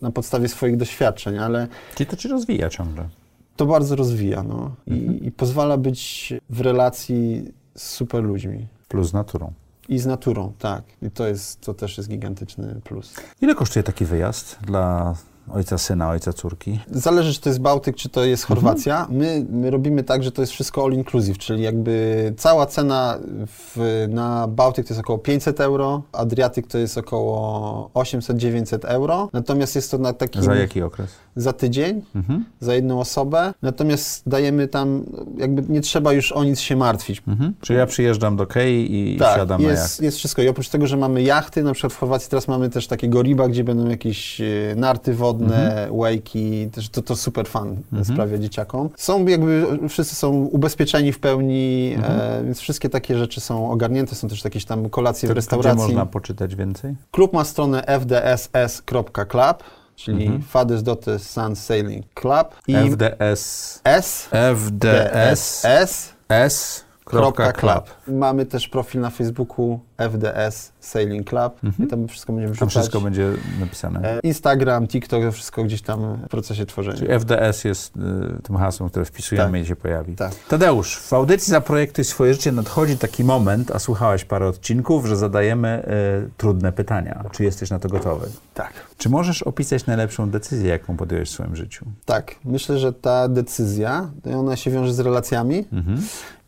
[0.02, 3.08] na podstawie swoich doświadczeń, ale Czyli to ci rozwija ciągle.
[3.56, 8.66] to bardzo rozwija, no, I, i pozwala być w relacji z super ludźmi.
[8.88, 9.52] Plus z naturą.
[9.88, 10.82] I z naturą, tak.
[11.02, 13.14] I to jest, to też jest gigantyczny plus.
[13.40, 15.14] Ile kosztuje taki wyjazd dla
[15.52, 16.80] ojca syna, ojca córki?
[16.90, 18.60] Zależy, czy to jest Bałtyk, czy to jest Mhm.
[18.60, 19.06] Chorwacja.
[19.10, 24.06] My, my robimy tak, że to jest wszystko all inclusive, czyli jakby cała cena w,
[24.08, 29.28] na Bałtyk to jest około 500 euro, Adriatyk to jest około 800-900 euro.
[29.32, 30.42] Natomiast jest to na takim...
[30.42, 31.10] Za jaki okres?
[31.42, 32.44] Za tydzień, Mhm.
[32.60, 33.54] za jedną osobę.
[33.62, 35.02] Natomiast dajemy tam,
[35.38, 37.22] jakby nie trzeba już o nic się martwić.
[37.28, 37.54] Mhm.
[37.60, 40.02] Czyli ja przyjeżdżam do Kei i Tak, siadam na jest, jacht.
[40.02, 40.42] jest wszystko.
[40.42, 43.48] I oprócz tego, że mamy jachty, na przykład w Chorwacji teraz mamy też takiego riba,
[43.48, 44.44] gdzie będą jakieś e,
[44.76, 45.92] narty wodne, Mhm.
[45.92, 48.88] wake'i, też to, to super fan sprawia dzieciakom.
[48.96, 52.20] Są jakby, wszyscy są ubezpieczeni w pełni, Mhm.
[52.20, 55.38] e, więc wszystkie takie rzeczy są ogarnięte, są też jakieś tam kolacje To, w gdzie
[55.38, 55.82] restauracji.
[55.82, 56.94] można poczytać więcej?
[57.10, 59.62] Klub ma stronę fdss.club,
[59.98, 60.42] czyli Mhm.
[60.42, 63.80] Fathers Daughters Sons Sailing Club i FDS.
[63.84, 65.64] S FDS.
[65.64, 66.84] S S.
[67.10, 67.84] Kropka Club.
[68.08, 71.60] Mamy też profil na Facebooku FDS Sailing Club.
[71.84, 72.82] I tam wszystko będziemy Tam wrzucać.
[72.82, 73.28] wszystko będzie
[73.60, 74.14] napisane.
[74.14, 76.96] E, Instagram, TikTok, to wszystko gdzieś tam w procesie tworzenia.
[76.98, 79.64] Czyli FDS jest y, tym hasłem, które wpisujemy Tak.
[79.64, 80.14] i się pojawi.
[80.16, 80.32] Tak.
[80.48, 85.88] Tadeusz, w audycji Zaprojektuj swoje życie nadchodzi taki moment, a słuchałeś parę odcinków, że zadajemy
[86.26, 87.24] y, trudne pytania.
[87.32, 88.28] Czy jesteś na to gotowy?
[88.54, 88.72] Tak.
[88.98, 91.86] Czy możesz opisać najlepszą decyzję, jaką podjąłeś w swoim życiu?
[92.04, 92.34] Tak.
[92.44, 95.64] Myślę, że ta decyzja, ona się wiąże z relacjami.
[95.72, 96.02] Mhm.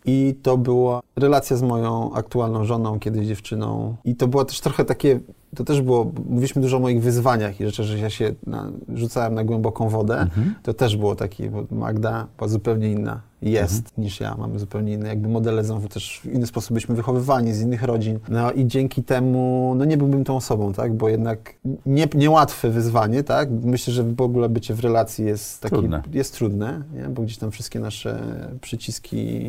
[0.04, 3.96] I to była relacja z moją aktualną żoną, kiedyś dziewczyną.
[4.04, 5.20] I to było też trochę takie,
[5.56, 9.34] to też było, mówiliśmy dużo o moich wyzwaniach i rzeczy, że ja się na, rzucałem
[9.34, 10.26] na głęboką wodę.
[10.62, 14.34] To też było takie, bo Magda była zupełnie inna, jest niż ja.
[14.38, 18.18] Mamy zupełnie inne jakby modele, znowu też w inny sposób byliśmy wychowywani z innych rodzin.
[18.28, 20.94] No i dzięki temu, no nie byłbym tą osobą, tak?
[20.96, 21.54] Bo jednak
[21.86, 23.48] nie, niełatwe wyzwanie, tak?
[23.50, 26.02] Myślę, że w ogóle bycie w relacji jest takie, Trudne.
[26.12, 27.08] jest trudne, nie?
[27.08, 28.20] bo gdzieś tam wszystkie nasze
[28.60, 29.40] przyciski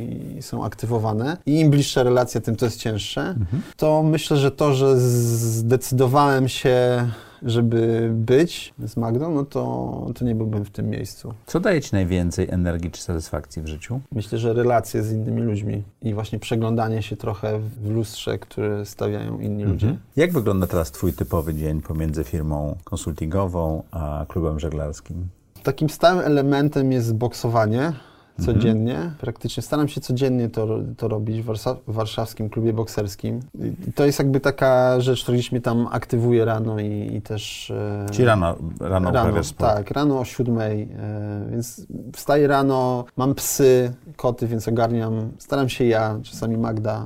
[0.41, 3.35] są aktywowane i im bliższa relacja, tym to jest cięższe.
[3.77, 7.07] To myślę, że to, że zdecydowałem się
[7.43, 11.33] żeby być z Magdą, no to, to nie byłbym w tym miejscu.
[11.45, 13.99] Co daje Ci najwięcej energii czy satysfakcji w życiu?
[14.11, 19.39] Myślę, że relacje z innymi ludźmi i właśnie przeglądanie się trochę w lustrze, które stawiają
[19.39, 19.87] inni ludzie.
[19.87, 20.05] Mhm.
[20.15, 25.27] Jak wygląda teraz Twój typowy dzień pomiędzy firmą konsultingową a klubem żeglarskim?
[25.63, 27.93] Takim stałym elementem jest boksowanie
[28.39, 29.11] codziennie.
[29.21, 30.67] Praktycznie staram się codziennie to,
[30.97, 33.39] to robić w, Warsza- w warszawskim klubie bokserskim.
[33.87, 37.71] I to jest jakby taka rzecz, która gdzieś mnie tam aktywuje rano i, i też...
[37.71, 39.71] e, Czyli rano, rano, uprawiasz sport?
[39.75, 41.85] tak, rano o siódmej, e, więc
[42.15, 47.05] wstaję rano, mam psy, koty, więc ogarniam, staram się ja, czasami Magda,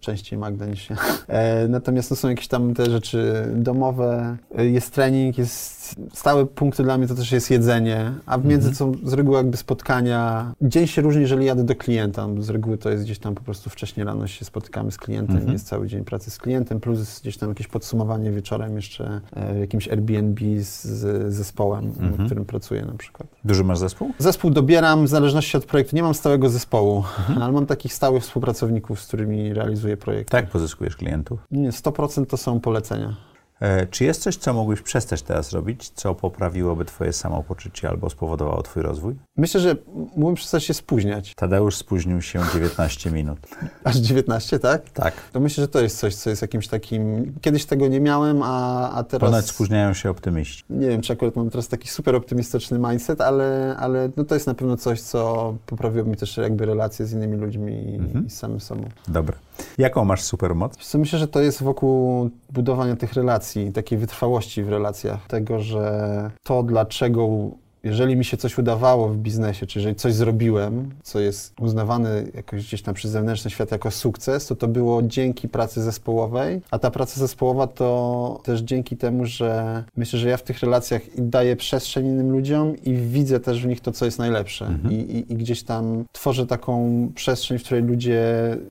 [0.00, 0.96] częściej Magda niż ja.
[1.28, 5.75] E, natomiast to są jakieś tam te rzeczy domowe, e, jest trening, jest
[6.14, 9.56] stałe punkty dla mnie to też jest jedzenie, a w między są z reguły jakby
[9.56, 10.52] spotkania.
[10.62, 13.70] Dzień się różni, jeżeli jadę do klienta, z reguły to jest gdzieś tam po prostu
[13.70, 15.52] wcześniej rano się spotykamy z klientem, Mhm.
[15.52, 19.58] jest cały dzień pracy z klientem, plus gdzieś tam jakieś podsumowanie wieczorem jeszcze e, w
[19.58, 22.12] jakimś Airbnb z, z zespołem, Mhm.
[22.12, 23.28] w którym pracuję na przykład.
[23.44, 24.10] Duży masz zespół?
[24.18, 25.96] Zespół dobieram w zależności od projektu.
[25.96, 27.42] Nie mam stałego zespołu, Mhm.
[27.42, 30.30] ale mam takich stałych współpracowników, z którymi realizuję projekt.
[30.30, 31.40] Tak pozyskujesz klientów.
[31.50, 33.16] Nie, 100% to są polecenia.
[33.60, 38.62] E, czy jest coś, co mógłbyś przestać teraz robić, co poprawiłoby Twoje samopoczucie albo spowodowało
[38.62, 39.14] Twój rozwój?
[39.36, 41.34] Myślę, że mógłbym przestać się spóźniać.
[41.36, 43.38] Tadeusz spóźnił się 19 minut.
[43.84, 44.90] Aż 19, tak?
[44.90, 45.14] Tak.
[45.32, 47.32] To myślę, że to jest coś, co jest jakimś takim...
[47.40, 49.30] Kiedyś tego nie miałem, a, a teraz...
[49.30, 50.64] Ponad spóźniają się optymiści.
[50.70, 54.46] Nie wiem, czy akurat mam teraz taki super optymistyczny mindset, ale, ale no to jest
[54.46, 58.26] na pewno coś, co poprawiło mi też jakby relacje z innymi ludźmi i, Mhm.
[58.26, 58.84] i z samym sobą.
[59.08, 59.36] Dobra.
[59.78, 60.94] Jaką masz supermoc?
[60.94, 65.26] Myślę, że to jest wokół budowania tych relacji, takiej wytrwałości w relacjach.
[65.26, 67.50] Tego, że to, dlaczego,
[67.86, 72.66] jeżeli mi się coś udawało w biznesie, czy jeżeli coś zrobiłem, co jest uznawane jakoś
[72.66, 76.90] gdzieś tam przez zewnętrzny świat jako sukces, to to było dzięki pracy zespołowej, a ta
[76.90, 82.06] praca zespołowa to też dzięki temu, że myślę, że ja w tych relacjach daję przestrzeń
[82.06, 84.66] innym ludziom i widzę też w nich to, co jest najlepsze.
[84.66, 84.94] Mhm.
[84.94, 88.22] I, i, I gdzieś tam tworzę taką przestrzeń, w której ludzie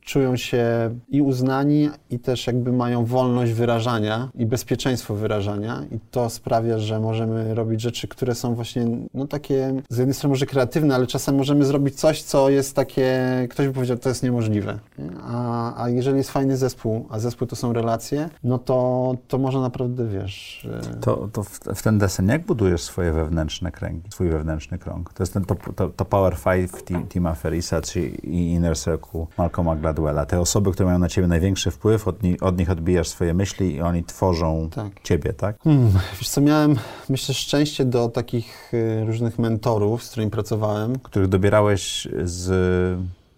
[0.02, 0.66] czują się
[1.10, 5.84] i uznani, i też jakby mają wolność wyrażania i bezpieczeństwo wyrażania.
[5.92, 10.32] I to sprawia, że możemy robić rzeczy, które są właśnie, no takie, z jednej strony
[10.32, 13.20] może kreatywne, ale czasem możemy zrobić coś, co jest takie,
[13.50, 14.80] ktoś by powiedział, to jest niemożliwe.
[15.00, 15.10] nie?
[15.24, 19.60] A, a jeżeli jest fajny zespół, a zespół to są relacje, no to, to może
[19.60, 20.68] naprawdę, wiesz...
[20.94, 25.14] e, To, to w, w ten desen, jak budujesz swoje wewnętrzne kręgi, swój wewnętrzny krąg?
[25.14, 29.26] To jest ten to, to, to Power Five Team, Tima Ferrisa czy i Inner Circle
[29.38, 30.26] Malcolma Gladwella.
[30.26, 33.76] Te osoby, które mają na ciebie największy wpływ, od, ni, od nich odbijasz swoje myśli
[33.76, 35.02] i oni tworzą Tak.
[35.04, 35.60] ciebie, tak?
[35.64, 36.76] Hmm, wiesz co, miałem,
[37.10, 41.00] myślę, szczęście do takich y, różnych mentorów, z którymi pracowałem.
[41.00, 42.50] Których dobierałeś z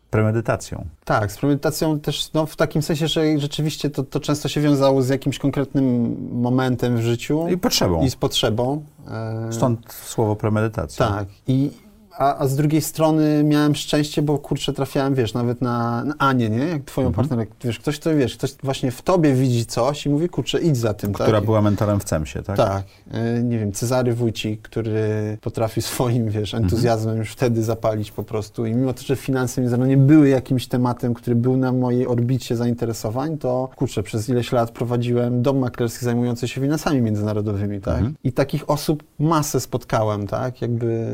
[0.10, 0.86] premedytacją.
[1.06, 5.02] Tak, z premedytacją też no, w takim sensie, że rzeczywiście to, to często się wiązało
[5.02, 8.04] z jakimś konkretnym momentem w życiu I potrzebą.
[8.04, 8.84] i z potrzebą.
[9.08, 11.08] E, Stąd słowo premedytacja.
[11.08, 11.28] Tak.
[11.48, 11.72] I,
[12.18, 16.50] a, a z drugiej strony miałem szczęście, bo kurczę trafiałem, wiesz, nawet na, na Anię,
[16.50, 16.58] nie?
[16.58, 17.28] Jak twoją Mhm.
[17.28, 20.78] partnerkę, wiesz, ktoś, kto, wiesz, ktoś właśnie w tobie widzi coś i mówi, kurczę, idź
[20.78, 21.46] za tym, Która tak?
[21.46, 22.58] była mentorem w CEMSie, tak?
[22.58, 26.64] Tak, e, nie wiem, Cezary Wójcik, który potrafi swoim, wiesz, Mhm.
[26.64, 30.68] entuzjazmem już wtedy zapalić po prostu i mimo to, że finanse międzynarodowe nie były jakimś
[30.68, 36.06] tematem, który był na mojej orbicie zainteresowań, to kurczę, przez ileś lat prowadziłem dom maklerski
[36.06, 37.96] zajmujący się finansami międzynarodowymi, tak?
[37.98, 38.16] Mhm.
[38.24, 40.62] I takich osób masę spotkałem, tak?
[40.62, 41.08] Jakby,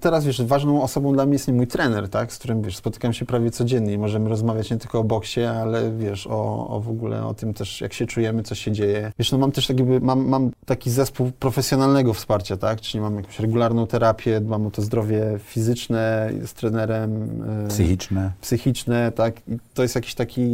[0.00, 2.32] teraz wiesz, ważną osobą dla mnie jest nie mój trener, tak?
[2.32, 5.92] Z którym, wiesz, spotykam się prawie codziennie i możemy rozmawiać nie tylko o boksie, ale
[5.92, 9.12] wiesz, o, o w ogóle o tym też, jak się czujemy, co się dzieje.
[9.18, 12.80] Wiesz, no mam też tak jakby, mam, mam taki zespół profesjonalnego wsparcia, tak?
[12.80, 17.42] Czyli mam jakąś regularną terapię, dbam o to zdrowie fizyczne z trenerem.
[17.64, 18.32] e, Psychiczne.
[18.40, 19.48] psychiczne, tak?
[19.48, 20.44] I to jest jakiś taki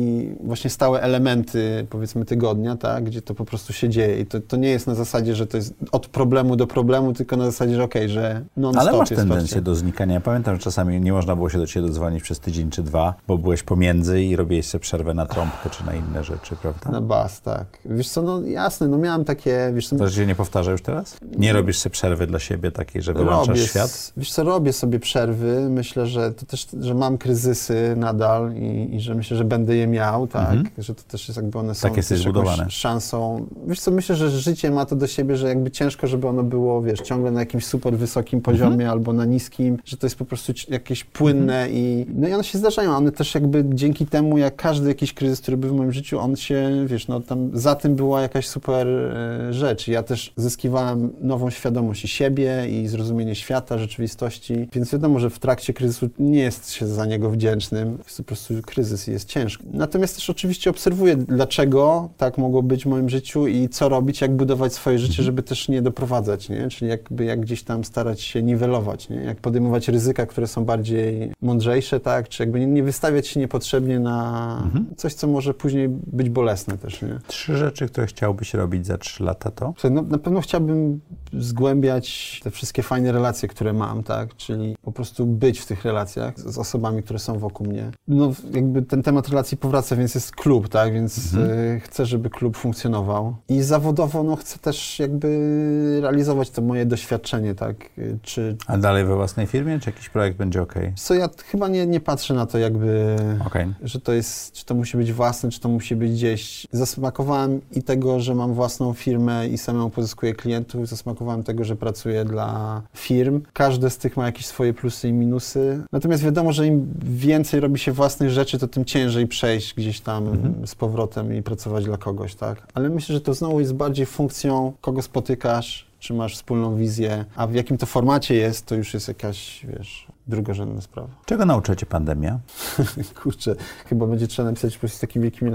[0.44, 3.04] właśnie stałe elementy, powiedzmy, tygodnia, tak?
[3.04, 4.20] Gdzie to po prostu się dzieje.
[4.20, 7.36] I to, to nie jest na zasadzie, że to jest od problemu do problemu, tylko
[7.36, 9.62] na zasadzie, że okej, że non-stop jest tendencję wsparcie.
[9.64, 10.14] do znikania.
[10.14, 13.14] Ja pamiętam, że czasami nie można było się do ciebie dodzwonić przez tydzień czy dwa,
[13.28, 16.90] bo byłeś pomiędzy i robiłeś sobie przerwę na trąbkę czy na inne rzeczy, prawda?
[16.90, 17.66] Na bas, tak.
[17.84, 21.16] Wiesz co, no jasne, no miałem takie, wiesz co, To się nie powtarza już teraz?
[21.38, 24.12] Nie robisz sobie przerwy dla siebie takiej, że wyłączasz robię, świat?
[24.16, 25.66] Wiesz co, robię sobie przerwy.
[25.70, 29.86] Myślę, że to też, że mam kryzysy nadal i, i że myślę, że będę je
[29.86, 30.50] miał, tak?
[30.50, 30.68] Mhm.
[30.78, 32.70] Że to też jest jakby one są Tak jakąś zbudowany.
[32.70, 33.46] szansą.
[33.66, 36.82] Wiesz co, myślę, że życie ma to do siebie, że jakby ciężko, żeby ono było,
[36.82, 38.90] wiesz, ciągle na jakimś super wysokim poziomie Mhm.
[38.90, 42.44] albo albo na niskim, że to jest po prostu jakieś płynne i no i one
[42.44, 42.96] się zdarzają.
[42.96, 46.36] One też jakby dzięki temu, jak każdy jakiś kryzys, który był w moim życiu, on
[46.36, 49.88] się, wiesz, no tam za tym była jakaś super e, rzecz.
[49.88, 55.38] Ja też zyskiwałem nową świadomość i siebie i zrozumienie świata, rzeczywistości, więc wiadomo, że w
[55.38, 57.98] trakcie kryzysu nie jest się za niego wdzięcznym.
[58.04, 59.64] Jest po prostu kryzys i jest ciężko.
[59.72, 64.36] Natomiast też oczywiście obserwuję, dlaczego tak mogło być w moim życiu i co robić, jak
[64.36, 66.68] budować swoje życie, żeby też nie doprowadzać, nie?
[66.68, 69.16] Czyli jakby jak gdzieś tam starać się niwelować, nie?
[69.16, 72.28] Jak podejmować ryzyka, które są bardziej mądrzejsze, tak?
[72.28, 77.02] Czy jakby nie, nie wystawiać się niepotrzebnie na coś, co może później być bolesne też,
[77.02, 77.18] nie?
[77.26, 79.74] Trzy rzeczy, które chciałbyś robić za trzy lata to?
[79.90, 81.00] No, na pewno chciałbym
[81.32, 84.36] zgłębiać te wszystkie fajne relacje, które mam, tak?
[84.36, 87.90] Czyli po prostu być w tych relacjach z osobami, które są wokół mnie.
[88.08, 90.92] No jakby ten temat relacji powraca, więc jest klub, tak?
[90.92, 93.36] Więc e, chcę, żeby klub funkcjonował.
[93.48, 97.76] I zawodowo, no chcę też jakby realizować to moje doświadczenie, tak?
[97.98, 100.74] E, Czy A dalej we własnej firmie, czy jakiś projekt będzie ok?
[100.96, 103.66] co ja chyba nie, nie patrzę na to jakby Okej.
[103.82, 106.66] że to jest, czy to musi być własne, czy to musi być gdzieś.
[106.72, 112.24] Zasmakowałem i tego, że mam własną firmę i samemu pozyskuję klientów, zasmakowałem tego, że pracuję
[112.24, 113.42] dla firm.
[113.52, 115.82] Każde z tych ma jakieś swoje plusy i minusy.
[115.92, 120.24] Natomiast wiadomo, że im więcej robi się własnych rzeczy, to tym ciężej przejść gdzieś tam
[120.66, 122.66] z powrotem i pracować dla kogoś, tak?
[122.74, 127.46] Ale myślę, że to znowu jest bardziej funkcją, kogo spotykasz, czy masz wspólną wizję, a
[127.46, 131.08] w jakim to formacie jest, to już jest jakaś, wiesz, drugorzędna sprawa.
[131.26, 132.38] Czego nauczyła cię pandemia?
[133.22, 135.50] Kurczę, chyba będzie trzeba napisać po prostu takimi wielkimi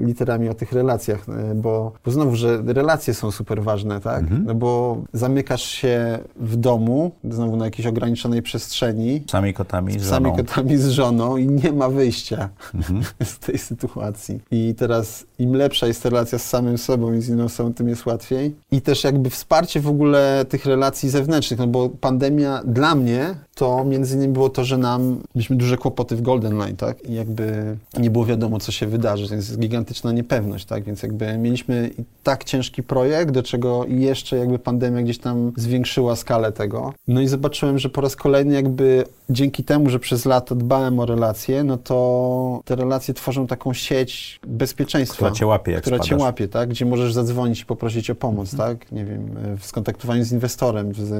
[0.00, 4.24] literami o tych relacjach, e, bo, bo znowu, że relacje są super ważne, tak?
[4.44, 10.08] No bo zamykasz się w domu, znowu na jakiejś ograniczonej przestrzeni, Sami kotami, z z
[10.08, 10.36] sami żoną.
[10.36, 12.48] kotami z żoną i nie ma wyjścia
[13.24, 14.40] z tej sytuacji.
[14.50, 18.06] I teraz im lepsza jest relacja z samym sobą i z inną osobą, tym jest
[18.06, 18.54] łatwiej.
[18.72, 23.81] I też jakby wsparcie w ogóle tych relacji zewnętrznych, no bo pandemia dla mnie to
[23.84, 27.04] między innymi było to, że nam, mieliśmy duże kłopoty w Golden Line, tak?
[27.08, 30.84] I jakby nie było wiadomo, co się wydarzy, więc jest gigantyczna niepewność, tak?
[30.84, 36.16] Więc jakby mieliśmy i tak ciężki projekt, do czego jeszcze jakby pandemia gdzieś tam zwiększyła
[36.16, 36.94] skalę tego.
[37.08, 41.06] No i zobaczyłem, że po raz kolejny jakby dzięki temu, że przez lata dbałem o
[41.06, 45.16] relacje, no to te relacje tworzą taką sieć bezpieczeństwa.
[45.16, 46.22] Która cię łapie, jak Która cię spadasz.
[46.22, 46.68] łapie, tak?
[46.68, 48.92] Gdzie możesz zadzwonić i poprosić o pomoc, tak?
[48.92, 51.10] Nie wiem, w skontaktowaniu z inwestorem, w,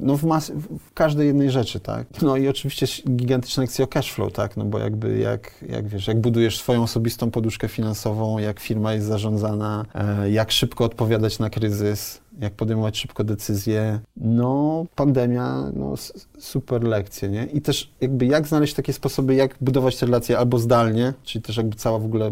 [0.00, 0.50] no w, mas-
[0.88, 2.22] w każdej jednej rzeczy, tak?
[2.22, 2.86] No i oczywiście
[3.16, 4.56] gigantyczna lekcja o cash flow, tak?
[4.56, 9.06] No bo jakby jak, jak wiesz, jak budujesz swoją osobistą poduszkę finansową, jak firma jest
[9.06, 14.00] zarządzana, e, jak szybko odpowiadać na kryzys, jak podejmować szybko decyzje.
[14.16, 15.94] No, pandemia, no,
[16.38, 17.44] super lekcje, nie?
[17.44, 21.56] I też jakby jak znaleźć takie sposoby, jak budować te relacje albo zdalnie, czyli też
[21.56, 22.30] jakby cała w ogóle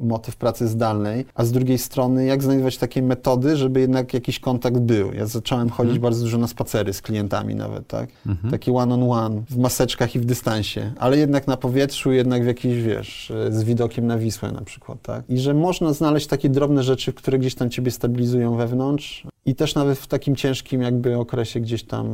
[0.00, 4.78] motyw pracy zdalnej, a z drugiej strony jak znajdować takie metody, żeby jednak jakiś kontakt
[4.78, 5.12] był.
[5.12, 8.08] Ja zacząłem chodzić bardzo dużo na spacery z klientami nawet, tak?
[8.50, 13.32] Taki one-on-one, w maseczkach i w dystansie, ale jednak na powietrzu, jednak w jakiś, wiesz,
[13.50, 15.24] z widokiem na Wisłę na przykład, tak?
[15.28, 19.74] I że można znaleźć takie drobne rzeczy, które gdzieś tam ciebie stabilizują wewnątrz i też
[19.74, 22.06] nawet w takim ciężkim jakby okresie gdzieś tam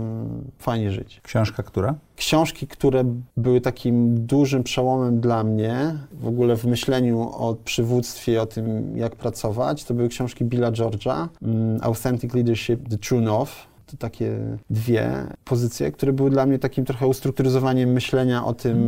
[0.59, 1.21] fajnie żyć.
[1.23, 1.95] Książka która?
[2.17, 3.05] Książki, które
[3.37, 9.17] były takim dużym przełomem dla mnie, w ogóle w myśleniu o przywództwie, o tym, jak
[9.17, 13.72] pracować, to były książki Billa George'a, mm, Authentic Leadership, The True North.
[13.99, 14.39] Takie
[14.71, 15.11] dwie
[15.45, 18.79] pozycje, które były dla mnie takim trochę ustrukturyzowaniem myślenia o tym,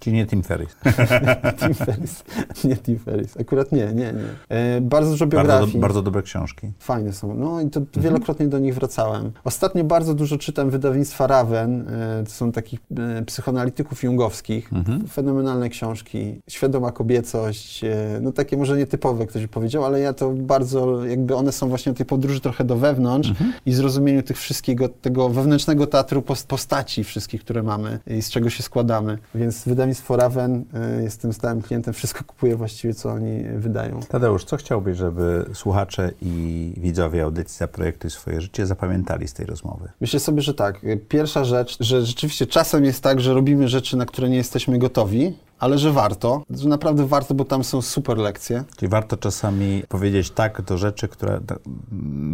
[0.00, 0.76] Czyli nie Tim Ferriss.
[1.60, 2.24] Tim Ferriss,
[2.64, 4.12] nie Tim Ferriss, akurat nie, nie, nie.
[4.56, 5.72] E, bardzo dużo Bardzo, biografii.
[5.72, 6.72] do, bardzo dobre książki.
[6.78, 7.34] Fajne są.
[7.34, 9.32] No i to wielokrotnie do nich wracałem.
[9.44, 11.88] Ostatnio bardzo dużo czytam wydawnictwa Raven.
[11.88, 12.80] e, To są takich
[13.18, 14.70] e, psychoanalityków jungowskich.
[15.12, 16.40] Fenomenalne książki.
[16.48, 17.82] Świadoma kobiecość.
[18.20, 21.92] No takie może nietypowe, ktoś by powiedział, ale ja to bardzo, jakby one są właśnie
[21.92, 23.32] o tej podróży trochę do wewnątrz
[23.66, 28.50] i zrozumieniu tych wszystkiego, tego wewnętrznego teatru pos- postaci wszystkich, które mamy i z czego
[28.50, 29.18] się składamy.
[29.34, 34.00] Więc wydawnictwo Raven, e, jestem stałym klientem, wszystko kupuję właściwie, co oni wydają.
[34.08, 39.88] Tadeusz, co chciałbyś, żeby słuchacze i widzowie audycji Zaprojektuj swoje życie zapamiętali z tej rozmowy?
[40.00, 40.80] Myślę sobie, że tak.
[41.08, 45.34] Pierwsza rzecz, że rzeczywiście czasem jest tak, że robimy rzeczy, na które nie jesteśmy gotowi,
[45.64, 48.64] ale że warto, że naprawdę warto, bo tam są super lekcje.
[48.76, 51.40] Czyli warto czasami powiedzieć tak do rzeczy, które,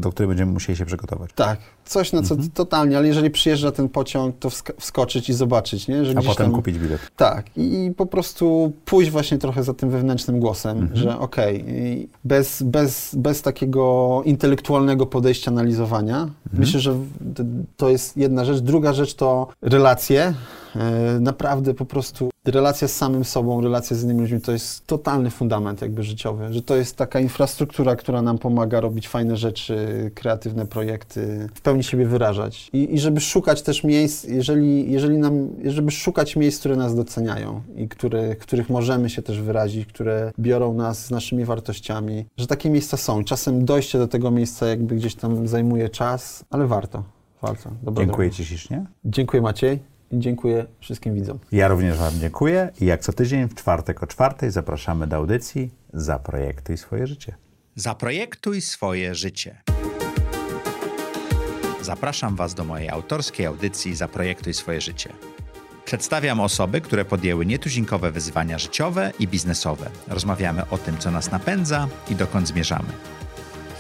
[0.01, 1.31] do, których będziemy musieli się przygotować.
[1.35, 5.89] Tak, coś na co totalnie, ale jeżeli przyjeżdża ten pociąg, to wsk- wskoczyć i zobaczyć,
[5.89, 6.05] nie?
[6.05, 6.53] Że A potem tam...
[6.53, 7.01] kupić bilet.
[7.17, 10.97] Tak, i po prostu pójść właśnie trochę za tym wewnętrznym głosem, Mhm.
[10.97, 16.17] że okej, i bez, bez, bez takiego intelektualnego podejścia analizowania.
[16.17, 16.33] Mhm.
[16.53, 16.95] Myślę, że
[17.77, 18.61] to jest jedna rzecz.
[18.61, 20.35] Druga rzecz to relacje.
[20.77, 25.31] E, Naprawdę po prostu relacja z samym sobą, relacja z innymi ludźmi to jest totalny
[25.31, 30.67] fundament jakby życiowy, że to jest taka infrastruktura, która nam pomaga robić fajne rzeczy, kreatywne
[30.67, 32.71] projekty, w pełni siebie wyrażać.
[32.73, 37.63] I, i żeby szukać też miejsc, jeżeli, jeżeli nam, żeby szukać miejsc, które nas doceniają
[37.77, 42.71] i które, których możemy się też wyrazić, które biorą nas z naszymi wartościami, że takie
[42.71, 43.25] miejsca są.
[43.25, 47.03] Czasem dojście do tego miejsca jakby gdzieś tam zajmuje czas, ale warto.
[47.43, 47.71] Warto.
[47.83, 48.37] Dobra Dziękuję droga.
[48.37, 48.87] Ci ślicznie.
[49.05, 51.39] Dziękuję Maciej dziękuję wszystkim widzom.
[51.53, 55.71] Ja również Wam dziękuję i jak co tydzień w czwartek o czwartej zapraszamy do audycji
[55.93, 57.35] Zaprojektuj swoje życie.
[57.77, 59.63] Zaprojektuj swoje życie.
[61.83, 65.13] Zapraszam Was do mojej autorskiej audycji Zaprojektuj swoje życie.
[65.85, 69.91] Przedstawiam osoby, które podjęły nietuzinkowe wyzwania życiowe i biznesowe.
[70.09, 72.89] Rozmawiamy o tym, co nas napędza i dokąd zmierzamy.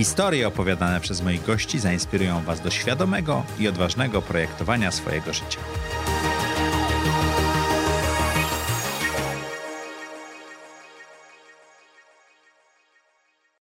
[0.00, 5.58] Historie opowiadane przez moich gości zainspirują Was do świadomego i odważnego projektowania swojego życia.